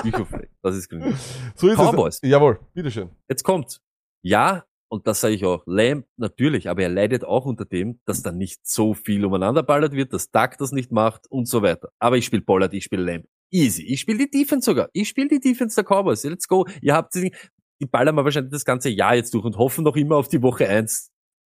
[0.00, 0.48] Psychoflex.
[0.62, 1.14] Das ist grün.
[1.54, 2.20] So ist Cowboys.
[2.22, 2.28] es.
[2.30, 3.10] Jawohl, bitteschön.
[3.28, 3.82] Jetzt kommt's.
[4.22, 8.22] Ja, und das sage ich auch, Lamb natürlich, aber er leidet auch unter dem, dass
[8.22, 11.90] da nicht so viel umeinander ballert wird, dass Duck das nicht macht und so weiter.
[11.98, 13.26] Aber ich spiele Pollard, ich spiele Lamb.
[13.50, 13.82] Easy.
[13.82, 14.88] Ich spiele die Defense sogar.
[14.92, 16.24] Ich spiele die Defense der Cowboys.
[16.24, 16.66] Let's go.
[16.82, 17.34] Ihr habt die,
[17.80, 20.42] die ballern wir wahrscheinlich das ganze Jahr jetzt durch und hoffen noch immer auf die
[20.42, 21.10] Woche eins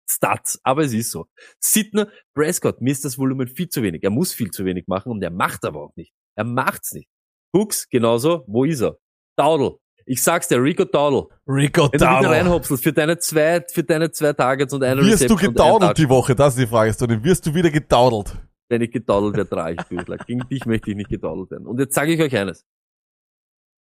[0.08, 0.60] Stats.
[0.62, 1.26] Aber es ist so.
[1.58, 4.02] Sidner, Prescott, mir ist das Volumen viel zu wenig.
[4.04, 6.12] Er muss viel zu wenig machen und er macht aber auch nicht.
[6.36, 7.08] Er macht's nicht.
[7.52, 8.44] Hooks, genauso.
[8.46, 8.98] Wo ist er?
[9.36, 9.79] Dowdle.
[10.06, 11.28] Ich sag's dir, Rico Dowdle.
[11.46, 12.30] Rico Wenn du wieder Dowdle.
[12.30, 16.08] reinhopselst für deine zwei, für deine zwei Targets und eine Wirst du Reception gedaudelt die.
[16.08, 16.34] Woche?
[16.34, 17.22] Das ist die Frage, Tony.
[17.22, 18.36] Wirst du wieder gedaudelt?
[18.68, 20.26] Wenn ich gedaudelt werde, trage ich durch.
[20.26, 21.66] Gegen dich möchte ich nicht gedaudelt werden.
[21.66, 22.64] Und jetzt sage ich euch eines.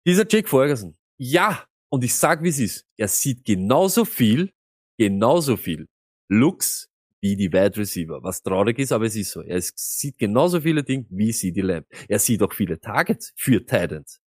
[0.06, 2.86] Dieser Jake Ferguson, ja, und ich sag, wie es ist.
[2.96, 4.50] Er sieht genauso viel,
[4.98, 5.86] genauso viel
[6.28, 6.88] Looks
[7.20, 8.22] wie die Wide Receiver.
[8.22, 9.42] Was traurig ist, aber es ist so.
[9.42, 11.86] Er sieht genauso viele Dinge wie CD Lamb.
[12.08, 14.20] Er sieht auch viele Targets für Titans.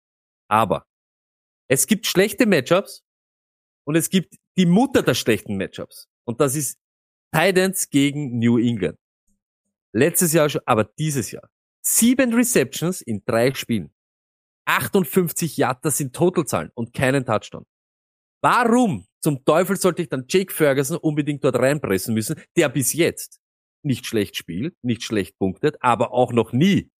[0.49, 0.85] Aber
[1.69, 3.05] es gibt schlechte Matchups
[3.85, 6.07] und es gibt die Mutter der schlechten Matchups.
[6.25, 6.79] Und das ist
[7.31, 8.97] Titans gegen New England.
[9.93, 11.49] Letztes Jahr schon, aber dieses Jahr.
[11.81, 13.91] Sieben Receptions in drei Spielen.
[14.65, 17.65] 58 Yards, das sind Totalzahlen und keinen Touchdown.
[18.41, 23.39] Warum zum Teufel sollte ich dann Jake Ferguson unbedingt dort reinpressen müssen, der bis jetzt
[23.83, 26.91] nicht schlecht spielt, nicht schlecht punktet, aber auch noch nie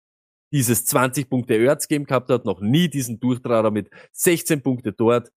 [0.51, 5.31] dieses 20 Punkte Erz Game gehabt hat, noch nie diesen Durchtrager mit 16 Punkte dort.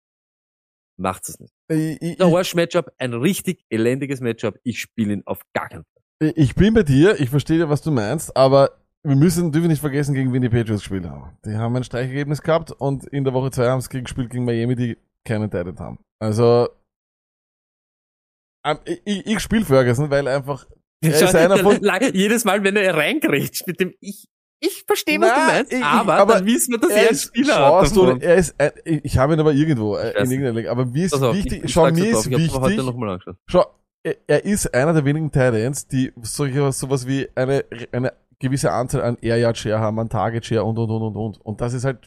[0.99, 1.53] Macht's es nicht.
[1.69, 4.59] Ich, ich, Der Arsch-Matchup, ein richtig elendiges Matchup.
[4.63, 6.33] Ich spiele ihn auf gar keinen Fall.
[6.37, 10.15] ich bin bei dir, ich verstehe, was du meinst, aber wir müssen, dürfen nicht vergessen,
[10.15, 11.37] gegen wen die Patriots gespielt haben.
[11.45, 14.45] Die haben ein Streichergebnis gehabt und in der Woche zwei haben sie gegen gespielt gegen
[14.45, 15.99] Miami, die keinen Titan haben.
[16.21, 16.69] Also,
[18.65, 20.67] ähm, ich, ich, ich spiele Ferguson, weil einfach,
[21.03, 21.81] er ist einer von,
[22.13, 24.29] Jedes Mal, wenn er reingrätscht mit dem Ich,
[24.65, 27.03] ich verstehe, was Na, du meinst, ich- aber, aber dann wissen wir, dass er, er
[27.09, 30.53] ein ist, Spieler du, er ist, äh, ich habe ihn aber irgendwo, äh, in irgendeiner
[30.53, 32.81] Liga, aber mir ist auf, wichtig, ich, ich schau, mir ist wichtig.
[33.47, 33.67] Schau,
[34.05, 39.03] er, er ist einer der wenigen Titans, die solche, sowas wie eine, eine gewisse Anzahl
[39.03, 41.41] an Air Yard Share haben, an Target Share und und und und und.
[41.41, 41.99] Und das ist halt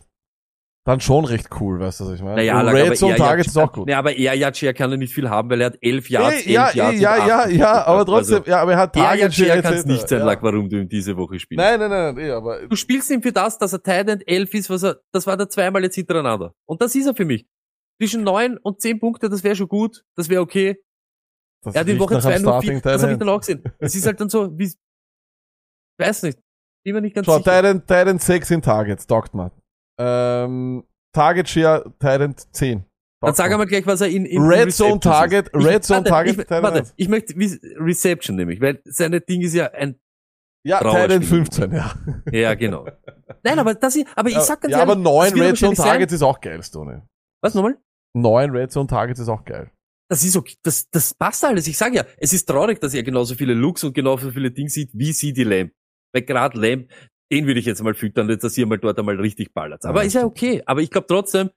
[0.85, 2.35] dann schon recht cool, weißt du, was ich meine?
[2.35, 3.89] Naja, und Red aber Zone er Targets ja- ist auch gut.
[3.89, 6.51] Ja, aber er ja kann er nicht viel haben, weil er hat elf Yards, Eh,
[6.53, 8.95] ja, elf eh, Yards ja, und ja, ja, aber Also, trotzdem, ja, aber er hat
[8.95, 10.25] er ja Target Share kann es nicht sein, ja.
[10.25, 11.57] Lack, warum du ihn diese Woche spielst.
[11.57, 14.69] Nein, nein, nein, nein, aber Du spielst ihn für das, dass er Titan 11 ist,
[14.69, 16.53] was er, das war der zweimal jetzt hintereinander.
[16.65, 17.47] Und das ist er für mich.
[17.99, 20.77] Zwischen neun und zehn Punkte, das wäre schon gut, das wäre okay.
[21.63, 23.29] das Er hat in Woche nach einem 2 nur Starting vier, das habe ich dann
[23.29, 23.63] auch gesehen.
[23.79, 24.71] Es ist halt dann so, wie,
[25.97, 26.37] weiß nicht,
[26.83, 27.55] bin mir nicht ganz Schau, sicher.
[27.63, 29.49] Titan, Titan 6 in Targets, taugt man.
[29.99, 30.83] Ähm,
[31.13, 32.85] Target Share Titan 10,
[33.21, 35.65] Dann sag einmal gleich, was er in, in Red Zone Target, ist.
[35.65, 39.71] Red Zone Target, Ich, warte, ich möchte wie Reception nämlich, weil seine Ding ist ja
[39.71, 39.95] ein,
[40.65, 40.79] Ja.
[40.79, 41.95] Titan 15, ja.
[42.31, 42.85] ja genau.
[43.43, 45.85] Nein, aber das ist, aber ich sag ganz ja, ehrlich, aber neun Red Zone sein-
[45.87, 47.01] Targets ist auch geil, Stoney.
[47.41, 47.77] Was nochmal?
[48.13, 49.71] Neun Red Zone Targets ist auch geil.
[50.09, 51.67] Das ist okay, das, das passt alles.
[51.67, 54.69] Ich sage ja, es ist traurig, dass er genauso viele Looks und genauso viele Dinge
[54.69, 55.71] sieht, wie sie die Lamb.
[56.13, 56.91] Weil gerade Lamb,
[57.31, 59.83] den würde ich jetzt mal füttern, dass ihr mal dort einmal richtig ballert.
[59.85, 60.61] Aber Ja, ist ja okay.
[60.65, 61.49] Aber ich glaube trotzdem,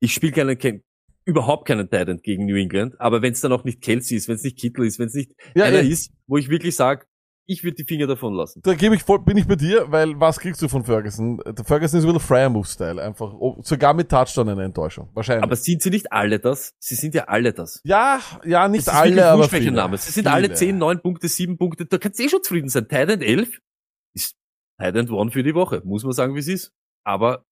[0.00, 0.82] ich spiele keinen, kein,
[1.24, 3.00] überhaupt keinen Titan gegen New England.
[3.00, 5.14] Aber wenn es dann auch nicht Kelsey ist, wenn es nicht Kittle ist, wenn es
[5.14, 5.88] nicht Ja, einer eh.
[5.88, 7.06] ist, wo ich wirklich sage,
[7.46, 8.62] ich würde die Finger davon lassen.
[8.64, 11.38] Da gebe ich voll, bin ich bei dir, weil was kriegst du von Ferguson?
[11.44, 13.34] Der Ferguson ist ein bisschen Fryer Move Style, einfach.
[13.34, 15.10] Oh, sogar mit Touchdown eine Enttäuschung.
[15.12, 15.42] Wahrscheinlich.
[15.42, 16.72] Aber sind sie nicht alle das?
[16.78, 17.82] Sie sind ja alle das.
[17.84, 19.72] ja, ja, nicht alle, aber viele.
[19.72, 19.98] Name.
[19.98, 20.34] Sie sind Viele.
[20.34, 21.84] alle 10, 9 Punkte, 7 Punkte.
[21.84, 22.84] Da kannst du eh schon zufrieden sein.
[22.88, 23.58] Titan 11
[24.78, 25.82] ist Titan One für die Woche.
[25.84, 26.72] Muss man sagen, wie es ist.
[27.04, 27.44] Aber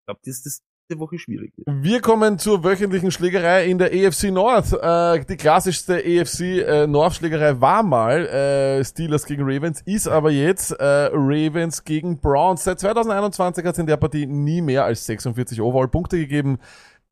[0.00, 1.52] ich glaube, das ist diese Woche schwierig.
[1.66, 4.72] Wir kommen zur wöchentlichen Schlägerei in der EFC North.
[4.72, 10.30] Äh, die klassischste EFC äh, North Schlägerei war mal äh, Steelers gegen Ravens, ist aber
[10.30, 12.64] jetzt äh, Ravens gegen Browns.
[12.64, 16.58] Seit 2021 hat es in der Partie nie mehr als 46 Overall-Punkte gegeben.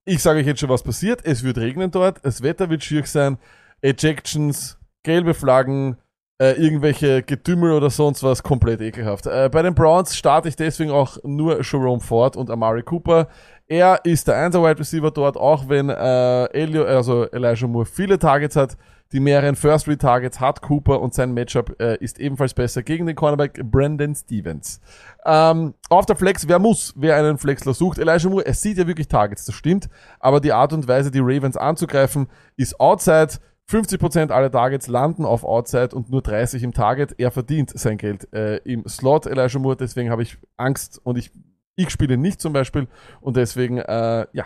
[0.05, 1.21] Ich sage euch jetzt schon, was passiert.
[1.25, 3.39] Es wird regnen dort, das Wetter wird schier sein,
[3.83, 5.97] Ejections, gelbe Flaggen,
[6.39, 9.27] äh, irgendwelche Getümmel oder sonst was, komplett ekelhaft.
[9.27, 13.29] Äh, bei den Browns starte ich deswegen auch nur Jerome Ford und Amari Cooper.
[13.69, 18.19] Er ist der 1 Wide Receiver dort, auch wenn äh, Elio, also Elijah Moore viele
[18.19, 18.77] Targets hat.
[19.13, 23.07] Die mehreren First Read Targets hat Cooper und sein Matchup äh, ist ebenfalls besser gegen
[23.07, 24.81] den Cornerback Brandon Stevens.
[25.25, 27.99] Ähm, auf der Flex, wer muss, wer einen Flexler sucht.
[27.99, 29.89] Elijah Moore, er sieht ja wirklich Targets, das stimmt.
[30.19, 32.27] Aber die Art und Weise, die Ravens anzugreifen,
[32.57, 33.35] ist Outside.
[33.71, 37.15] 50% aller Targets landen auf Outside und nur 30 im Target.
[37.19, 39.77] Er verdient sein Geld äh, im Slot, Elijah Moore.
[39.77, 41.33] Deswegen habe ich Angst und ich,
[41.75, 42.87] ich spiele nicht zum Beispiel.
[43.21, 44.45] Und deswegen, äh, ja,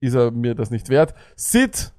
[0.00, 1.14] ist er mir das nicht wert.
[1.34, 1.92] Sid,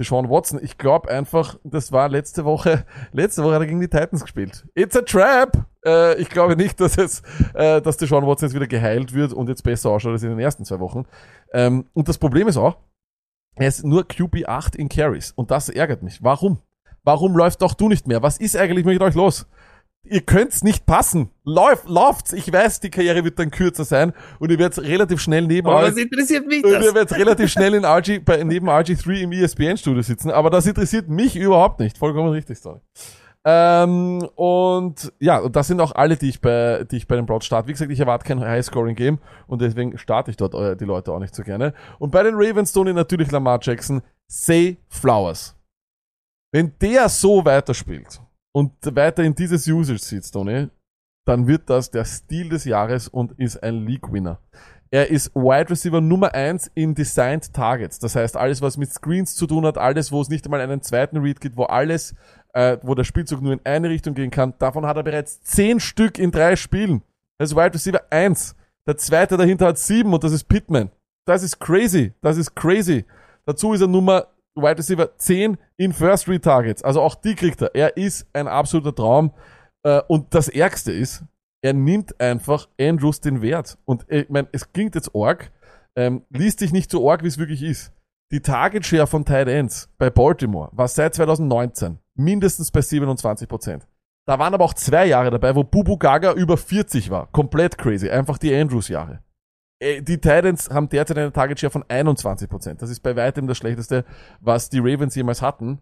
[0.00, 3.88] Deshaun Watson, ich glaube einfach, das war letzte Woche, letzte Woche hat er gegen die
[3.88, 4.66] Titans gespielt.
[4.74, 5.66] It's a trap!
[5.84, 7.22] Äh, ich glaube nicht, dass es,
[7.54, 10.38] äh, dass Deshaun Watson jetzt wieder geheilt wird und jetzt besser ausschaut als in den
[10.38, 11.04] ersten zwei Wochen.
[11.52, 12.78] Ähm, und das Problem ist auch,
[13.56, 15.32] er ist nur QB8 in Carries.
[15.32, 16.22] Und das ärgert mich.
[16.22, 16.58] Warum?
[17.02, 18.22] Warum läuft doch du nicht mehr?
[18.22, 19.46] Was ist eigentlich mit euch los?
[20.02, 21.30] Ihr könnt's nicht passen.
[21.44, 22.32] Läuft, läuft's.
[22.32, 25.82] Ich weiß, die Karriere wird dann kürzer sein und ihr werdet relativ schnell neben Aber
[25.82, 26.84] was interessiert mich und das?
[26.84, 31.08] ihr werdet relativ schnell in RG, bei, neben RG3 im ESPN-Studio sitzen, aber das interessiert
[31.08, 31.98] mich überhaupt nicht.
[31.98, 32.80] Vollkommen richtig, sorry.
[33.46, 37.42] Ähm, und ja, das sind auch alle, die ich bei, die ich bei den Broad
[37.42, 37.68] starte.
[37.68, 41.18] Wie gesagt, ich erwarte kein High-Scoring-Game und deswegen starte ich dort äh, die Leute auch
[41.18, 41.72] nicht so gerne.
[41.98, 45.56] Und bei den Ravens, Tony, natürlich Lamar Jackson, Say Flowers.
[46.52, 48.20] Wenn der so weiterspielt
[48.52, 50.68] und weiter in dieses Usage sitzt, Tony,
[51.26, 54.40] dann wird das der Stil des Jahres und ist ein League-Winner.
[54.92, 58.00] Er ist Wide Receiver Nummer eins in Designed Targets.
[58.00, 60.82] Das heißt, alles, was mit Screens zu tun hat, alles, wo es nicht einmal einen
[60.82, 62.16] zweiten Read gibt, wo alles,
[62.54, 65.80] äh, wo der Spielzug nur in eine Richtung gehen kann, davon hat er bereits zehn
[65.80, 67.02] Stück in drei Spielen.
[67.38, 68.54] Das ist Wide Receiver eins.
[68.86, 70.90] Der zweite dahinter hat sieben und das ist Pittman.
[71.26, 72.12] Das ist crazy.
[72.22, 73.04] Das ist crazy.
[73.46, 76.82] Dazu ist er Nummer Wide Receiver 10 in First Read Targets.
[76.82, 77.74] Also auch die kriegt er.
[77.74, 79.32] Er ist ein absoluter Traum.
[79.82, 81.24] Äh, und das Ärgste ist,
[81.62, 83.78] er nimmt einfach Andrews den Wert.
[83.84, 85.50] Und äh, ich meine, es klingt jetzt arg,
[85.96, 87.92] ähm, liest sich nicht so arg, wie es wirklich ist.
[88.32, 93.82] Die Target Share von Tight Ends bei Baltimore war seit 2019 mindestens bei 27%.
[94.26, 97.26] Da waren aber auch zwei Jahre dabei, wo Bubu Gaga über 40 war.
[97.32, 98.08] Komplett crazy.
[98.08, 99.24] Einfach die Andrews-Jahre.
[99.80, 102.74] Äh, Die Titans haben derzeit eine Target Share von 21%.
[102.74, 104.04] Das ist bei weitem das schlechteste,
[104.38, 105.80] was die Ravens jemals hatten.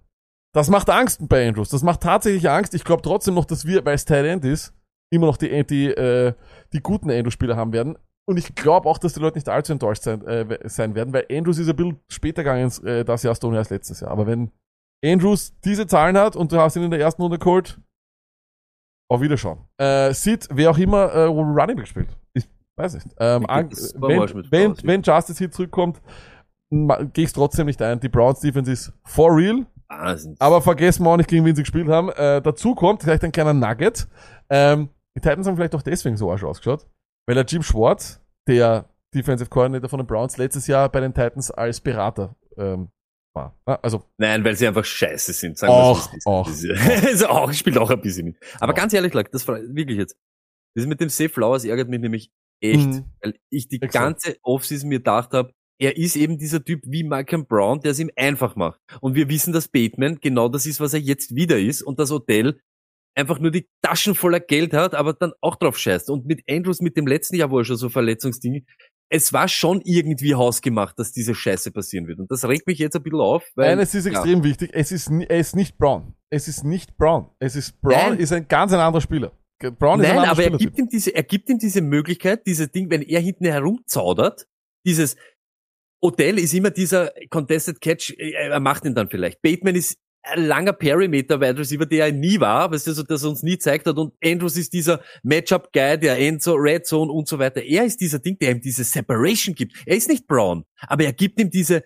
[0.55, 1.69] Das macht Angst bei Andrews.
[1.69, 2.73] Das macht tatsächlich Angst.
[2.75, 4.73] Ich glaube trotzdem noch, dass wir, weil es Tight End ist,
[5.11, 6.33] immer noch die, die, äh,
[6.73, 7.99] die guten Andrews-Spieler haben werden.
[8.29, 11.27] Und ich glaube auch, dass die Leute nicht allzu enttäuscht sein, äh, sein werden, weil
[11.31, 14.11] Andrews ist ein bisschen später gegangen äh, das Jahr Stone als letztes Jahr.
[14.11, 14.51] Aber wenn
[15.05, 17.81] Andrews diese Zahlen hat und du hast ihn in der ersten Runde geholt,
[19.11, 19.59] auf Wiederschauen.
[19.79, 22.09] Äh, Sid, wer auch immer äh, Running Back spielt.
[22.35, 22.47] Ich
[22.77, 23.07] weiß nicht.
[23.19, 24.19] Ähm, Ich- wenn,
[24.51, 26.01] wenn, wenn Justice hier zurückkommt,
[26.71, 27.99] gehe ich trotzdem nicht ein.
[28.01, 29.65] Die Browns Defense ist for real.
[29.89, 30.37] Wahnsinn.
[30.39, 32.11] Aber vergessen wir auch nicht, gegen wen sie gespielt haben.
[32.11, 34.07] Äh, dazu kommt vielleicht ein kleiner Nugget.
[34.51, 36.87] Ähm, die Titans haben vielleicht auch deswegen so arsch ausgeschaut,
[37.29, 41.51] weil der Jim Schwartz, der Defensive Coordinator von den Browns, letztes Jahr bei den Titans
[41.51, 42.89] als Berater ähm,
[43.35, 43.55] war.
[43.69, 45.59] Ja, Also, Nein, weil sie einfach scheiße sind.
[45.59, 46.49] Sagen Auch, auch.
[47.07, 48.37] Also auch, spielt auch ein bisschen mit.
[48.61, 48.77] Aber Auch.
[48.77, 50.17] ganz ehrlich, Leute, das wirklich jetzt.
[50.75, 52.33] Das mit dem Safe Flowers ärgert mich nämlich
[52.63, 52.87] echt.
[52.87, 53.05] Mhm.
[53.21, 53.93] Weil ich die Exakt.
[53.93, 57.99] ganze Offseason mir gedacht habe, er ist eben dieser Typ wie Malcolm Brown, der es
[57.99, 58.81] ihm einfach macht.
[59.03, 62.11] Und wir wissen, dass Bateman genau das ist, was er jetzt wieder ist und das
[62.11, 62.59] Hotel
[63.19, 66.09] einfach nur die Taschen voller Geld hat, aber dann auch drauf scheißt.
[66.09, 68.65] Und mit Andrews mit dem letzten Jahr, wo er schon so Verletzungsding,
[69.11, 72.21] es war schon irgendwie hausgemacht, dass diese Scheiße passieren wird.
[72.21, 73.71] Und das regt mich jetzt ein bisschen auf, weil.
[73.71, 74.71] Nein, es ist ja, extrem wichtig.
[74.73, 76.15] Es ist, er ist nicht Brown.
[76.31, 77.31] Es ist nicht Brown.
[77.39, 78.19] Es ist Brown Nein.
[78.19, 79.33] ist ein ganz ein anderer Spieler.
[79.59, 82.69] Brown ist ein Nein, aber er gibt ihm diese, er gibt ihm diese Möglichkeit, diese
[82.69, 84.47] Ding, wenn er hinten herumzaudert,
[84.87, 85.17] dieses
[86.01, 89.43] Odell ist immer dieser Contested Catch, äh, er macht ihn dann vielleicht.
[89.43, 89.99] Bateman ist
[90.35, 93.59] langer Perimeter Wide Receiver, der er nie war, weißt du, so, dass er uns nie
[93.59, 93.97] zeigt hat.
[93.97, 97.63] Und Andrews ist dieser Matchup Guy, der Enzo, Red Zone und so weiter.
[97.63, 99.75] Er ist dieser Ding, der ihm diese Separation gibt.
[99.87, 101.83] Er ist nicht Brown, aber er gibt ihm diese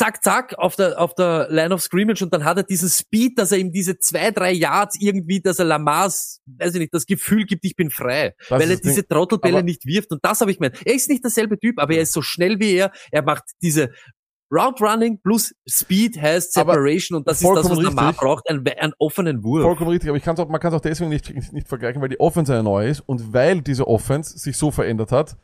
[0.00, 3.38] zack, zack, auf der, auf der Line of Scrimmage und dann hat er diesen Speed,
[3.38, 7.04] dass er ihm diese zwei, drei Yards irgendwie, dass er Lamars, weiß ich nicht, das
[7.04, 8.34] Gefühl gibt, ich bin frei.
[8.48, 10.10] Das weil er diese Trottelbälle nicht wirft.
[10.10, 10.80] Und das habe ich gemeint.
[10.86, 12.92] Er ist nicht derselbe Typ, aber er ist so schnell wie er.
[13.10, 13.90] Er macht diese
[14.52, 18.20] Route Running plus Speed heißt Aber Separation und das ist das, was vollkommen Lamar richtig.
[18.20, 19.62] braucht, einen, einen offenen Wurf.
[19.62, 22.02] Vollkommen richtig, aber ich kann's auch, man kann es auch deswegen nicht, nicht, nicht vergleichen,
[22.02, 25.36] weil die Offense eine neue ist und weil diese Offense sich so verändert hat,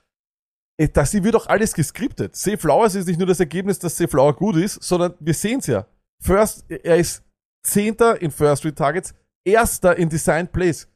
[0.79, 2.35] eh, dass sie wird auch alles geskriptet.
[2.35, 5.67] Safe Flowers ist nicht nur das Ergebnis, dass Safe Flower gut ist, sondern wir sehen's
[5.69, 5.87] ja.
[6.21, 7.23] First, er ist
[7.63, 9.15] Zehnter in First Read Targets,
[9.45, 10.89] Erster in Design Plays.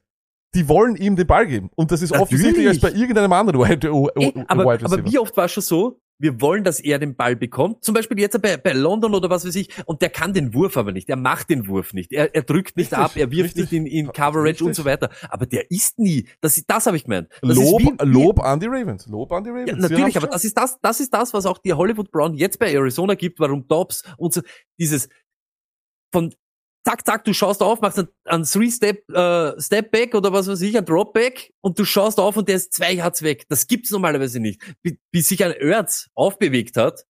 [0.55, 1.71] Die wollen ihm den Ball geben.
[1.77, 2.33] Und das ist Natürlich.
[2.33, 3.93] offensichtlicher als bei irgendeinem anderen Wide, Ey,
[4.35, 4.93] Wide aber, Receiver.
[4.93, 7.83] aber wie oft war schon so, wir wollen, dass er den Ball bekommt.
[7.83, 9.71] Zum Beispiel jetzt bei, bei London oder was weiß ich.
[9.87, 11.09] Und der kann den Wurf aber nicht.
[11.09, 12.13] Er macht den Wurf nicht.
[12.13, 13.13] Er, er drückt nicht Richtig, ab.
[13.17, 13.71] Er wirft richtig.
[13.71, 14.75] nicht in, in Coverage und Richtig.
[14.75, 15.09] so weiter.
[15.31, 16.29] Aber der ist nie.
[16.43, 17.29] Das, das habe ich gemeint.
[17.41, 19.07] Das ist Lob, wie- Lob an die Ravens.
[19.07, 19.71] Lob an die Ravens.
[19.71, 22.59] Ja, natürlich, aber das ist das, das ist das, was auch die Hollywood Brown jetzt
[22.59, 24.43] bei Arizona gibt, warum Dobbs und so,
[24.79, 25.09] dieses
[26.13, 26.35] von
[26.85, 30.77] zack, zack, du schaust auf, machst einen, Three-Step, äh, Step Back oder was weiß ich,
[30.77, 33.45] ein Drop Back und du schaust auf und der ist zwei Yards weg.
[33.49, 34.61] Das gibt's normalerweise nicht.
[34.83, 37.05] Bis, bis sich ein Erz aufbewegt hat,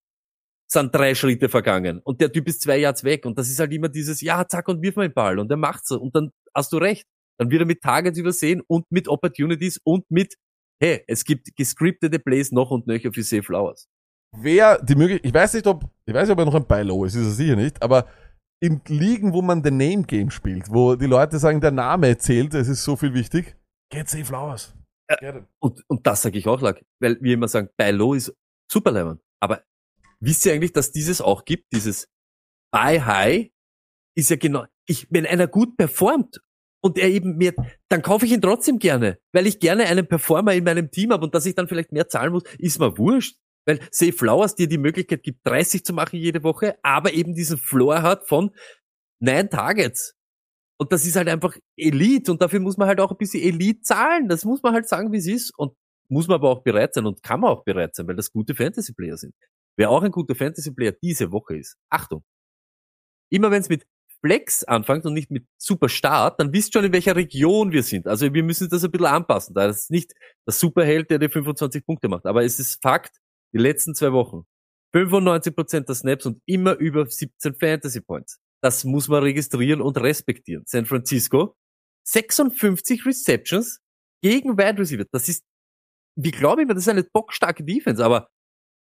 [0.67, 3.73] sind drei Schritte vergangen und der Typ ist zwei Yards weg und das ist halt
[3.73, 6.71] immer dieses, ja, zack und wirf mal den Ball und er macht's und dann hast
[6.73, 7.05] du recht.
[7.37, 10.35] Dann wird er mit Targets übersehen und mit Opportunities und mit
[10.81, 13.87] hey, es gibt gescriptete Plays noch und nöcher für Safe Flowers.
[14.35, 17.05] wer die Möglichkeit, ich weiß nicht, ob, ich weiß nicht, ob er noch ein Buy-Low
[17.05, 18.07] ist, ist er sicher nicht, aber
[18.61, 22.53] in Ligen, wo man The Name Game spielt, wo die Leute sagen, der Name zählt,
[22.53, 23.57] es ist so viel wichtig,
[23.91, 24.73] get safe flowers.
[25.09, 25.43] It.
[25.59, 28.33] Und, und das sage ich auch, Lack, weil wir immer sagen, Buy Low ist
[28.71, 29.21] super leibend.
[29.41, 29.63] Aber
[30.21, 32.07] wisst ihr eigentlich, dass dieses auch gibt, dieses
[32.71, 33.51] Buy High
[34.15, 36.41] ist ja genau, ich, wenn einer gut performt
[36.81, 37.53] und er eben mir,
[37.89, 41.25] dann kaufe ich ihn trotzdem gerne, weil ich gerne einen Performer in meinem Team habe
[41.25, 43.37] und dass ich dann vielleicht mehr zahlen muss, ist mir wurscht.
[43.65, 47.57] Weil Safe Flowers dir die Möglichkeit gibt, 30 zu machen jede Woche, aber eben diesen
[47.57, 48.51] Floor hat von
[49.19, 50.15] neun Targets.
[50.77, 53.81] Und das ist halt einfach Elite und dafür muss man halt auch ein bisschen Elite
[53.81, 54.27] zahlen.
[54.27, 55.53] Das muss man halt sagen, wie es ist.
[55.55, 55.75] Und
[56.11, 58.53] muss man aber auch bereit sein und kann man auch bereit sein, weil das gute
[58.53, 59.33] Fantasy-Player sind.
[59.77, 62.23] Wer auch ein guter Fantasy-Player diese Woche ist, Achtung.
[63.29, 63.85] Immer wenn es mit
[64.19, 68.07] Flex anfängt und nicht mit Super Start, dann wisst schon, in welcher Region wir sind.
[68.07, 69.55] Also wir müssen das ein bisschen anpassen.
[69.55, 70.13] Da ist nicht
[70.45, 72.25] der Superheld, der die 25 Punkte macht.
[72.25, 73.20] Aber es ist Fakt,
[73.53, 74.45] die letzten zwei Wochen.
[74.93, 78.39] 95% der Snaps und immer über 17 Fantasy Points.
[78.61, 80.63] Das muss man registrieren und respektieren.
[80.65, 81.55] San Francisco,
[82.03, 83.79] 56 Receptions
[84.21, 85.05] gegen Wide Receiver.
[85.11, 85.43] Das ist,
[86.15, 88.29] wie glaube ich mir, das ist eine bockstarke Defense, aber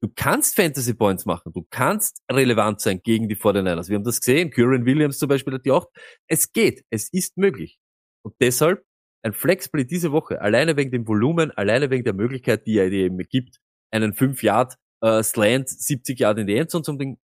[0.02, 1.52] du kannst Fantasy Points machen.
[1.52, 3.88] Du kannst relevant sein gegen die 49ers.
[3.88, 4.50] Wir haben das gesehen.
[4.50, 5.86] Kyron Williams zum Beispiel hat die auch.
[6.26, 6.84] Es geht.
[6.90, 7.78] Es ist möglich.
[8.22, 8.84] Und deshalb
[9.22, 13.04] ein Flexplay diese Woche, alleine wegen dem Volumen, alleine wegen der Möglichkeit, die er dir
[13.04, 13.60] eben gibt,
[13.90, 17.18] einen 5 Yard äh, Slant, 70 Yard in die Endzone zum Ding.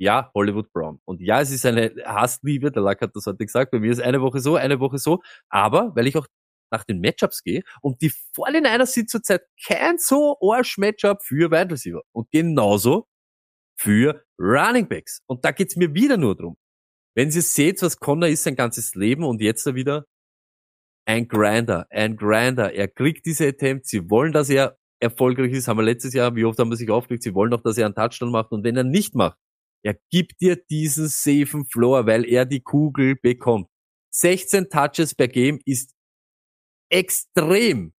[0.00, 1.00] Ja, Hollywood Brown.
[1.04, 4.00] Und ja, es ist eine Hassliebe, der Lack hat das heute gesagt, bei mir ist
[4.00, 6.26] eine Woche so, eine Woche so, aber weil ich auch
[6.70, 12.02] nach den Matchups gehe und die 49ers sind zurzeit kein so Arsch-Matchup für Wide Receiver
[12.12, 13.08] und genauso
[13.76, 15.22] für Running Backs.
[15.26, 16.56] Und da geht's mir wieder nur drum.
[17.16, 20.06] Wenn ihr seht, was Connor ist sein ganzes Leben und jetzt wieder
[21.06, 22.72] ein Grinder, ein Grinder.
[22.74, 23.88] Er kriegt diese Attempts.
[23.88, 25.68] Sie wollen, dass er erfolgreich ist.
[25.68, 27.22] Haben wir letztes Jahr, wie oft haben wir sich aufgeregt?
[27.22, 28.52] Sie wollen doch, dass er einen Touchdown macht.
[28.52, 29.38] Und wenn er nicht macht,
[29.82, 33.68] er gibt dir diesen safen Floor, weil er die Kugel bekommt.
[34.10, 35.94] 16 Touches per Game ist
[36.90, 37.92] extrem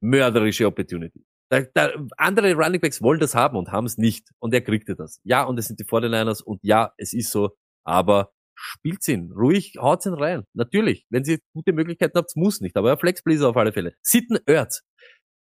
[0.00, 1.24] mörderische Opportunity.
[1.48, 4.30] Da, da, andere Running Backs wollen das haben und haben es nicht.
[4.38, 5.20] Und er kriegte das.
[5.22, 7.50] Ja, und es sind die 49ers und ja, es ist so.
[7.84, 9.32] Aber spielt ihn.
[9.32, 10.44] Ruhig, haut ihn rein.
[10.54, 11.06] Natürlich.
[11.10, 12.76] Wenn ihr gute Möglichkeiten habt, muss nicht.
[12.76, 13.94] Aber Flex Please auf alle Fälle.
[14.02, 14.82] Sitten Ertz.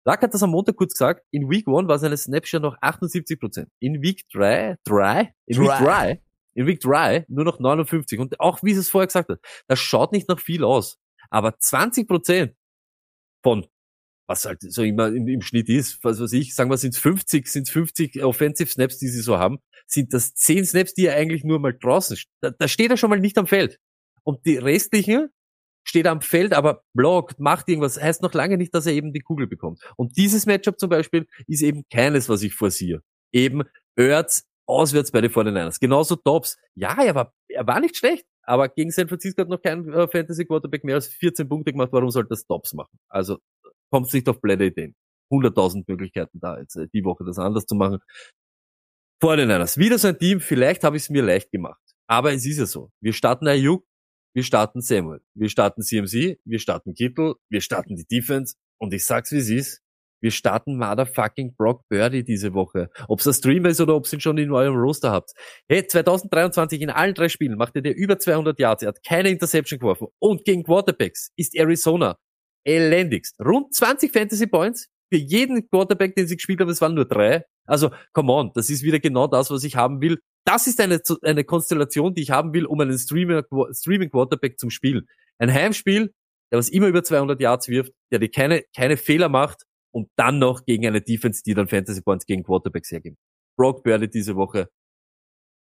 [0.05, 1.25] Lack hat das am Montag kurz gesagt.
[1.31, 3.67] In Week 1 war seine Snapshot noch 78%.
[3.79, 5.33] In Week 3, 3?
[5.45, 5.77] In Week Dry.
[5.77, 6.21] 3,
[6.55, 8.19] in Week 3 nur noch 59.
[8.19, 10.97] Und auch wie es vorher gesagt hat, das schaut nicht nach viel aus.
[11.29, 12.55] Aber 20%
[13.43, 13.67] von
[14.29, 16.99] was halt so immer im, im Schnitt ist, was weiß ich, sagen wir, sind es
[16.99, 19.57] 50, sind 50 Offensive Snaps, die sie so haben,
[19.87, 23.09] sind das 10 Snaps, die er eigentlich nur mal draußen, da, da steht er schon
[23.09, 23.79] mal nicht am Feld.
[24.23, 25.29] Und die restlichen
[25.89, 29.19] steht am Feld, aber blockt, macht irgendwas, heißt noch lange nicht, dass er eben die
[29.19, 29.81] Kugel bekommt.
[29.97, 33.01] Und dieses Matchup zum Beispiel ist eben keines, was ich vorsiehe.
[33.33, 33.63] Eben
[33.95, 35.79] Ertz auswärts bei den 49ers.
[35.79, 36.57] Genauso Dobbs.
[36.75, 40.07] Ja, er war, er war nicht schlecht, aber gegen San Francisco hat noch kein äh,
[40.07, 41.89] Fantasy Quarterback mehr als 14 Punkte gemacht.
[41.91, 42.99] Warum sollte das Dobbs machen?
[43.09, 43.39] Also
[43.91, 44.95] kommt nicht auf blöde Ideen.
[45.31, 47.99] 100.000 Möglichkeiten da, jetzt äh, die Woche das anders zu machen.
[49.21, 49.77] 49ers.
[49.77, 51.81] Wieder so ein Team, vielleicht habe ich es mir leicht gemacht.
[52.07, 52.91] Aber es ist ja so.
[53.01, 53.85] Wir starten Ayuk,
[54.33, 59.05] wir starten Samuel, wir starten CMC, wir starten Kittel, wir starten die Defense und ich
[59.05, 59.81] sag's wie es ist.
[60.21, 62.89] Wir starten motherfucking Brock Birdie diese Woche.
[63.07, 65.31] Ob's ein Streamer ist oder ob's ihn schon in eurem Roster habt.
[65.69, 68.83] Hey, 2023 in allen drei Spielen macht er dir über 200 Yards.
[68.83, 70.07] Er hat keine Interception geworfen.
[70.19, 72.17] Und gegen Quarterbacks ist Arizona
[72.65, 73.39] elendigst.
[73.39, 76.69] Rund 20 Fantasy Points für jeden Quarterback, den sie gespielt haben.
[76.69, 77.43] Es waren nur drei.
[77.65, 78.51] Also, come on.
[78.53, 80.19] Das ist wieder genau das, was ich haben will.
[80.45, 84.69] Das ist eine, eine Konstellation, die ich haben will, um einen Streamer, Streaming Quarterback zum
[84.69, 85.07] Spielen.
[85.37, 86.13] Ein Heimspiel,
[86.51, 90.39] der was immer über 200 Yards wirft, der dir keine, keine Fehler macht und dann
[90.39, 93.17] noch gegen eine Defense, die dann Fantasy Points gegen Quarterbacks hergibt.
[93.57, 94.69] Brock Birdie diese Woche.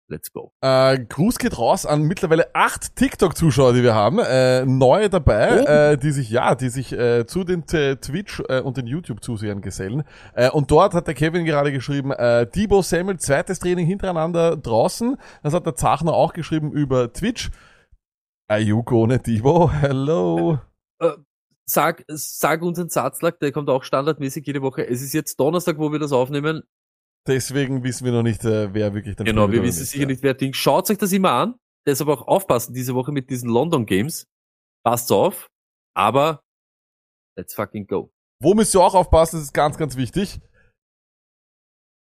[0.09, 0.53] Let's go.
[0.61, 4.21] Äh, Gruß geht raus an mittlerweile acht TikTok-Zuschauer, die wir haben.
[4.21, 5.67] Äh, neue dabei, Oh.
[5.67, 9.63] äh, die sich, ja, die sich äh, zu den äh, Twitch- äh, und den YouTube-Zusehern
[9.63, 10.05] gesellen.
[10.35, 15.17] Äh, und dort hat der Kevin gerade geschrieben, äh, Debo Samuel, zweites Training hintereinander draußen.
[15.43, 17.51] Das hat der Zachner auch geschrieben über Twitch.
[18.49, 20.59] Ayuk ohne Debo, hello.
[21.69, 24.87] Sag, sag uns einen Satzlag, der kommt auch standardmäßig jede Woche.
[24.89, 26.63] Es ist jetzt Donnerstag, wo wir das aufnehmen.
[27.27, 30.09] Deswegen wissen wir noch nicht, äh, wer wirklich der Genau, wir wissen ist, sicher ja.
[30.09, 30.53] nicht, wer Ding.
[30.53, 31.55] Schaut euch das immer an.
[31.87, 34.27] Deshalb auch aufpassen diese Woche mit diesen London Games.
[34.85, 35.51] Passt auf.
[35.95, 36.43] Aber
[37.37, 38.13] let's fucking go.
[38.41, 40.41] Wo müsst ihr auch aufpassen, das ist ganz, ganz wichtig.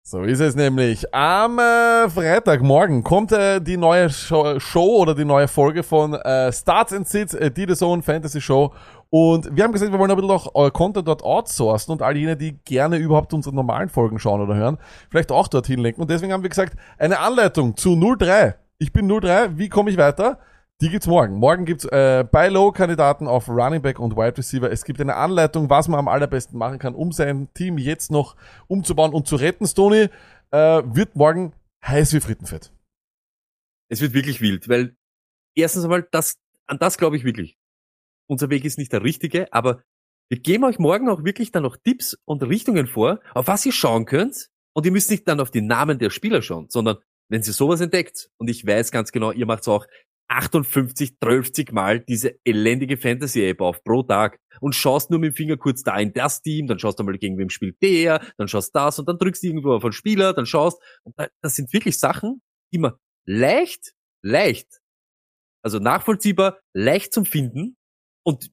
[0.06, 1.14] So ist es nämlich.
[1.14, 6.52] Am äh, Freitagmorgen kommt äh, die neue Show, Show oder die neue Folge von äh,
[6.52, 8.74] Starts and Sits, äh, die The Zone Fantasy Show.
[9.10, 12.18] Und wir haben gesagt, wir wollen ein bisschen auch euer Content dort outsourcen und all
[12.18, 14.78] jene, die gerne überhaupt unsere normalen Folgen schauen oder hören,
[15.10, 16.02] vielleicht auch dorthin lenken.
[16.02, 18.56] Und deswegen haben wir gesagt, eine Anleitung zu 03.
[18.80, 20.38] Ich bin 03, wie komme ich weiter?
[20.84, 21.36] Die gibt's morgen.
[21.36, 24.70] Morgen gibt's äh, Buy-Low-Kandidaten auf Running Back und Wide Receiver.
[24.70, 28.36] Es gibt eine Anleitung, was man am allerbesten machen kann, um sein Team jetzt noch
[28.68, 29.66] umzubauen und zu retten.
[29.66, 30.10] Stoney
[30.52, 31.54] äh, wird morgen
[31.86, 32.74] heiß wie Frittenfett.
[33.88, 34.98] Es wird wirklich wild, weil
[35.56, 36.36] erstens einmal, das,
[36.68, 37.58] an das glaube ich wirklich.
[38.28, 39.84] Unser Weg ist nicht der richtige, aber
[40.28, 43.72] wir geben euch morgen auch wirklich dann noch Tipps und Richtungen vor, auf was ihr
[43.72, 44.50] schauen könnt.
[44.74, 46.98] Und ihr müsst nicht dann auf die Namen der Spieler schauen, sondern
[47.30, 49.88] wenn ihr sowas entdeckt, und ich weiß ganz genau, ihr macht auch
[50.28, 55.58] 58, 12 Mal diese elendige Fantasy-App auf pro Tag und schaust nur mit dem Finger
[55.58, 58.74] kurz da in das Team, dann schaust du mal gegen wem spielt der, dann schaust
[58.76, 60.82] das und dann drückst du irgendwo auf einen Spieler, dann schaust.
[61.04, 62.42] Und da- das sind wirklich Sachen,
[62.74, 62.94] die man
[63.26, 63.94] leicht,
[64.24, 64.82] leicht,
[65.64, 67.78] also nachvollziehbar, leicht zum Finden
[68.26, 68.52] und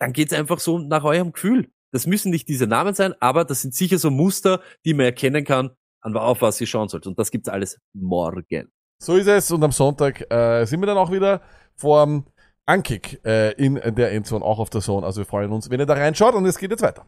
[0.00, 1.70] dann geht's einfach so nach eurem Gefühl.
[1.92, 5.44] Das müssen nicht diese Namen sein, aber das sind sicher so Muster, die man erkennen
[5.44, 5.70] kann,
[6.02, 7.06] an auf was ihr schauen sollt.
[7.06, 8.70] Und das gibt's alles morgen.
[8.98, 9.50] So ist es.
[9.50, 11.42] Und am Sonntag äh, sind wir dann auch wieder
[11.74, 12.24] vorm
[12.64, 15.06] Ankick äh, in der Endzone, auch auf der Zone.
[15.06, 17.06] Also wir freuen uns, wenn ihr da reinschaut und es geht jetzt weiter.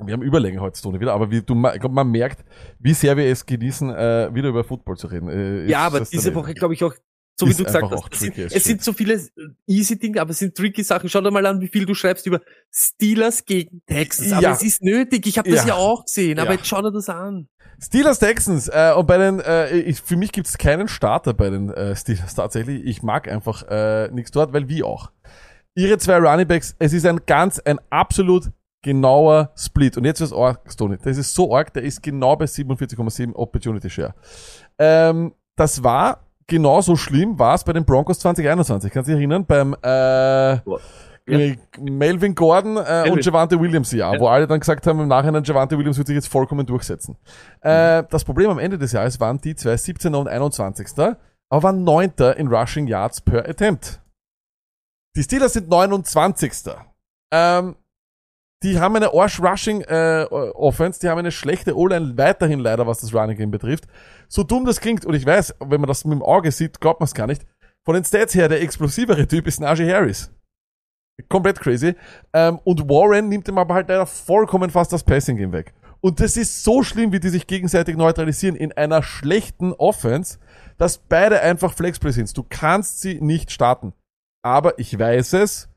[0.00, 2.44] Wir haben Überlänge heute, Stoney, wieder, aber wie, du, man merkt,
[2.78, 5.28] wie sehr wir es genießen, äh, wieder über Football zu reden.
[5.28, 6.32] Äh, Ja, aber diese.
[6.36, 6.94] Woche glaube ich auch,
[7.38, 9.28] so wie Ist du gesagt hast, es sind, es sind so viele äh,
[9.66, 11.08] easy Dinge, aber es sind tricky Sachen.
[11.08, 12.40] Schau dir mal an, wie viel du schreibst über
[12.72, 14.32] Steelers gegen Texans.
[14.32, 14.52] Aber Ja.
[14.52, 15.26] es ist nötig.
[15.26, 15.68] Ich habe das Ja.
[15.68, 16.56] ja auch gesehen, aber Ja.
[16.56, 17.48] jetzt schau dir das an.
[17.80, 21.48] Steelers Texans äh, und bei den äh, ich, für mich gibt es keinen Starter bei
[21.48, 22.84] den äh, Steelers tatsächlich.
[22.84, 25.12] Ich mag einfach äh, nichts dort, weil wie auch.
[25.76, 28.50] Ihre zwei Runningbacks, es ist ein ganz, ein absolut
[28.82, 29.96] genauer Split.
[29.96, 30.96] Und jetzt ist arg, Stoney.
[31.00, 34.14] Das ist so arg, der ist genau bei 47,7 Opportunity Share.
[34.78, 38.92] Ähm, das war genauso schlimm, war es bei den Broncos 2021.
[38.92, 39.46] Kannst du dich erinnern?
[39.46, 40.60] Beim äh, Ja.
[41.26, 43.20] äh, Melvin Gordon äh, und Melvin.
[43.22, 44.20] Javante Williams Jahr, Ja.
[44.20, 47.16] wo alle dann gesagt haben, im Nachhinein Javante Williams wird sich jetzt vollkommen durchsetzen.
[47.60, 50.14] Äh, das Problem am Ende des Jahres waren die zwei 17.
[50.14, 50.88] und 21.
[51.50, 52.12] aber waren 9.
[52.36, 54.00] in Rushing Yards per Attempt.
[55.16, 56.52] Die Steelers sind 29.
[57.30, 57.76] Ähm,
[58.62, 63.14] die haben eine Arsch Rushing äh, die haben eine schlechte O-Line weiterhin leider, was das
[63.14, 63.84] Running Game betrifft.
[64.28, 67.00] So dumm das klingt, und ich weiß, wenn man das mit dem Auge sieht, glaubt
[67.00, 67.46] man es gar nicht.
[67.84, 70.30] Von den Stats her, der explosivere Typ ist Najee Harris.
[71.28, 71.94] Komplett crazy.
[72.32, 75.72] Ähm, und Warren nimmt ihm aber halt leider vollkommen fast das Passing Game weg.
[76.00, 80.38] Und das ist so schlimm, wie die sich gegenseitig neutralisieren in einer schlechten Offense,
[80.76, 82.36] dass beide einfach Flexplay sind.
[82.36, 83.92] Du kannst sie nicht starten.
[84.44, 85.68] Aber ich weiß es,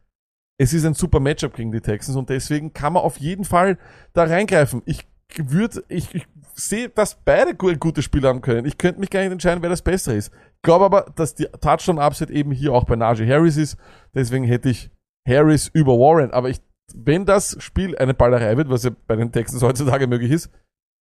[0.62, 3.78] es ist ein super Matchup gegen die Texans und deswegen kann man auf jeden Fall
[4.14, 4.84] da reingreifen.
[4.86, 5.08] Ich
[5.38, 8.66] würde, ich, ich sehe, dass beide gu- gute Spieler haben können.
[8.68, 10.32] Ich könnte mich gar nicht entscheiden, wer das Bessere ist.
[10.62, 13.78] glaube aber, dass die Touchdown-Upset eben hier auch bei Najee Harris ist.
[14.14, 14.92] Deswegen hätte ich
[15.28, 16.32] Harris über Warren.
[16.32, 16.60] Aber ich,
[16.94, 20.52] wenn das Spiel eine Ballerei wird, was ja bei den Texans heutzutage möglich ist,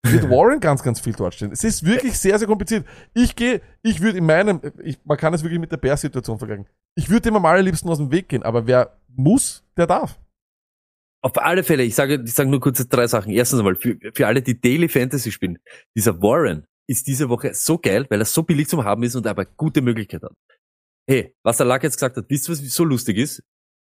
[0.03, 1.53] wird Warren ganz, ganz viel dort stehen.
[1.53, 2.87] Es ist wirklich sehr, sehr kompliziert.
[3.15, 6.67] Ich gehe, ich würde in meinem, ich, man kann es wirklich mit der Bears-Situation vergleichen.
[6.97, 10.19] Ich würde dem am allerliebsten aus dem Weg gehen, aber wer muss, der darf.
[11.23, 13.31] Auf alle Fälle, ich sage, ich sage nur kurz drei Sachen.
[13.31, 15.59] Erstens einmal, für, für alle, die Daily Fantasy spielen,
[15.95, 19.27] dieser Warren ist diese Woche so geil, weil er so billig zum Haben ist und
[19.27, 20.33] aber gute Möglichkeit hat.
[21.07, 23.43] Hey, was der Lack jetzt gesagt hat, wisst ihr, was so lustig ist?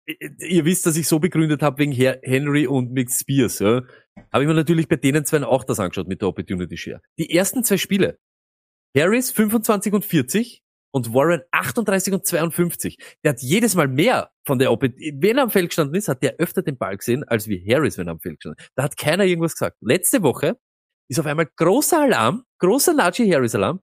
[0.06, 3.58] Ihr wisst, dass ich so begründet habe wegen Henry und Mick Spears.
[3.58, 3.82] Ja?
[4.32, 7.00] Habe ich mir natürlich bei denen zwei auch das angeschaut mit der Opportunity Share.
[7.18, 8.18] Die ersten zwei Spiele,
[8.96, 10.62] Harris 25 und 40
[10.92, 12.96] und Warren 38 und 52.
[13.22, 15.14] Der hat jedes Mal mehr von der Opportunity.
[15.20, 17.98] Wenn er am Feld gestanden ist, hat der öfter den Ball gesehen, als wie Harris,
[17.98, 18.70] wenn er am Feld gestanden ist.
[18.76, 19.76] Da hat keiner irgendwas gesagt.
[19.80, 20.56] Letzte Woche
[21.08, 23.80] ist auf einmal großer Alarm, großer Najee Harris Alarm.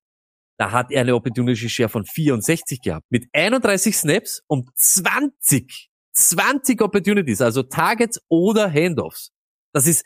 [0.57, 3.05] Da hat er eine Opportunity Share von 64 gehabt.
[3.09, 9.31] Mit 31 Snaps und 20, 20 Opportunities, also Targets oder Handoffs.
[9.73, 10.05] Das ist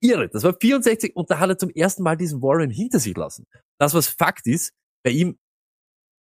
[0.00, 0.28] irre.
[0.28, 3.46] Das war 64 und da hat er zum ersten Mal diesen Warren hinter sich lassen.
[3.78, 4.72] Das, was Fakt ist,
[5.02, 5.38] bei ihm,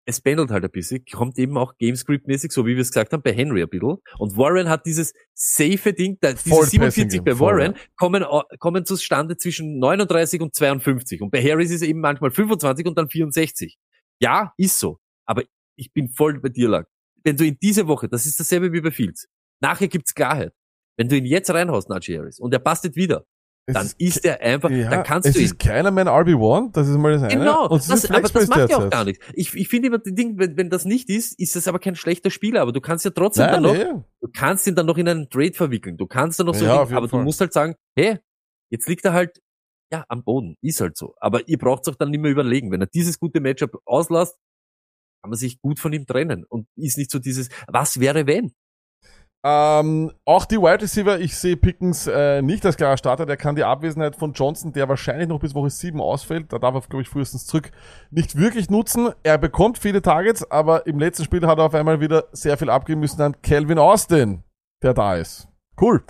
[0.06, 3.22] es pendelt halt ein bisschen, kommt eben auch Gamescript-mäßig, so wie wir es gesagt haben,
[3.22, 3.98] bei Henry ein bisschen.
[4.18, 8.24] Und Warren hat dieses safe Ding, diese Voll 47 Passing bei voll, Warren kommen,
[8.58, 11.22] kommen zustande zwischen 39 und 52.
[11.22, 13.78] Und bei Harris ist es eben manchmal 25 und dann 64.
[14.20, 14.98] Ja, ist so.
[15.26, 15.42] Aber
[15.76, 16.88] ich bin voll bei dir, Lack.
[17.24, 19.26] Wenn du in diese Woche, das ist dasselbe wie bei Fields,
[19.60, 20.52] nachher gibt's Klarheit.
[20.96, 23.24] Wenn du ihn jetzt reinhaust, Najee Harris, und er passt nicht wieder,
[23.66, 25.44] Es dann ist er einfach, ja, dann kannst es du ihn.
[25.46, 27.34] ist keiner mein RB1, das ist mal das eine.
[27.36, 29.24] Genau, Und es ist das, aber das macht ja auch gar nichts.
[29.34, 31.94] Ich, ich finde immer, die Ding, wenn, wenn das nicht ist, ist es aber kein
[31.94, 34.02] schlechter Spieler, aber du kannst ja trotzdem Nein, dann noch, nee.
[34.20, 35.96] du kannst ihn dann noch in einen Trade verwickeln.
[35.96, 37.20] Du kannst dann noch so, Ja, jeden aber Fall.
[37.20, 38.18] du musst halt sagen, hey,
[38.70, 39.40] jetzt liegt er halt,
[39.92, 40.56] ja, am Boden.
[40.62, 41.14] Ist halt so.
[41.18, 42.70] Aber ihr braucht auch dann nicht mehr überlegen.
[42.70, 44.36] Wenn er dieses gute Matchup auslasst,
[45.22, 48.52] kann man sich gut von ihm trennen und ist nicht so dieses, was wäre wenn?
[49.42, 53.24] Ähm, auch die Wide Receiver, ich sehe Pickens äh, nicht als klarer Starter.
[53.24, 56.74] Der kann die Abwesenheit von Johnson, der wahrscheinlich noch bis Woche 7 ausfällt, da darf
[56.74, 57.70] er, glaube ich, frühestens zurück,
[58.10, 59.10] nicht wirklich nutzen.
[59.22, 62.68] Er bekommt viele Targets, aber im letzten Spiel hat er auf einmal wieder sehr viel
[62.68, 64.42] abgeben müssen an Calvin Austin,
[64.82, 65.48] der da ist.
[65.80, 66.02] Cool.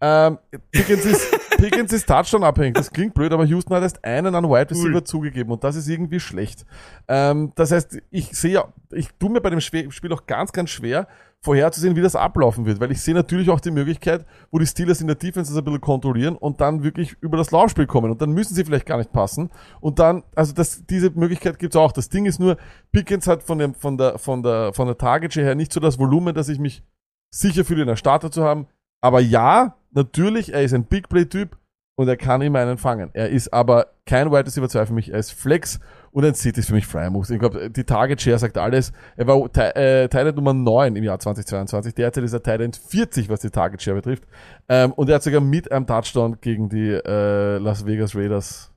[0.00, 0.38] Ähm,
[0.70, 2.74] Pickens ist, Pickens ist Touchdown abhängig.
[2.74, 5.88] Das klingt blöd, aber Houston hat erst einen an Wide Receiver zugegeben und das ist
[5.88, 6.64] irgendwie schlecht.
[7.08, 8.62] Ähm, das heißt, ich sehe,
[8.92, 11.08] ich tue mir bei dem Spiel auch ganz, ganz schwer,
[11.40, 15.00] vorherzusehen, wie das ablaufen wird, weil ich sehe natürlich auch die Möglichkeit, wo die Steelers
[15.00, 18.20] in der Defense das ein bisschen kontrollieren und dann wirklich über das Laufspiel kommen und
[18.20, 19.50] dann müssen sie vielleicht gar nicht passen
[19.80, 21.92] und dann, also das, diese Möglichkeit gibt's auch.
[21.92, 22.56] Das Ding ist nur,
[22.90, 25.98] Pickens hat von dem, von der, von der, von der Target her nicht so das
[25.98, 26.82] Volumen, dass ich mich
[27.30, 28.66] sicher fühle, ihn als Starter zu haben.
[29.00, 31.56] Aber ja, natürlich, er ist ein Big Play Typ
[31.98, 33.10] und er kann immer einen fangen.
[33.12, 35.80] Er ist aber kein Wide Receiver 2 für mich, er ist Flex
[36.12, 37.30] und ein Seed ist für mich Fryer Moves.
[37.30, 38.92] Ich glaube, die Target Share sagt alles.
[39.16, 41.94] Er war äh, Tight End Nummer 9 im Jahr 2022.
[41.94, 44.24] Derzeit ist er Tight End 40, was die Target Share betrifft.
[44.68, 48.72] Ähm, und er hat sogar mit einem Touchdown gegen die äh, Las Vegas Raiders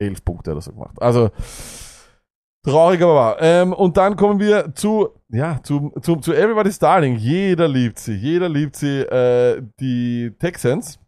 [0.00, 1.00] 11 Punkte oder so gemacht.
[1.00, 1.30] Also,
[2.62, 3.36] Traurig aber wahr.
[3.40, 7.16] Ähm, und dann kommen wir zu, ja, zu, zu, zu Everybody's Darling.
[7.16, 8.12] Jeder liebt sie.
[8.12, 9.00] Jeder liebt sie.
[9.00, 10.98] Äh, die Texans.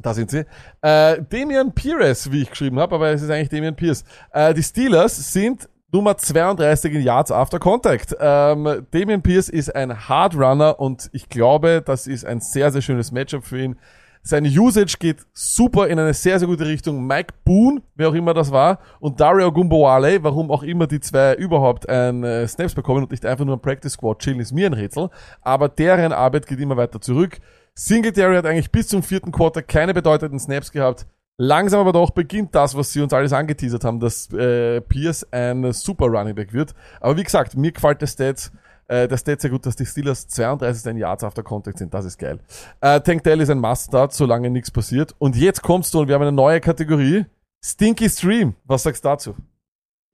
[0.00, 0.46] Da sind sie.
[0.80, 4.04] Äh, Damian Pierce, wie ich geschrieben habe, aber es ist eigentlich Damian Pierce.
[4.32, 8.16] Äh, die Steelers sind Nummer 32 in Yards after Contact.
[8.18, 12.80] Ähm, Damian Pierce ist ein Hard Runner und ich glaube, das ist ein sehr, sehr
[12.80, 13.76] schönes Matchup für ihn.
[14.24, 17.04] Seine Usage geht super in eine sehr, sehr gute Richtung.
[17.04, 21.34] Mike Boone, wer auch immer das war, und Dario Gumbowale, warum auch immer die zwei
[21.34, 24.66] überhaupt ein äh, Snaps bekommen und nicht einfach nur im Practice Squad chillen, ist mir
[24.66, 25.10] ein Rätsel.
[25.40, 27.40] Aber deren Arbeit geht immer weiter zurück.
[27.74, 31.06] Singletary hat eigentlich bis zum vierten Quarter keine bedeutenden Snaps gehabt.
[31.38, 35.72] Langsam aber doch beginnt das, was sie uns alles angeteasert haben, dass äh, Pierce ein
[35.72, 36.74] super Running Back wird.
[37.00, 38.52] Aber wie gesagt, mir gefällt der Stats,
[38.88, 41.92] äh, der Stats sehr gut, dass die Steelers 32 in Yards after Contact sind.
[41.94, 42.40] Das ist geil.
[42.80, 45.14] Äh, Tank Dell ist ein Must-Start, solange nichts passiert.
[45.18, 47.26] Und jetzt kommst du und wir haben eine neue Kategorie.
[47.64, 48.54] Stinky Stream.
[48.64, 49.36] Was sagst du dazu?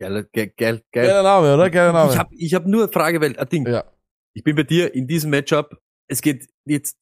[0.00, 0.82] Geil, geil, geil.
[0.92, 1.06] geil.
[1.06, 1.70] Geiler Name, oder?
[1.70, 2.12] Geiler Name.
[2.12, 3.66] Ich habe ich hab nur eine Frage, weil, ein Ding.
[3.66, 3.84] ja.
[4.34, 5.80] Ich bin bei dir in diesem Matchup.
[6.06, 6.96] Es geht jetzt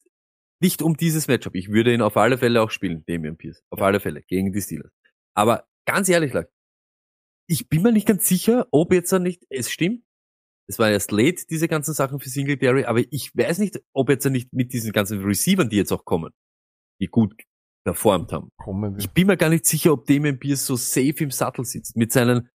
[0.59, 1.53] nicht um dieses Matchup.
[1.55, 3.61] Ich würde ihn auf alle Fälle auch spielen, Damian Pierce.
[3.69, 4.91] Auf alle Fälle, gegen die Steelers.
[5.35, 6.49] Aber ganz ehrlich, Lack,
[7.47, 10.03] ich bin mir nicht ganz sicher, ob jetzt er nicht, es stimmt.
[10.69, 14.25] Es war erst late, diese ganzen Sachen für Singletary, aber ich weiß nicht, ob jetzt
[14.25, 16.31] er nicht mit diesen ganzen Receivern, die jetzt auch kommen,
[16.99, 17.33] die gut
[17.85, 18.51] performt haben.
[18.97, 21.95] Ich bin mir gar nicht sicher, ob Damien Pierce so safe im Sattel sitzt.
[21.95, 22.49] Mit seinen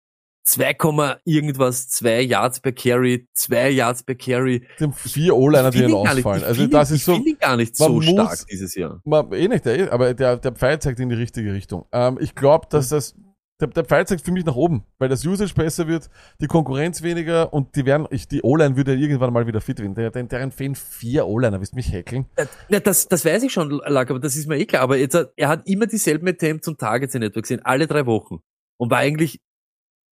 [0.44, 4.68] 2, irgendwas, 2 Yards per Carry, 2 Yards per Carry.
[4.80, 6.44] Den vier O-Liner, die ihn nicht- ausfallen.
[6.44, 7.12] Also das ihn- ist so.
[7.14, 9.00] Ich finde ihn gar nicht so muss- stark dieses Jahr.
[9.06, 11.86] Man, eh nicht, der, aber der, der Pfeil zeigt in die richtige Richtung.
[11.94, 13.16] Ähm, ich glaube, dass das,
[13.62, 16.10] der, der Pfeil zeigt für mich nach oben, weil das Usage besser wird,
[16.42, 19.94] die Konkurrenz weniger und die werden, ich, die O-Line würde irgendwann mal wieder fit werden.
[19.96, 22.26] Der, der, deren fehlen vier O-Liner, willst du mich hackeln?
[22.70, 24.82] Ja, das, das weiß ich schon, Lack, aber das ist mir eh klar.
[24.82, 28.40] Aber jetzt, er hat immer dieselben Attempts und Targets in etwa gesehen, alle drei Wochen.
[28.78, 29.40] Und war eigentlich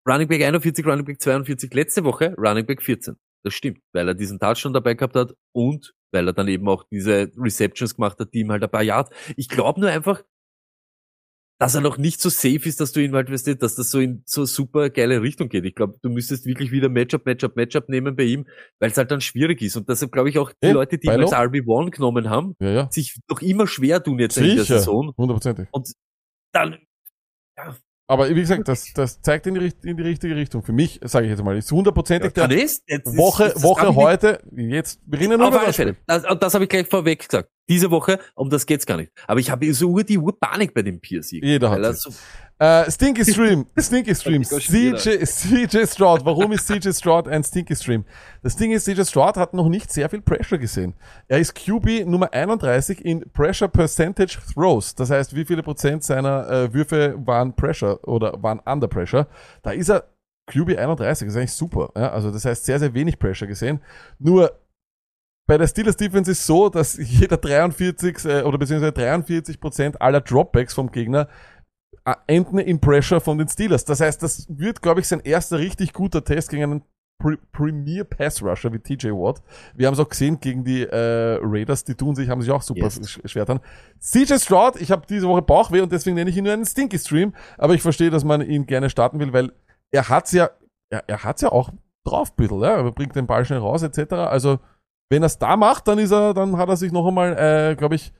[0.07, 3.15] Running Back 41, Running Back 42, letzte Woche Running Back 14.
[3.43, 6.83] Das stimmt, weil er diesen Touchdown dabei gehabt hat und weil er dann eben auch
[6.91, 9.11] diese Receptions gemacht hat, die ihm halt ein paar Yards.
[9.37, 10.23] Ich glaube nur einfach,
[11.61, 13.91] dass er noch nicht so safe ist, dass du ihn halt, weißt du, dass das
[13.91, 15.65] so in so super geile Richtung geht.
[15.65, 18.47] Ich glaube, du müsstest wirklich wieder Matchup, Matchup, Matchup nehmen bei ihm,
[18.79, 19.75] weil es halt dann schwierig ist.
[19.75, 22.69] Und deshalb glaube ich auch, die Ja, Leute, die ihn als RB1 genommen haben, Ja,
[22.69, 22.87] ja.
[22.91, 24.79] sich noch immer schwer tun jetzt in der Sicher.
[24.79, 25.13] Saison.
[25.17, 25.67] Hundertprozentig.
[26.53, 26.77] Dann,
[28.09, 30.63] Aber wie gesagt, das, das zeigt in die, in die richtige Richtung.
[30.63, 33.93] Für mich, sage ich jetzt mal, ist hundertprozentig dann der ist, ist- Woche, das Woche
[33.93, 35.95] heute, jetzt, wir reden ja nur über das Fälle.
[36.07, 37.49] Das, und das habe ich gleich vorweg gesagt.
[37.69, 39.11] Diese Woche, um das geht's gar nicht.
[39.27, 41.33] Aber ich habe so die Urpanik bei dem Pierce.
[41.33, 42.11] Jeder hat so,
[42.61, 44.43] Äh, Stinky Stream, Stinky Stream.
[44.43, 46.25] CJ, CJ Stroud.
[46.25, 48.03] Warum ist CJ Stroud ein Stinky Stream?
[48.43, 50.93] Das Ding ist, CJ Stroud hat noch nicht sehr viel Pressure gesehen.
[51.29, 54.93] Er ist QB Nummer 31 in Pressure Percentage Throws.
[54.93, 59.27] Das heißt, wie viele Prozent seiner äh, Würfe waren Pressure oder waren Under Pressure.
[59.61, 60.09] Da ist er
[60.47, 61.91] QB 31, das ist eigentlich super.
[61.95, 62.11] Ja?
[62.11, 63.79] Also das heißt, sehr, sehr wenig Pressure gesehen.
[64.17, 64.51] Nur
[65.47, 70.21] bei der Steelers Defense ist so, dass jeder 43 äh, oder beziehungsweise 43 Prozent aller
[70.21, 71.29] Dropbacks vom Gegner
[72.27, 73.85] enden in Pressure von den Steelers.
[73.85, 76.81] Das heißt, das wird, glaube ich, sein erster richtig guter Test gegen einen
[77.21, 79.41] Pre Premier Pass Rusher wie TJ Watt.
[79.75, 82.61] Wir haben es auch gesehen gegen die äh, Raiders, die tun sich, haben sich auch
[82.61, 83.01] super Yes.
[83.01, 83.59] sch- schwer getan.
[83.99, 86.97] CJ Stroud, ich habe diese Woche Bauchweh und deswegen nenne ich ihn nur einen Stinky
[86.97, 89.51] Stream, aber ich verstehe, dass man ihn gerne starten will, weil
[89.91, 90.49] er hat's ja,
[90.89, 91.71] er, er hat's ja auch
[92.07, 92.77] drauf, bisschen, ja?
[92.77, 94.13] er bringt den Ball schnell raus, etc.
[94.13, 94.59] Also,
[95.11, 97.75] wenn er es da macht, dann ist er, dann hat er sich noch einmal, äh,
[97.75, 98.13] glaube ich,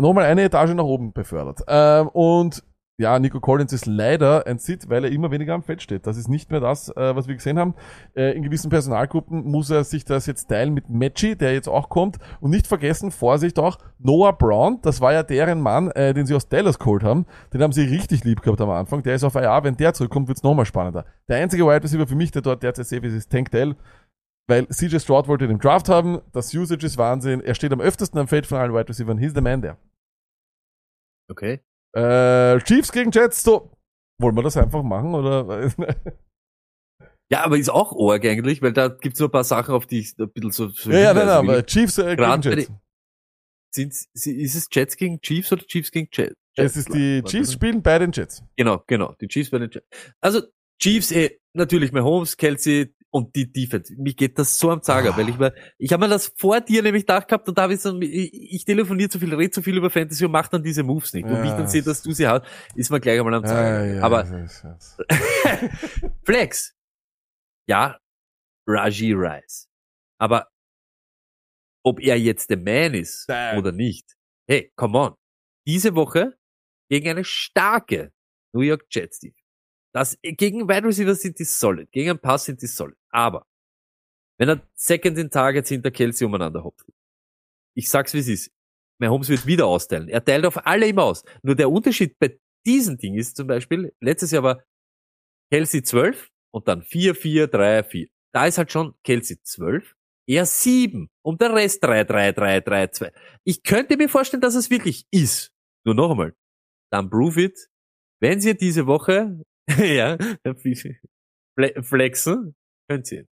[0.00, 1.60] noch mal eine Etage nach oben befördert.
[1.68, 2.64] Ähm, und
[3.02, 6.06] ja, Nico Collins ist leider ein Sit, weil er immer weniger am Feld steht.
[6.06, 7.74] Das ist nicht mehr das, äh, was wir gesehen haben.
[8.14, 11.88] Äh, in gewissen Personalgruppen muss er sich das jetzt teilen mit Matchy, der jetzt auch
[11.88, 12.18] kommt.
[12.40, 16.34] Und nicht vergessen, Vorsicht auch, Noah Brown, das war ja deren Mann, äh, den sie
[16.34, 17.26] aus Dallas geholt haben.
[17.52, 19.02] Den haben sie richtig lieb gehabt am Anfang.
[19.02, 21.04] Der ist auf IR, wenn der zurückkommt, wird's nochmal spannender.
[21.28, 23.74] Der einzige Wide Receiver für mich, der dort derzeit safe ist, ist Tank Dell.
[24.46, 28.18] Weil CJ Stroud wollte den Draft haben, das Usage ist Wahnsinn, er steht am öftesten
[28.20, 29.76] am Feld von allen Wide Receivers, he's the man there.
[31.28, 31.60] okay.
[31.94, 33.70] Äh, Chiefs gegen Jets, so.
[34.20, 35.70] Wollen wir das einfach machen, oder?
[37.30, 40.18] Ja, aber ist auch eigentlich, weil da gibt's nur ein paar Sachen, auf die ich
[40.18, 42.70] ein bisschen so, so ja, ja, nein, nein, aber Chiefs äh, gegen Jets.
[43.74, 46.34] Sind's, sie- ist es Jets gegen Chiefs oder Chiefs gegen Jets?
[46.56, 48.44] Es ist die Chiefs spielen bei den Jets.
[48.56, 49.14] Genau, genau.
[49.18, 49.86] Die Chiefs bei den Jets.
[50.20, 50.42] Also,
[50.78, 53.94] Chiefs, eh, natürlich Mahomes, Kelsey und die Defense.
[53.96, 56.82] Mir geht das so am Zager, weil ich mir, ich habe mir das vor dir
[56.82, 59.62] nämlich gedacht gehabt und da habe ich so, ich, ich telefoniere zu viel, rede zu
[59.62, 61.24] viel über Fantasy und mache dann diese Moves nicht.
[61.26, 61.58] Und wie ich Ja.
[61.58, 63.84] dann sehe, dass du sie hast, ist mir gleich einmal am Zager.
[63.86, 64.78] Ja, ja, Aber ja, ja,
[65.10, 65.68] ja.
[66.24, 66.74] Flex.
[67.68, 67.98] Ja,
[68.66, 69.68] Raji Rice.
[70.18, 70.48] Aber
[71.84, 73.58] ob er jetzt der Man ist Nein.
[73.58, 74.16] oder nicht.
[74.48, 75.14] Hey, come on.
[75.66, 76.34] Diese Woche
[76.90, 78.12] gegen eine starke
[78.54, 79.34] New York Jets Team.
[79.94, 81.90] Das, gegen Wide Receiver sind die solid.
[81.92, 82.96] Gegen einen Pass sind die solid.
[83.10, 83.46] Aber
[84.38, 86.86] wenn er Second in Targets hinter Kelsey umeinander hopft.
[87.74, 88.50] Ich sag's wie es ist.
[88.98, 90.08] Mahomes wird wieder austeilen.
[90.08, 91.24] Er teilt auf alle immer aus.
[91.42, 94.62] Nur der Unterschied bei diesem Ding ist zum Beispiel, letztes Jahr war
[95.50, 98.08] Kelsey 12 und dann 4, 4, 3, 4.
[98.32, 99.94] Da ist halt schon Kelsey 12,
[100.26, 103.12] er 7 und der Rest 3, 3, 3, 3, 2.
[103.44, 105.52] Ich könnte mir vorstellen, dass es wirklich ist.
[105.84, 106.34] Nur noch einmal.
[106.90, 107.68] Dann prove it.
[108.20, 109.42] Wenn Sie diese Woche,
[109.78, 110.16] ja,
[111.56, 112.54] fle- flexen,
[112.88, 113.26] könnt ihr.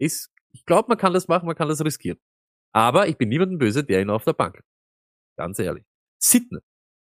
[0.00, 2.18] Ist, ich glaube, man kann das machen, man kann das riskieren.
[2.74, 4.60] Aber ich bin niemandem böse, der ihn auf der Bank.
[5.38, 5.84] Ganz ehrlich.
[6.20, 6.58] Sitten.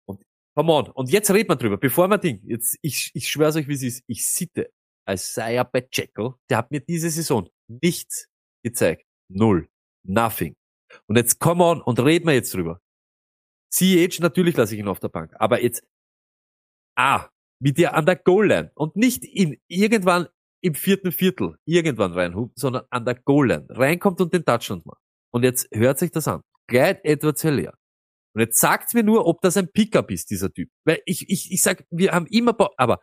[0.07, 0.23] Und,
[0.57, 0.91] come on.
[0.91, 3.83] Und jetzt redet man drüber, bevor man Ding, jetzt, ich, ich schwör's euch, wie es
[3.83, 4.05] ist.
[4.07, 4.73] Ich sitte
[5.09, 8.29] Isaiah Pacheco, der hat mir diese Saison nichts
[8.65, 9.05] gezeigt.
[9.29, 9.69] Null.
[10.05, 10.57] Nothing.
[11.07, 12.81] Und jetzt come on und reden wir jetzt drüber.
[13.73, 15.35] CH, natürlich lasse ich ihn auf der Bank.
[15.39, 15.83] Aber jetzt,
[16.97, 17.29] ah,
[17.63, 20.27] mit dir an der Goal-Line und nicht in irgendwann
[20.63, 25.01] im vierten Viertel irgendwann reinhupt, sondern an der Goal-Line reinkommt und den Touchdown macht.
[25.33, 26.43] Und jetzt hört sich das an.
[26.69, 27.75] Clyde Edwards Heller.
[28.35, 30.71] Und jetzt sagt mir nur, ob das ein Pickup ist, dieser Typ.
[30.87, 32.99] Weil ich, ich, ich sag, wir haben immer, Bo aber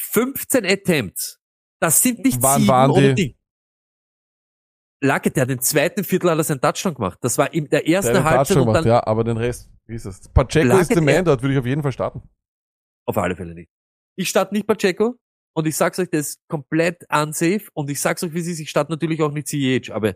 [0.00, 1.38] 15 Attempts,
[1.80, 3.14] das sind nicht Wann sieben waren oder die?
[3.14, 3.38] Ding.
[5.02, 7.18] Lacke, der hat den zweiten Viertel hat er seinen Touchdown gemacht.
[7.22, 9.24] Das war in der Der ersten hat den Halbzeit Touchdown und dann gemacht, ja, aber
[9.24, 10.28] den Rest, wie ist das?
[10.28, 12.22] Pacheco Lage ist der der- Man, dort würde ich auf jeden Fall starten.
[13.06, 13.70] Auf alle Fälle nicht.
[14.16, 15.16] Ich starte nicht Pacheco
[15.54, 18.60] und ich sag's euch, das ist komplett unsafe und ich sag's euch, wie es ist,
[18.60, 20.14] ich starte natürlich auch nicht CEH, aber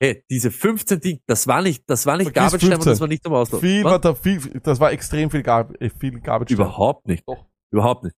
[0.00, 2.92] hey, diese 15 Ding, das war nicht, das war nicht Vergiss Garbage Time und 15.
[2.92, 3.60] das war nicht zum Auslauf.
[3.60, 6.48] Viel, war da viel, das war extrem viel, Gar äh, viel Garbage.
[6.48, 6.62] Time.
[6.62, 7.26] Überhaupt nicht.
[7.26, 7.46] Doch.
[7.70, 8.16] Überhaupt nicht.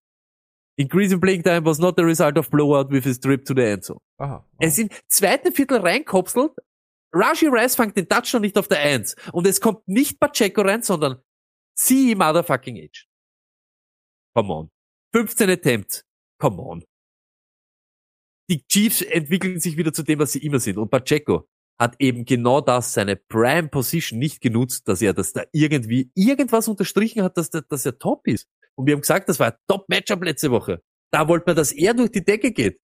[0.77, 3.83] Increasing playing time was not the result of blowout with his trip to the end
[3.83, 3.99] zone.
[4.17, 4.45] Aha.
[4.59, 6.51] Ist im zweiten Viertel reinkopselt.
[7.11, 9.15] Raji Rice fängt den Touchdown nicht auf der Eins.
[9.33, 11.21] Und es kommt nicht Pacheco rein, sondern
[11.75, 13.08] sie motherfucking age.
[14.39, 14.69] Come on.
[15.13, 16.05] 15 Attempts.
[16.39, 16.85] Come on.
[18.49, 20.77] Die Chiefs entwickeln sich wieder zu dem, was sie immer sind.
[20.77, 21.47] Und Pacheco
[21.77, 26.69] hat eben genau das, seine Prime Position nicht genutzt, dass er das da irgendwie irgendwas
[26.69, 28.47] unterstrichen hat, dass, dass er top ist.
[28.75, 30.81] Und wir haben gesagt, das war ein Top-Matchup letzte Woche.
[31.11, 32.79] Da wollte man, dass er durch die Decke geht.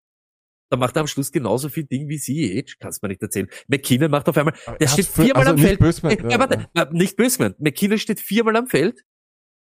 [0.69, 2.59] Da macht er am Schluss genauso viel Ding wie sie.
[2.59, 2.77] Age.
[2.79, 3.47] Kannst mir nicht erzählen.
[3.67, 6.01] McKinnon macht auf einmal, der steht viermal also am nicht Feld.
[6.01, 7.59] gemeint, Äh, ja, warte, äh, nicht gemeint.
[7.61, 9.05] McKinnon steht viermal am Feld,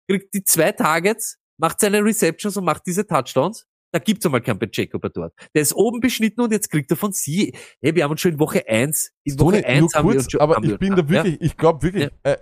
[0.07, 3.67] kriegt die zwei Targets, macht seine Receptions und macht diese Touchdowns.
[3.91, 5.33] Da gibt's einmal keinen Pacheco bei dort.
[5.55, 7.55] Der ist oben beschnitten und jetzt kriegt er von sie.
[7.81, 10.23] Hey, wir haben uns schon in Woche eins, in Toni, Woche eins haben wir kurz,
[10.25, 12.37] uns schon, aber wir ich bin da wirklich, ich glaube wirklich, äh,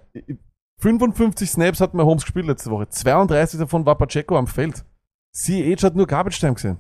[0.80, 2.90] 55 Snaps hat Mahomes gespielt letzte Woche.
[2.90, 4.84] 32 davon war Pacheco am Feld.
[5.34, 6.80] CH hat nur Garbage Time gesehen.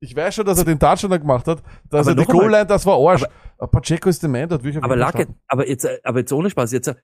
[0.00, 2.66] Ich weiß schon, dass er den Touchdown da gemacht hat, dass Aber er die Goal-Line,
[2.66, 3.24] das war Arsch.
[3.56, 5.40] Aber Pacheco ist der Man, dort wirklich Aber jeden Fall Lacke, starten.
[5.48, 6.94] aber jetzt, äh, aber jetzt ohne Spaß, jetzt, äh,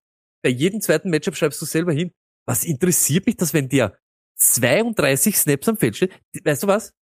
[0.43, 2.13] bei jedem zweiten Matchup schreibst du selber hin.
[2.47, 3.97] Was interessiert mich das, wenn der
[4.41, 6.13] 32 Snaps am Feld steht?
[6.45, 6.93] Weißt du was?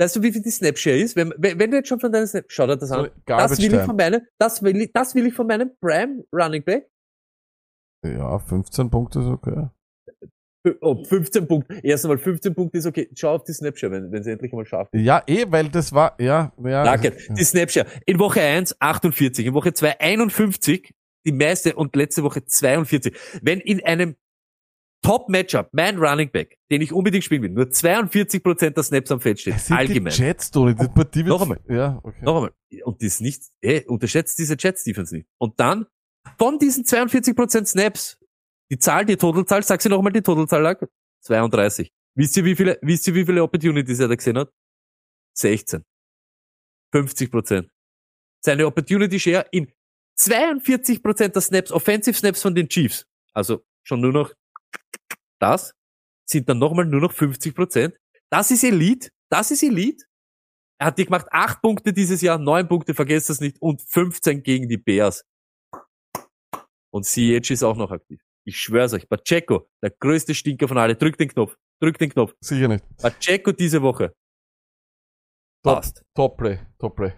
[0.00, 1.16] Weißt du, wie viel die Snapshare ist?
[1.16, 3.10] Wenn, wenn, wenn du jetzt schon von deinen Snaps, schau dir das an.
[3.26, 3.84] Garbage Das will ich Time.
[3.84, 6.88] von meinem, das will ich, das will ich von meinem Prime Running Back.
[8.04, 9.66] Ja, 15 Punkte ist okay.
[10.80, 11.80] Oh, 15 Punkte.
[11.82, 13.08] Erst einmal 15 Punkte ist okay.
[13.14, 14.94] Schau auf die Snapshare, wenn, wenn sie endlich einmal schafft.
[14.94, 16.84] Ja, eh, weil das war, ja, ja.
[16.84, 17.16] Danke.
[17.16, 17.34] ja.
[17.34, 17.86] Die Snapshare.
[18.06, 20.94] In Woche 1 48, in Woche 2 51,
[21.26, 23.16] die meiste und letzte Woche 42.
[23.42, 24.16] Wenn in einem
[25.02, 29.40] Top-Matchup mein Running Back, den ich unbedingt spielen will, nur 42% der Snaps am Feld
[29.40, 30.12] steht, Es sind allgemein.
[30.12, 30.74] die Jets, Toni.
[30.74, 31.60] Die Partie wird, Noch einmal.
[31.68, 32.20] Ja, okay.
[32.22, 32.52] Noch einmal.
[32.84, 35.28] Und das ist nicht, ey, unterschätzt diese Jets-Defense nicht.
[35.38, 35.86] Und dann,
[36.38, 38.18] von diesen 42% Snaps,
[38.70, 40.82] die Zahl, die Totalzahl, sag sie noch einmal die Totalzahl lag,
[41.24, 41.90] 32.
[42.16, 44.52] Wisst ihr, wie viele, wisst ihr, wie viele Opportunities er da gesehen hat?
[45.34, 45.84] 16.
[46.92, 47.68] 50%.
[48.44, 49.72] Seine Opportunity Share in
[50.18, 53.06] 42% der Snaps, Offensive Snaps von den Chiefs.
[53.32, 54.32] Also schon nur noch
[55.40, 55.74] das,
[56.28, 57.94] sind dann nochmal nur noch 50%.
[58.30, 59.10] Das ist Elite.
[59.30, 60.04] Das ist Elite.
[60.80, 64.42] Er hat dir gemacht acht Punkte dieses Jahr, neun Punkte, vergesst das nicht, und 15
[64.42, 65.24] gegen die Bears.
[66.90, 68.20] Und CH ist auch noch aktiv.
[68.46, 72.34] Ich schwör's euch, Pacheco, der größte Stinker von alle, drück den Knopf, drück den Knopf.
[72.40, 72.84] Sicher nicht.
[72.96, 74.14] Pacheco diese Woche.
[75.64, 76.04] Top, Passt.
[76.14, 77.12] Top Play, Top Play.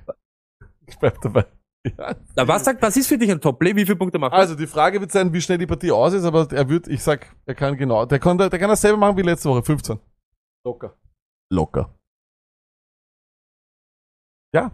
[0.86, 1.59] Ich bleib dabei.
[1.86, 2.14] Ja.
[2.36, 3.74] Na, was sagt, was ist für dich ein Top-Play?
[3.74, 4.38] Wie viele Punkte macht er?
[4.38, 7.02] Also die Frage wird sein, wie schnell die Partie aus ist, aber er wird, ich
[7.02, 9.98] sag, er kann genau, der kann, der kann das selber machen wie letzte Woche, 15.
[10.64, 10.98] Locker.
[11.50, 11.98] Locker.
[14.54, 14.72] Ja,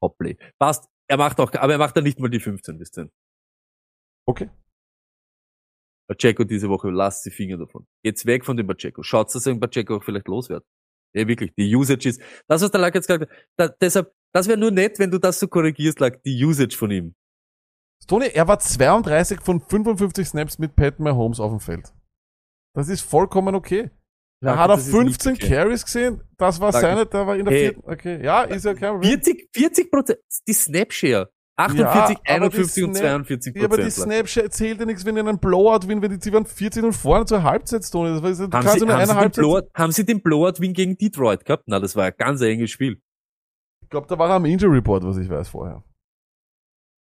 [0.00, 0.36] Top-Play.
[0.58, 0.88] Passt.
[1.10, 3.10] Er macht auch, aber er macht dann nicht mal die 15 bis 10.
[4.26, 4.50] okay.
[6.10, 7.86] Pacheco diese Woche, lasst die Finger davon.
[8.02, 9.02] Geht's weg von dem Pacheco.
[9.02, 10.64] Schaut, dass ein Pacheco auch vielleicht los wird.
[11.14, 11.52] Ja, wirklich.
[11.54, 14.70] Die Usage ist, das, was der Lack jetzt gesagt hat, da, deshalb, das wäre nur
[14.70, 17.14] nett, wenn du das so korrigierst, Lack, die Usage von ihm.
[18.06, 21.92] Tony, er war 32 von 55 Snaps mit Pat Mahomes auf dem Feld.
[22.74, 23.90] Das ist vollkommen okay.
[24.40, 25.48] Er Lack, hat das nicht 15 okay.
[25.48, 27.64] Carries gesehen, das war Sag seine, der war in der Hey.
[27.70, 28.24] vierten, okay.
[28.24, 29.10] Ja, ist ja kein Problem.
[29.10, 31.28] 40, 40 Prozent, die Snapshare.
[31.56, 34.04] 48, Ja, aber die 51 und Snap- 42 Ja, aber die Prozent.
[34.12, 36.92] Snapchat zählt ja nichts, wenn die einen Blowout win, wenn die, die waren 14 und
[36.92, 38.10] vorne zur Halbzeit, Tony.
[38.10, 39.42] Das war, du haben, sie, haben, sie den Halbzeit.
[39.42, 41.64] Blowout, haben sie den Blowout-Win gegen Detroit gehabt?
[41.66, 43.02] Na, das war ein ganz enges Spiel.
[43.88, 45.82] Ich glaube, da war er am Injury Report, was ich weiß vorher.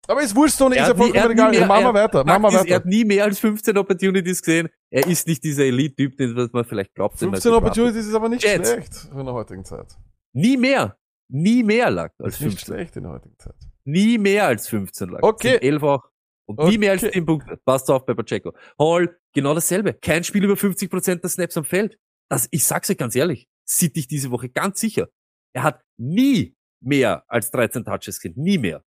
[0.08, 1.52] Aber ist wurscht, Tony, Er ist ja vollkommen egal.
[1.52, 2.76] mehr- Machen wir er- weiter, machen wir ist, Er weiter.
[2.76, 4.70] hat nie mehr als 15 Opportunities gesehen.
[4.90, 7.20] Er ist nicht dieser Elite-Typ, den was man vielleicht glaubt.
[7.20, 7.78] den man 15 sich erwartet.
[7.84, 8.72] Opportunities ist aber nicht Jets.
[8.72, 9.98] schlecht in der heutigen Zeit.
[10.34, 10.98] Nie mehr.
[11.30, 12.74] Nie mehr lag als Ist nicht 15.
[12.74, 13.56] schlecht in der heutigen Zeit.
[13.84, 15.22] Nie mehr als 15 lag.
[15.24, 15.52] Okay.
[15.54, 16.04] Sind 11 auch.
[16.46, 17.12] Und nie mehr als Okay.
[17.12, 17.58] 10 Punkte.
[17.66, 18.54] Passt auf bei Pacheco.
[18.80, 19.94] Hall, genau dasselbe.
[19.94, 22.00] Kein Spiel über 50% der Snaps am Feld.
[22.30, 25.10] Das, ich sag's euch ganz ehrlich, sieht dich diese Woche ganz sicher.
[25.54, 28.34] Er hat nie mehr als 13 Touches gesehen.
[28.38, 28.84] Nie mehr.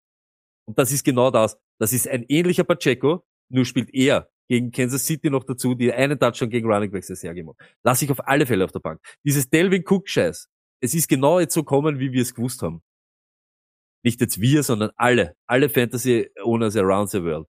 [0.67, 1.59] Und das ist genau das.
[1.79, 6.19] Das ist ein ähnlicher Pacheco, nur spielt er gegen Kansas City noch dazu, die einen
[6.19, 7.57] Touchdown gegen Running Backs das hergemacht.
[7.85, 9.01] Lass ich auf alle Fälle auf der Bank.
[9.25, 10.49] Dieses Delvin Cook Scheiß.
[10.83, 12.83] Es ist genau jetzt so kommen, wie wir es gewusst haben.
[14.05, 15.37] Nicht jetzt wir, sondern alle.
[15.47, 17.47] Alle Fantasy Owners around the world.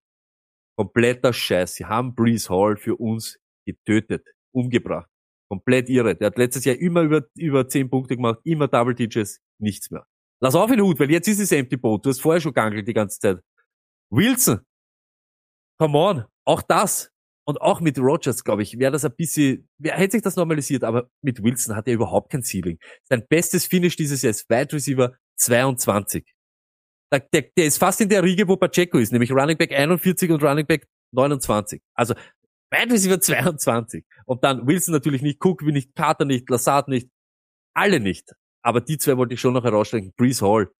[0.76, 1.74] Kompletter Scheiß.
[1.74, 5.08] Sie haben Breeze Hall für uns getötet, umgebracht.
[5.50, 6.14] Komplett irre.
[6.14, 10.06] Der hat letztes Jahr immer über, über 10 Punkte gemacht, immer Double Digits, nichts mehr.
[10.42, 12.04] Lass auf den Hut, weil jetzt ist es Empty Boat.
[12.04, 13.38] Du hast vorher schon gangelt die ganze Zeit.
[14.10, 14.60] Wilson.
[15.78, 16.24] Come on.
[16.44, 17.12] Auch das.
[17.44, 20.82] Und auch mit Rogers, glaube ich, wäre das ein bisschen, wer hätte sich das normalisiert,
[20.82, 22.78] aber mit Wilson hat er überhaupt kein Ceiling.
[23.08, 26.24] Sein bestes Finish dieses Jahr ist Wide Receiver 22.
[27.12, 30.30] Der, der, der ist fast in der Riege, wo Pacheco ist, nämlich Running Back 41
[30.30, 31.80] und Running Back 29.
[31.94, 32.14] Also
[32.70, 34.04] Wide Receiver 22.
[34.24, 37.10] Und dann Wilson natürlich nicht, Cook nicht, Carter nicht, Lassard nicht,
[37.74, 38.32] alle nicht.
[38.64, 40.12] Aber die zwei wollte ich schon noch herausstellen.
[40.16, 40.70] Breeze Hall.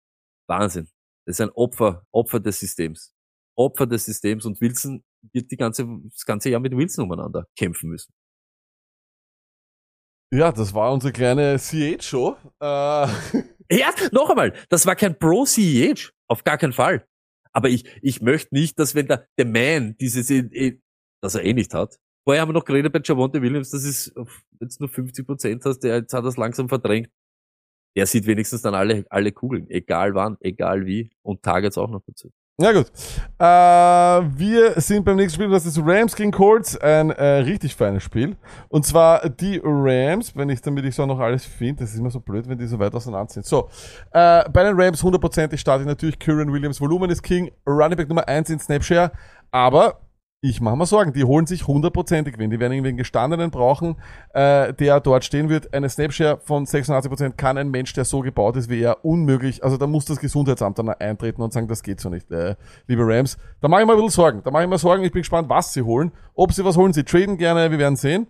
[0.48, 0.88] Wahnsinn.
[1.26, 3.12] Das ist ein Opfer, Opfer des Systems.
[3.56, 7.90] Opfer des Systems und Wilson wird die ganze, das ganze Jahr mit Wilson umeinander kämpfen
[7.90, 8.12] müssen.
[10.32, 12.36] Ja, das war unsere kleine CH-Show.
[12.60, 13.06] Äh,
[13.70, 17.06] Ja, noch einmal, das war kein Pro-CEH, auf gar keinen Fall.
[17.52, 20.80] Aber ich, ich möchte nicht, dass wenn der, der Man dieses, eh- eh-
[21.22, 21.98] das er eh nicht hat.
[22.24, 24.12] Vorher haben wir noch geredet bei Javonte Williams, dass es
[24.60, 27.10] jetzt nur 50 Prozent hast, der jetzt hat das langsam verdrängt.
[27.97, 32.02] Der sieht wenigstens dann alle, alle Kugeln, egal wann, egal wie und Targets auch noch
[32.06, 32.32] dazu.
[32.60, 32.93] Ja gut.
[33.39, 33.44] Äh,
[34.39, 38.36] wir sind beim nächsten Spiel, das ist Rams gegen Colts, ein äh, richtig feines Spiel.
[38.69, 42.10] Und zwar die Rams, wenn ich, damit ich so noch alles finde, das ist immer
[42.10, 43.47] so blöd, wenn die so weit auseinander sind.
[43.47, 43.69] So,
[44.12, 48.09] äh, bei den Rams 100% starte ich natürlich Kyrian Williams, Volumen ist King, Running Back
[48.09, 49.10] Nummer 1 in Snapshare,
[49.51, 50.01] aber
[50.44, 52.51] ich mache mir Sorgen, die holen sich hundertprozentig Gewinn.
[52.51, 53.94] Die werden irgendwie einen Gestandenen brauchen,
[54.35, 55.73] äh, der dort stehen wird.
[55.73, 59.62] Eine Snapshare von 86% kann ein Mensch, der so gebaut ist wie er, unmöglich.
[59.62, 62.56] Also da muss das Gesundheitsamt dann eintreten und sagen, das geht so nicht, äh,
[62.89, 63.39] liebe Rams.
[63.60, 64.43] Da mache ich mir ein bisschen Sorgen.
[64.43, 65.05] Da mache ich mir Sorgen.
[65.05, 66.10] Ich bin gespannt, was sie holen.
[66.35, 68.27] Ob sie was holen, sie traden gerne, wir werden sehen.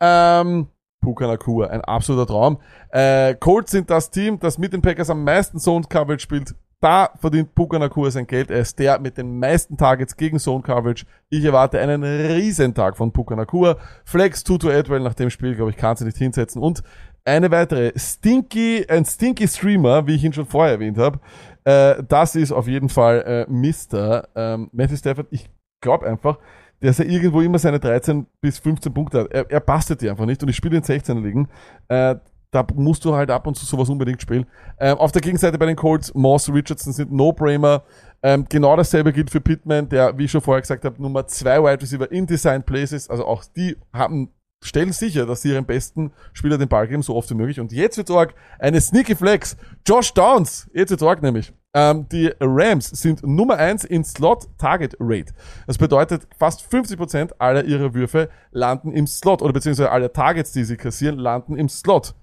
[0.00, 0.68] Ähm,
[1.00, 2.58] Puka Nakua, ein absoluter Traum.
[2.90, 6.54] Äh, Colts sind das Team, das mit den Packers am meisten Zone Coverage spielt.
[6.84, 8.50] Da verdient Puka Nakua sein Geld.
[8.50, 11.06] Er ist der mit den meisten Targets gegen Zone Coverage.
[11.30, 13.78] Ich erwarte einen Riesentag von Puka Nakua.
[14.04, 16.60] Flex Tutu Edwell nach dem Spiel, glaube ich, kann sie nicht hinsetzen.
[16.60, 16.82] Und
[17.24, 21.20] eine weitere Stinky, ein Stinky Streamer, wie ich ihn schon vorher erwähnt habe.
[21.64, 24.28] Äh, das ist auf jeden Fall äh, Mr.
[24.36, 25.28] Ähm, Matthew Stafford.
[25.30, 25.48] Ich
[25.80, 26.36] glaube einfach,
[26.80, 29.32] dass er irgendwo immer seine 13 bis 15 Punkte hat.
[29.32, 31.48] Er, er bastet die einfach nicht und ich spiele in 16er ligen.
[31.88, 32.16] Äh,
[32.54, 34.46] da musst du halt ab und zu sowas unbedingt spielen.
[34.78, 37.82] Ähm, auf der Gegenseite bei den Colts, Moss, Richardson sind No-Brainer.
[38.22, 41.62] Ähm, genau dasselbe gilt für Pittman, der, wie ich schon vorher gesagt habe, Nummer 2
[41.62, 43.10] Wide Receiver in Design Places.
[43.10, 44.30] Also auch die haben
[44.62, 47.60] stellen sicher, dass sie ihren besten Spieler den Ball geben, so oft wie möglich.
[47.60, 49.56] Und jetzt wird arg eine Sneaky Flex.
[49.86, 51.52] Josh Downs, jetzt wird arg nämlich.
[51.74, 55.34] Ähm, die Rams sind Nummer eins in Slot Target Rate.
[55.66, 60.64] Das bedeutet, fast 50% aller ihrer Würfe landen im Slot oder beziehungsweise alle Targets, die
[60.64, 62.14] sie kassieren, landen im Slot.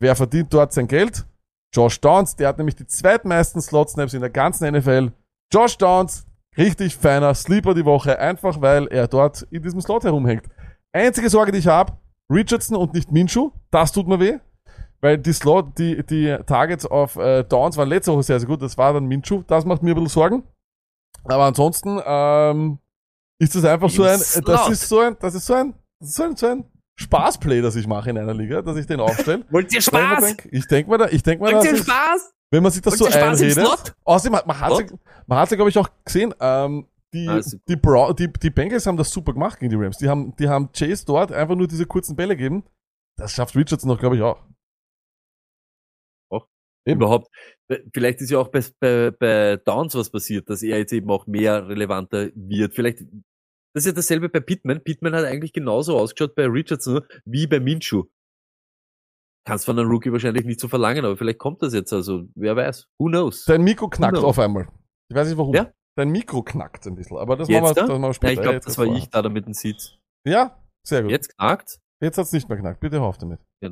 [0.00, 1.26] Wer verdient dort sein Geld?
[1.74, 5.12] Josh Downs, der hat nämlich die zweitmeisten Slot-Snaps in der ganzen NFL.
[5.52, 6.26] Josh Downs,
[6.56, 10.44] richtig feiner Sleeper die Woche, einfach weil er dort in diesem Slot herumhängt.
[10.92, 11.92] Einzige Sorge, die ich habe,
[12.30, 14.38] Richardson und nicht Minshu, das tut mir weh.
[15.00, 18.60] Weil die Slot, die, die Targets auf äh, Downs waren letzte Woche sehr, sehr gut.
[18.62, 19.44] Das war dann Minshu.
[19.46, 20.42] Das macht mir ein bisschen Sorgen.
[21.24, 22.78] Aber ansonsten ähm,
[23.38, 24.70] ist das einfach so ein, das Slot.
[24.70, 26.64] ist so ein, das ist so ein, das ist so ein, so ein
[27.00, 29.44] Spaßplay, das ich mache in einer Liga, dass ich den aufstelle.
[29.50, 30.36] Wollt ihr Spaß?
[30.50, 32.34] Ich denke mir da, ich denke mir, Wollt ihr Spaß?
[32.50, 33.94] wenn man sich das so Wollt im einredet.
[34.04, 34.86] Außerdem, hat- man hat sie,
[35.26, 37.44] man hat sie, glaube ich, auch gesehen, ähm, die, gut.
[37.68, 39.96] die, Bra die, die Bengals haben das super gemacht gegen die Rams.
[39.98, 42.64] Die haben, die haben Chase dort einfach nur diese kurzen Bälle gegeben.
[43.16, 44.42] Das schafft Richardson noch, glaube ich, auch.
[46.86, 47.00] Eben.
[47.00, 47.28] Überhaupt.
[47.92, 51.26] Vielleicht ist ja auch bei, bei, bei Downs was passiert, dass er jetzt eben auch
[51.26, 52.74] mehr relevanter wird.
[52.74, 53.00] Vielleicht,
[53.78, 54.82] das ist ja dasselbe bei Pittman.
[54.82, 58.04] Pittman hat eigentlich genauso ausgeschaut bei Richardson wie bei Minshew.
[59.46, 62.56] Kannst von einem Rookie wahrscheinlich nicht so verlangen, aber vielleicht kommt das jetzt, also wer
[62.56, 62.88] weiß.
[62.98, 63.44] Who knows?
[63.44, 64.68] Dein Mikro knackt auf einmal.
[65.08, 65.54] Ich weiß nicht warum.
[65.54, 65.72] Ja?
[65.96, 67.86] Dein Mikro knackt ein bisschen, aber das Jetzt machen wir, da?
[67.86, 68.32] das machen wir Ja, später.
[68.32, 69.96] ich glaube, das war ich da, da mit dem Seeds.
[70.26, 71.10] Ja, sehr gut.
[71.12, 71.78] Jetzt knackt.
[72.02, 72.80] Jetzt hat's nicht mehr knackt.
[72.80, 73.40] Bitte hör auf damit.
[73.62, 73.68] Ja,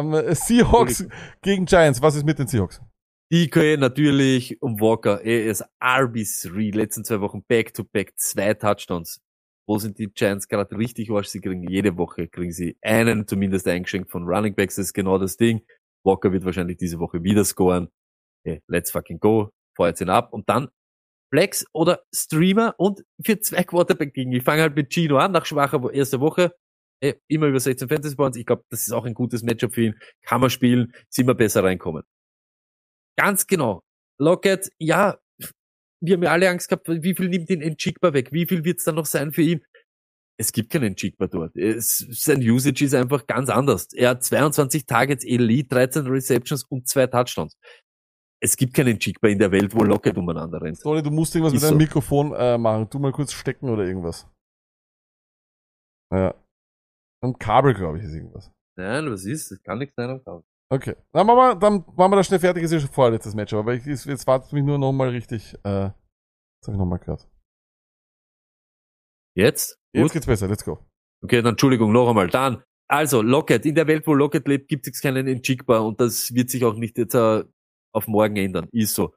[0.00, 1.06] Ähm, Seahawks
[1.42, 2.02] gegen Giants.
[2.02, 2.80] Was ist mit den Seahawks?
[3.32, 5.22] DK natürlich um Walker.
[5.22, 9.22] Er ist RB3, letzten zwei Wochen Back-to-Back, zwei Touchdowns.
[9.66, 11.28] Wo sind die Giants gerade richtig Arsch?
[11.28, 14.76] Sie kriegen jede Woche, kriegen sie einen zumindest eingeschenkt von Running Backs.
[14.76, 15.62] Das ist genau das Ding.
[16.04, 17.88] Walker wird wahrscheinlich diese Woche wieder scoren.
[18.44, 19.50] Okay, let's fucking go.
[19.76, 20.32] Feuert ihn ab.
[20.34, 20.68] Und dann
[21.32, 24.32] Flex oder Streamer und für zwei Quarterback gegen.
[24.32, 26.54] Ich fange halt mit Gino an, nach schwacher Wo- erster Woche.
[27.02, 28.36] Eh, immer über 16 Fantasy Points.
[28.36, 29.94] Ich glaube, das ist auch ein gutes Matchup für ihn.
[30.22, 32.02] Kann man spielen, ist immer besser reinkommen.
[33.16, 33.82] Ganz genau.
[34.18, 35.18] Lockett, ja,
[36.00, 38.32] wir haben ja alle Angst gehabt, wie viel nimmt ihn Njigba weg?
[38.32, 39.64] Wie viel wird es dann noch sein für ihn?
[40.38, 41.56] Es gibt keinen Njigba dort.
[41.56, 43.92] Es, sein Usage ist einfach ganz anders.
[43.92, 47.56] Er hat 22 Targets Elite, 13 Receptions und zwei Touchdowns.
[48.40, 50.78] Es gibt keinen Njigba in der Welt, wo Lockett umeinander rennt.
[50.78, 51.84] Sorry, du musst irgendwas Ist mit deinem so.
[51.84, 52.90] Mikrofon äh, machen.
[52.90, 54.26] Tu mal kurz stecken oder irgendwas.
[56.12, 56.34] Ja.
[57.22, 58.50] Ein Kabel, glaube ich, ist irgendwas.
[58.76, 59.52] Nein, was ist?
[59.52, 60.42] Das kann nichts sein am Kabel.
[60.72, 60.96] Okay.
[61.12, 62.62] Dann machen wir, dann machen wir das schnell fertig.
[62.62, 63.52] Ist ja schon vorletztes Match.
[63.52, 65.54] Aber ich, jetzt wartet mich nur nochmal richtig.
[65.64, 67.28] Äh, jetzt habe ich nochmal gehört.
[69.36, 69.78] Jetzt?
[69.92, 70.12] Jetzt Gut.
[70.14, 70.48] geht's besser.
[70.48, 70.78] Let's go.
[71.22, 72.28] Okay, dann Entschuldigung, noch einmal.
[72.28, 73.66] Dann, also Lockett.
[73.66, 76.74] In der Welt, wo Lockett lebt, gibt es keinen Njigba und das wird sich auch
[76.74, 77.44] nicht jetzt äh,
[77.92, 78.68] auf morgen ändern.
[78.72, 79.14] Ist so.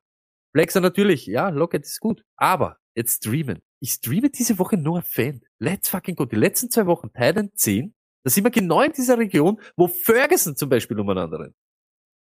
[0.53, 2.25] Flexer natürlich, ja, Lockett ist gut.
[2.35, 3.61] Aber jetzt streamen.
[3.81, 5.39] ich streame diese Woche Noah Fan.
[5.59, 6.25] Let's fucking go.
[6.25, 7.94] Die letzten zwei Wochen, Titan 10,
[8.25, 11.55] da sind wir genau in dieser Region, wo Ferguson zum Beispiel umeinander rennt.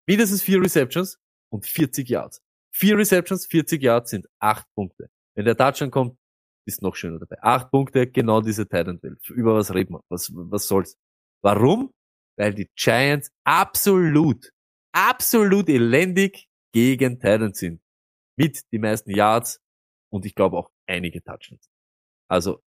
[0.08, 1.20] Mindestens vier Receptions
[1.54, 2.42] und 40 Yards.
[2.74, 5.12] Vier Receptions, 40 Yards sind acht Punkte.
[5.36, 6.18] Wenn der Touchdown kommt,
[6.66, 7.38] ist noch schöner dabei.
[7.44, 9.30] Acht Punkte, genau diese Titan Welt.
[9.30, 10.02] Über was reden wir?
[10.10, 10.98] Was, was soll's?
[11.44, 11.94] Warum?
[12.36, 14.52] Weil die Giants absolut,
[14.94, 17.80] absolut elendig gegen Titans sind.
[18.38, 19.62] Mit die meisten Yards
[20.12, 21.70] und ich glaube auch einige Touchdowns.
[22.28, 22.64] Also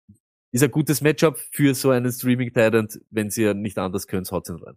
[0.55, 4.25] ist ein gutes Matchup für so einen Streaming Titan, wenn sie ja nicht anders können,
[4.31, 4.77] haut's ihn rein.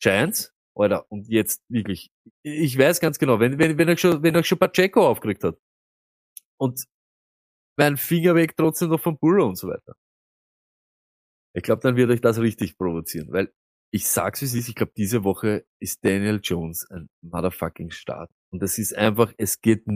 [0.00, 2.10] Giants, Alter, und jetzt wirklich,
[2.42, 5.58] ich weiß ganz genau, wenn, wenn, wenn euch schon, wenn euch schon Pacheco aufgeregt hat
[6.58, 6.86] und
[7.76, 9.94] mein Finger weg trotzdem noch vom Burrow und so weiter.
[11.54, 13.52] Ich glaube, dann wird euch das richtig provozieren, weil
[13.92, 18.30] ich sag's wie es ist, ich glaube, diese Woche ist Daniel Jones ein motherfucking Start.
[18.50, 19.86] Und das ist einfach, es geht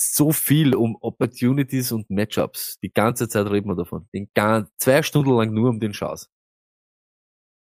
[0.00, 2.78] so viel um Opportunities und Matchups.
[2.82, 4.08] Die ganze Zeit reden wir davon.
[4.14, 6.28] Den gan zwei Stunden lang nur um den Chance.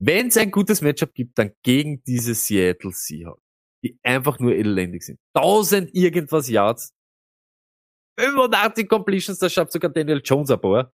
[0.01, 3.43] Wenn es ein gutes Matchup gibt, dann gegen diese Seattle Seahawks,
[3.83, 5.19] die einfach nur elendig sind.
[5.35, 6.93] 1000 irgendwas Yards,
[8.19, 10.93] 85 Completions, das schafft sogar Daniel Jones ein paar.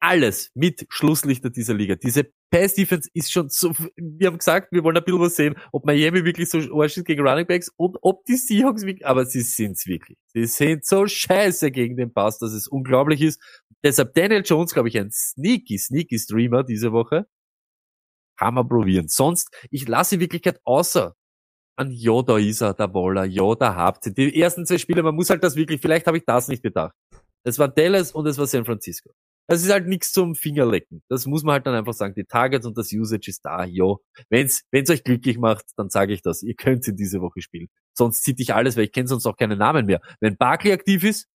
[0.00, 1.94] Alles mit Schlusslichter dieser Liga.
[1.96, 5.84] Diese Pass-Defense ist schon so, wir haben gesagt, wir wollen ein bisschen was sehen, ob
[5.86, 9.40] Miami wirklich so arsch ist gegen Running Backs und ob die Seahawks wirklich, aber sie
[9.40, 10.18] sind's wirklich.
[10.34, 13.40] Sie sind so scheiße gegen den Pass, dass es unglaublich ist.
[13.82, 17.26] Deshalb Daniel Jones, glaube ich, ein sneaky, sneaky Streamer diese Woche.
[18.38, 19.08] Kann man probieren.
[19.08, 21.16] Sonst, ich lasse in Wirklichkeit außer
[21.76, 24.12] an ja, da ist er, der Waller, da habt ihr.
[24.12, 26.94] Die ersten zwei Spiele, man muss halt das wirklich, vielleicht habe ich das nicht bedacht.
[27.44, 29.10] Es war Dallas und es war San Francisco.
[29.48, 31.02] Das ist halt nichts zum Fingerlecken.
[31.08, 32.14] Das muss man halt dann einfach sagen.
[32.14, 33.94] Die Targets und das Usage ist da, ja.
[34.28, 36.42] Wenn's, wenn's euch glücklich macht, dann sage ich das.
[36.42, 37.68] Ihr könnt in diese Woche spielen.
[37.94, 40.00] Sonst zieht ich alles, weil ich kenne sonst auch keinen Namen mehr.
[40.20, 41.28] Wenn Barkley aktiv ist,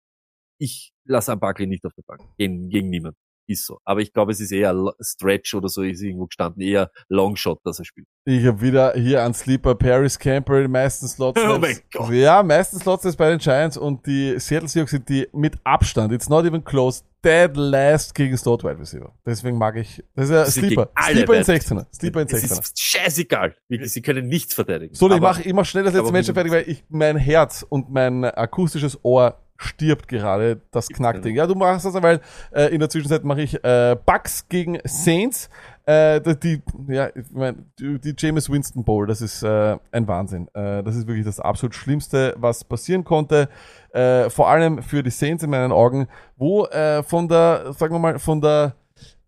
[0.60, 2.22] ich lasse an Barkley nicht auf der Bank.
[2.38, 3.16] Gegen, gegen niemand.
[3.52, 3.80] Ist so.
[3.86, 6.62] Aber ich glaube, es ist eher Stretch oder so, ist irgendwo gestanden.
[6.62, 8.08] Eher Longshot, dass er spielt.
[8.26, 11.42] Ich habe wieder hier an Sleeper Paris Camper, die meisten Slots.
[11.44, 12.12] Oh mein Gott.
[12.12, 16.14] Ja, meisten Slots ist bei den Giants und die Seattle Seahawks sind die mit Abstand,
[16.14, 19.12] it's not even close, dead last gegen Slot Wide Receiver.
[19.26, 20.90] Deswegen mag ich, das ist ja Sie Sleeper.
[21.04, 21.86] Sleeper in Wide 16er.
[21.96, 22.62] Sleeper in Es 16er.
[22.62, 23.56] ist scheißegal.
[23.70, 24.94] Sie können nichts verteidigen.
[24.94, 27.66] So, ich Aber- mach, ich mach schnell das letzte Match fertig, weil ich, mein Herz
[27.68, 31.36] und mein akustisches Ohr stirbt gerade, das Knackding.
[31.36, 32.22] Ja, du machst das, weil
[32.52, 35.50] äh, in der Zwischenzeit mache ich äh, Bucks gegen Saints.
[35.86, 40.48] Äh, die, ja, ich mein, die, die James Winston Bowl, das ist äh, ein Wahnsinn.
[40.54, 43.50] Äh, das ist wirklich das absolut Schlimmste, was passieren konnte.
[43.92, 46.08] Äh, vor allem für die Saints in meinen Augen,
[46.38, 48.76] wo äh, von der, sagen wir mal, von der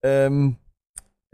[0.04, 0.58] ähm,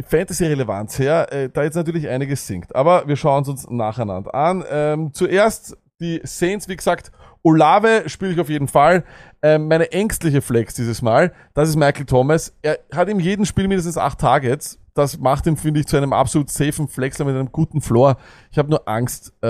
[0.01, 2.75] Fantasy-Relevanz her, äh, da jetzt natürlich einiges sinkt.
[2.75, 4.63] Aber wir schauen es uns nacheinander an.
[4.69, 7.11] Ähm, zuerst die Saints, wie gesagt,
[7.43, 9.03] Olave spiele ich auf jeden Fall.
[9.41, 12.53] Ähm, meine ängstliche Flex dieses Mal, das ist Michael Thomas.
[12.61, 14.79] Er hat in jedem Spiel mindestens acht Targets.
[14.93, 18.17] Das macht ihn, finde ich, zu einem absolut safen Flexler mit einem guten Floor.
[18.51, 19.47] Ich habe nur Angst äh,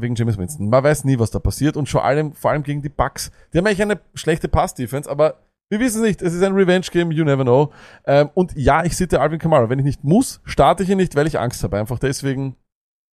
[0.00, 0.68] wegen James Winston.
[0.68, 1.76] Man weiß nie, was da passiert.
[1.76, 3.32] Und vor allem, vor allem gegen die Bucks.
[3.52, 5.40] Die haben eigentlich eine schlechte Pass-Defense, aber
[5.70, 6.22] wir wissen es nicht.
[6.22, 7.72] Es ist ein Revenge-Game, you never know.
[8.06, 9.70] Ähm, und ja, ich sitte Alvin Kamara.
[9.70, 11.78] Wenn ich nicht muss, starte ich ihn nicht, weil ich Angst habe.
[11.78, 12.56] Einfach deswegen.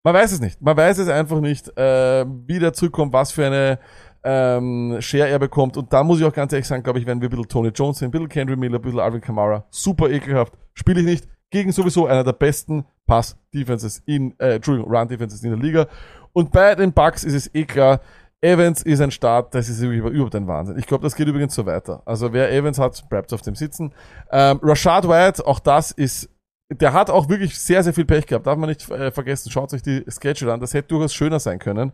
[0.05, 0.61] Man weiß es nicht.
[0.61, 3.79] Man weiß es einfach nicht, äh, wie der zurückkommt, was für eine
[4.25, 5.77] ähm, Share er bekommt.
[5.77, 7.69] Und da muss ich auch ganz ehrlich sagen, glaube ich, wenn wir ein bisschen Tony
[7.69, 11.29] Jones sehen, ein bisschen Kendry Miller, ein bisschen Alvin Kamara, super ekelhaft, spiele ich nicht
[11.51, 15.87] gegen sowieso einer der besten Pass-Defenses in, äh, Entschuldigung, Run-Defenses in der Liga.
[16.33, 18.01] Und bei den Bucks ist es eh klar,
[18.41, 20.79] Evans ist ein Start, das ist über- überhaupt ein Wahnsinn.
[20.79, 22.03] Ich glaube, das geht übrigens so weiter.
[22.05, 23.93] Also wer Evans hat, bleibt auf dem Sitzen.
[24.31, 26.29] Ähm, Rashad White, auch das ist,
[26.71, 28.47] der hat auch wirklich sehr, sehr viel Pech gehabt.
[28.47, 29.51] Darf man nicht äh, vergessen.
[29.51, 30.61] Schaut euch die Schedule an.
[30.61, 31.93] Das hätte durchaus schöner sein können.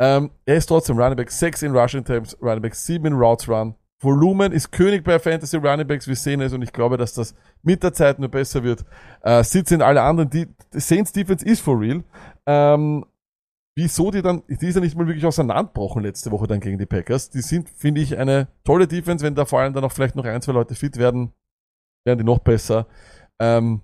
[0.00, 3.48] Ähm, er ist trotzdem Running Back 6 in Rushing Attempts, Running Back 7 in Routes
[3.48, 3.74] Run.
[4.02, 6.08] Volumen ist König bei Fantasy Running Backs.
[6.08, 8.84] Wir sehen es und ich glaube, dass das mit der Zeit nur besser wird.
[9.22, 10.30] Äh, sitzen alle anderen.
[10.30, 12.02] Die, die Saints Defense ist for real.
[12.46, 13.04] Ähm,
[13.76, 16.86] wieso die dann, die ist ja nicht mal wirklich auseinanderbrochen letzte Woche dann gegen die
[16.86, 17.28] Packers.
[17.28, 19.24] Die sind, finde ich, eine tolle Defense.
[19.24, 21.34] Wenn da vor allem dann auch vielleicht noch ein, zwei Leute fit werden,
[22.06, 22.86] werden die noch besser.
[23.38, 23.82] Ähm,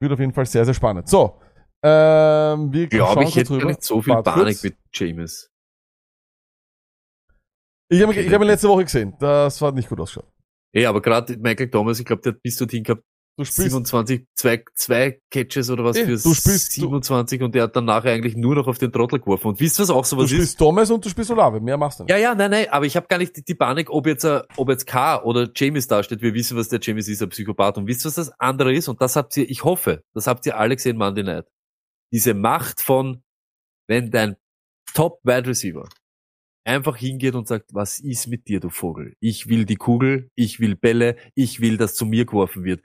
[0.00, 1.08] wird auf jeden Fall sehr, sehr spannend.
[1.08, 1.38] So.
[1.82, 4.62] Ähm, wir glaube, ich hätte nicht so viel Panik kurz.
[4.64, 5.47] mit James.
[7.90, 9.14] Ich habe hab ihn letzte Woche gesehen.
[9.18, 10.30] Das hat nicht gut ausgeschaut.
[10.74, 13.02] Ja, aber gerade Michael Thomas, ich glaube, der hat bis dorthin gehabt
[13.38, 17.54] Du spielst 27, zwei, zwei Catches oder was Eh, für du spielst- du- 27 und
[17.54, 19.46] der hat dann nachher eigentlich nur noch auf den Trottel geworfen.
[19.46, 20.30] Und wisst ihr, was auch Du sowas ist?
[20.32, 21.60] spielst Thomas und du spielst Olave.
[21.60, 22.10] Mehr machst du nicht.
[22.10, 24.42] Ja, ja, nein, nein, aber ich habe gar nicht die, die Panik, ob jetzt, äh,
[24.56, 26.20] ob jetzt K oder James dasteht.
[26.20, 27.78] Wir wissen, was der James ist, ein Psychopath.
[27.78, 28.88] Und wisst ihr, was das andere ist?
[28.88, 31.46] Und das habt ihr, ich hoffe, das habt ihr alle gesehen, Monday Night.
[32.12, 33.22] Diese Macht von,
[33.86, 34.34] wenn dein
[34.94, 35.88] Top Wide Receiver
[36.68, 39.14] einfach hingeht und sagt, was ist mit dir, du Vogel?
[39.20, 42.84] Ich will die Kugel, ich will Bälle, ich will, dass zu mir geworfen wird.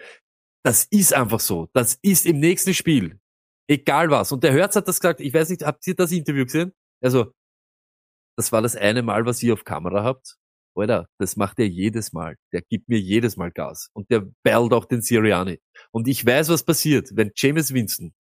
[0.65, 1.69] Das ist einfach so.
[1.73, 3.19] Das ist im nächsten Spiel.
[3.69, 4.31] Egal was.
[4.31, 6.73] Und der Hörz hat das gesagt, ich weiß nicht, habt ihr das Interview gesehen?
[7.01, 7.33] Also,
[8.37, 10.37] das war das eine Mal, was ihr auf Kamera habt.
[10.75, 12.35] Alter, das macht er jedes Mal.
[12.51, 13.89] Der gibt mir jedes Mal Gas.
[13.93, 15.59] Und der bellt auch den Siriani.
[15.91, 18.13] Und ich weiß, was passiert, wenn James Winston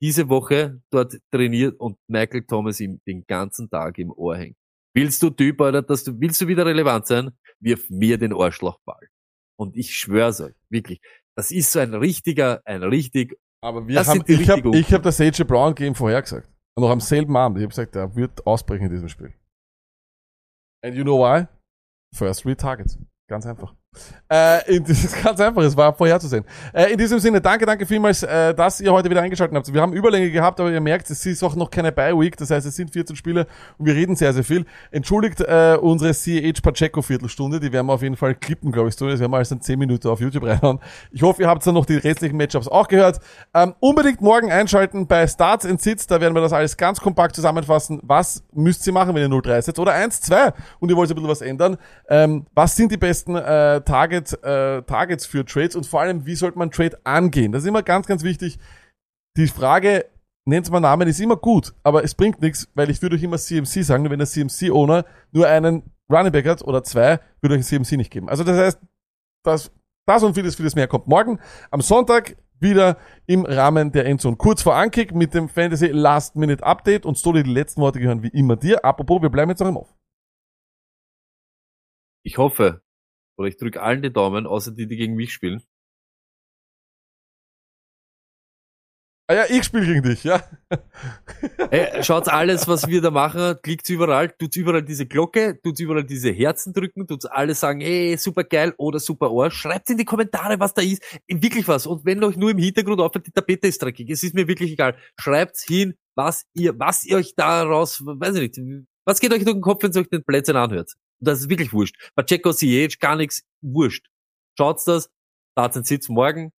[0.00, 4.56] diese Woche dort trainiert und Michael Thomas ihm den ganzen Tag im Ohr hängt.
[4.96, 7.30] Willst du Typ, Alter, dass du, willst du wieder relevant sein?
[7.60, 9.10] Wirf mir den Arschlochball.
[9.58, 11.02] Und ich schwör's euch, wirklich.
[11.36, 15.20] Das ist so ein richtiger, ein richtig, Aber wir haben, ich habe ich hab das
[15.20, 16.48] AJ Brown Game vorhergesagt.
[16.74, 17.58] Und noch am selben Abend.
[17.58, 19.34] Ich habe gesagt, er wird ausbrechen in diesem Spiel.
[20.82, 21.46] And you know why?
[22.14, 22.98] First three targets.
[23.28, 23.74] Ganz einfach.
[24.28, 26.44] Äh, in, das ist ganz einfach, es war vorherzusehen.
[26.72, 29.72] Äh, in diesem Sinne, danke, danke vielmals, äh, dass ihr heute wieder eingeschaltet habt.
[29.72, 32.66] Wir haben Überlänge gehabt, aber ihr merkt, es ist auch noch keine Bye-Week, das heißt,
[32.66, 33.46] es sind 14 Spiele
[33.78, 34.64] und wir reden sehr, sehr viel.
[34.90, 38.96] Entschuldigt äh, unsere CH Pacheco Viertelstunde, die werden wir auf jeden Fall klippen, glaube ich,
[38.96, 39.08] so.
[39.08, 40.80] Das werden wir alles in 10 Minuten auf YouTube reinhauen.
[41.12, 43.20] Ich hoffe, ihr habt dann noch die restlichen Matchups auch gehört.
[43.54, 47.36] Ähm, unbedingt morgen einschalten bei Starts and Sits, da werden wir das alles ganz kompakt
[47.36, 48.00] zusammenfassen.
[48.02, 49.78] Was müsst ihr machen, wenn ihr 0-3 setzt?
[49.78, 51.76] Oder 1-2 und ihr wollt ein bisschen was ändern.
[52.08, 56.34] Ähm, was sind die besten äh, Target, äh, Targets für Trades und vor allem, wie
[56.34, 57.52] sollte man Trade angehen?
[57.52, 58.58] Das ist immer ganz, ganz wichtig.
[59.38, 60.04] Die Frage,
[60.44, 63.38] nennt's mal Namen, ist immer gut, aber es bringt nichts, weil ich würde euch immer
[63.38, 65.82] CMC sagen, wenn der CMC-Owner nur einen
[66.12, 68.28] Running Back hat oder zwei, würde euch CMC nicht geben.
[68.28, 68.80] Also das heißt,
[69.44, 69.72] das,
[70.06, 71.40] das und vieles, vieles mehr kommt morgen
[71.70, 72.96] am Sonntag wieder
[73.26, 74.36] im Rahmen der Endzone.
[74.36, 78.22] Kurz vor Ankick mit dem Fantasy Last Minute Update und Stoli, die letzten Worte gehören
[78.22, 78.84] wie immer dir.
[78.84, 79.94] Apropos, wir bleiben jetzt noch im Off.
[82.26, 82.82] ich hoffe,
[83.36, 85.62] oder ich drücke allen die Daumen, außer die, die gegen mich spielen.
[89.28, 90.40] Ah ja, ich spiele gegen dich, ja.
[91.72, 96.04] Ey, schaut alles, was wir da machen, klickt's überall, tut's überall diese Glocke, tut's überall
[96.04, 99.56] diese Herzen drücken, tut's alles sagen, ey, super geil oder super Arsch.
[99.56, 101.02] Schreibt in die Kommentare, was da ist.
[101.26, 101.88] Wirklich was.
[101.88, 104.70] Und wenn euch nur im Hintergrund auffällt, die Tapete ist dreckig, es ist mir wirklich
[104.70, 104.96] egal.
[105.18, 109.56] Schreibt's hin, was ihr, was ihr euch daraus, weiß ich nicht, was geht euch durch
[109.56, 110.92] den Kopf, wenn ihr euch den Plätzchen anhört.
[111.20, 111.96] Das ist wirklich wurscht.
[112.14, 114.06] Pacheco, CH, gar nichts, wurscht.
[114.58, 115.10] Schaut's das,
[115.56, 116.52] da den Sitz morgen,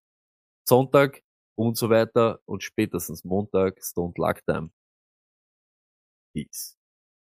[0.68, 1.22] Sonntag,
[1.56, 4.70] und so weiter und spätestens Montag Stone Luck Time.
[6.34, 6.75] Peace.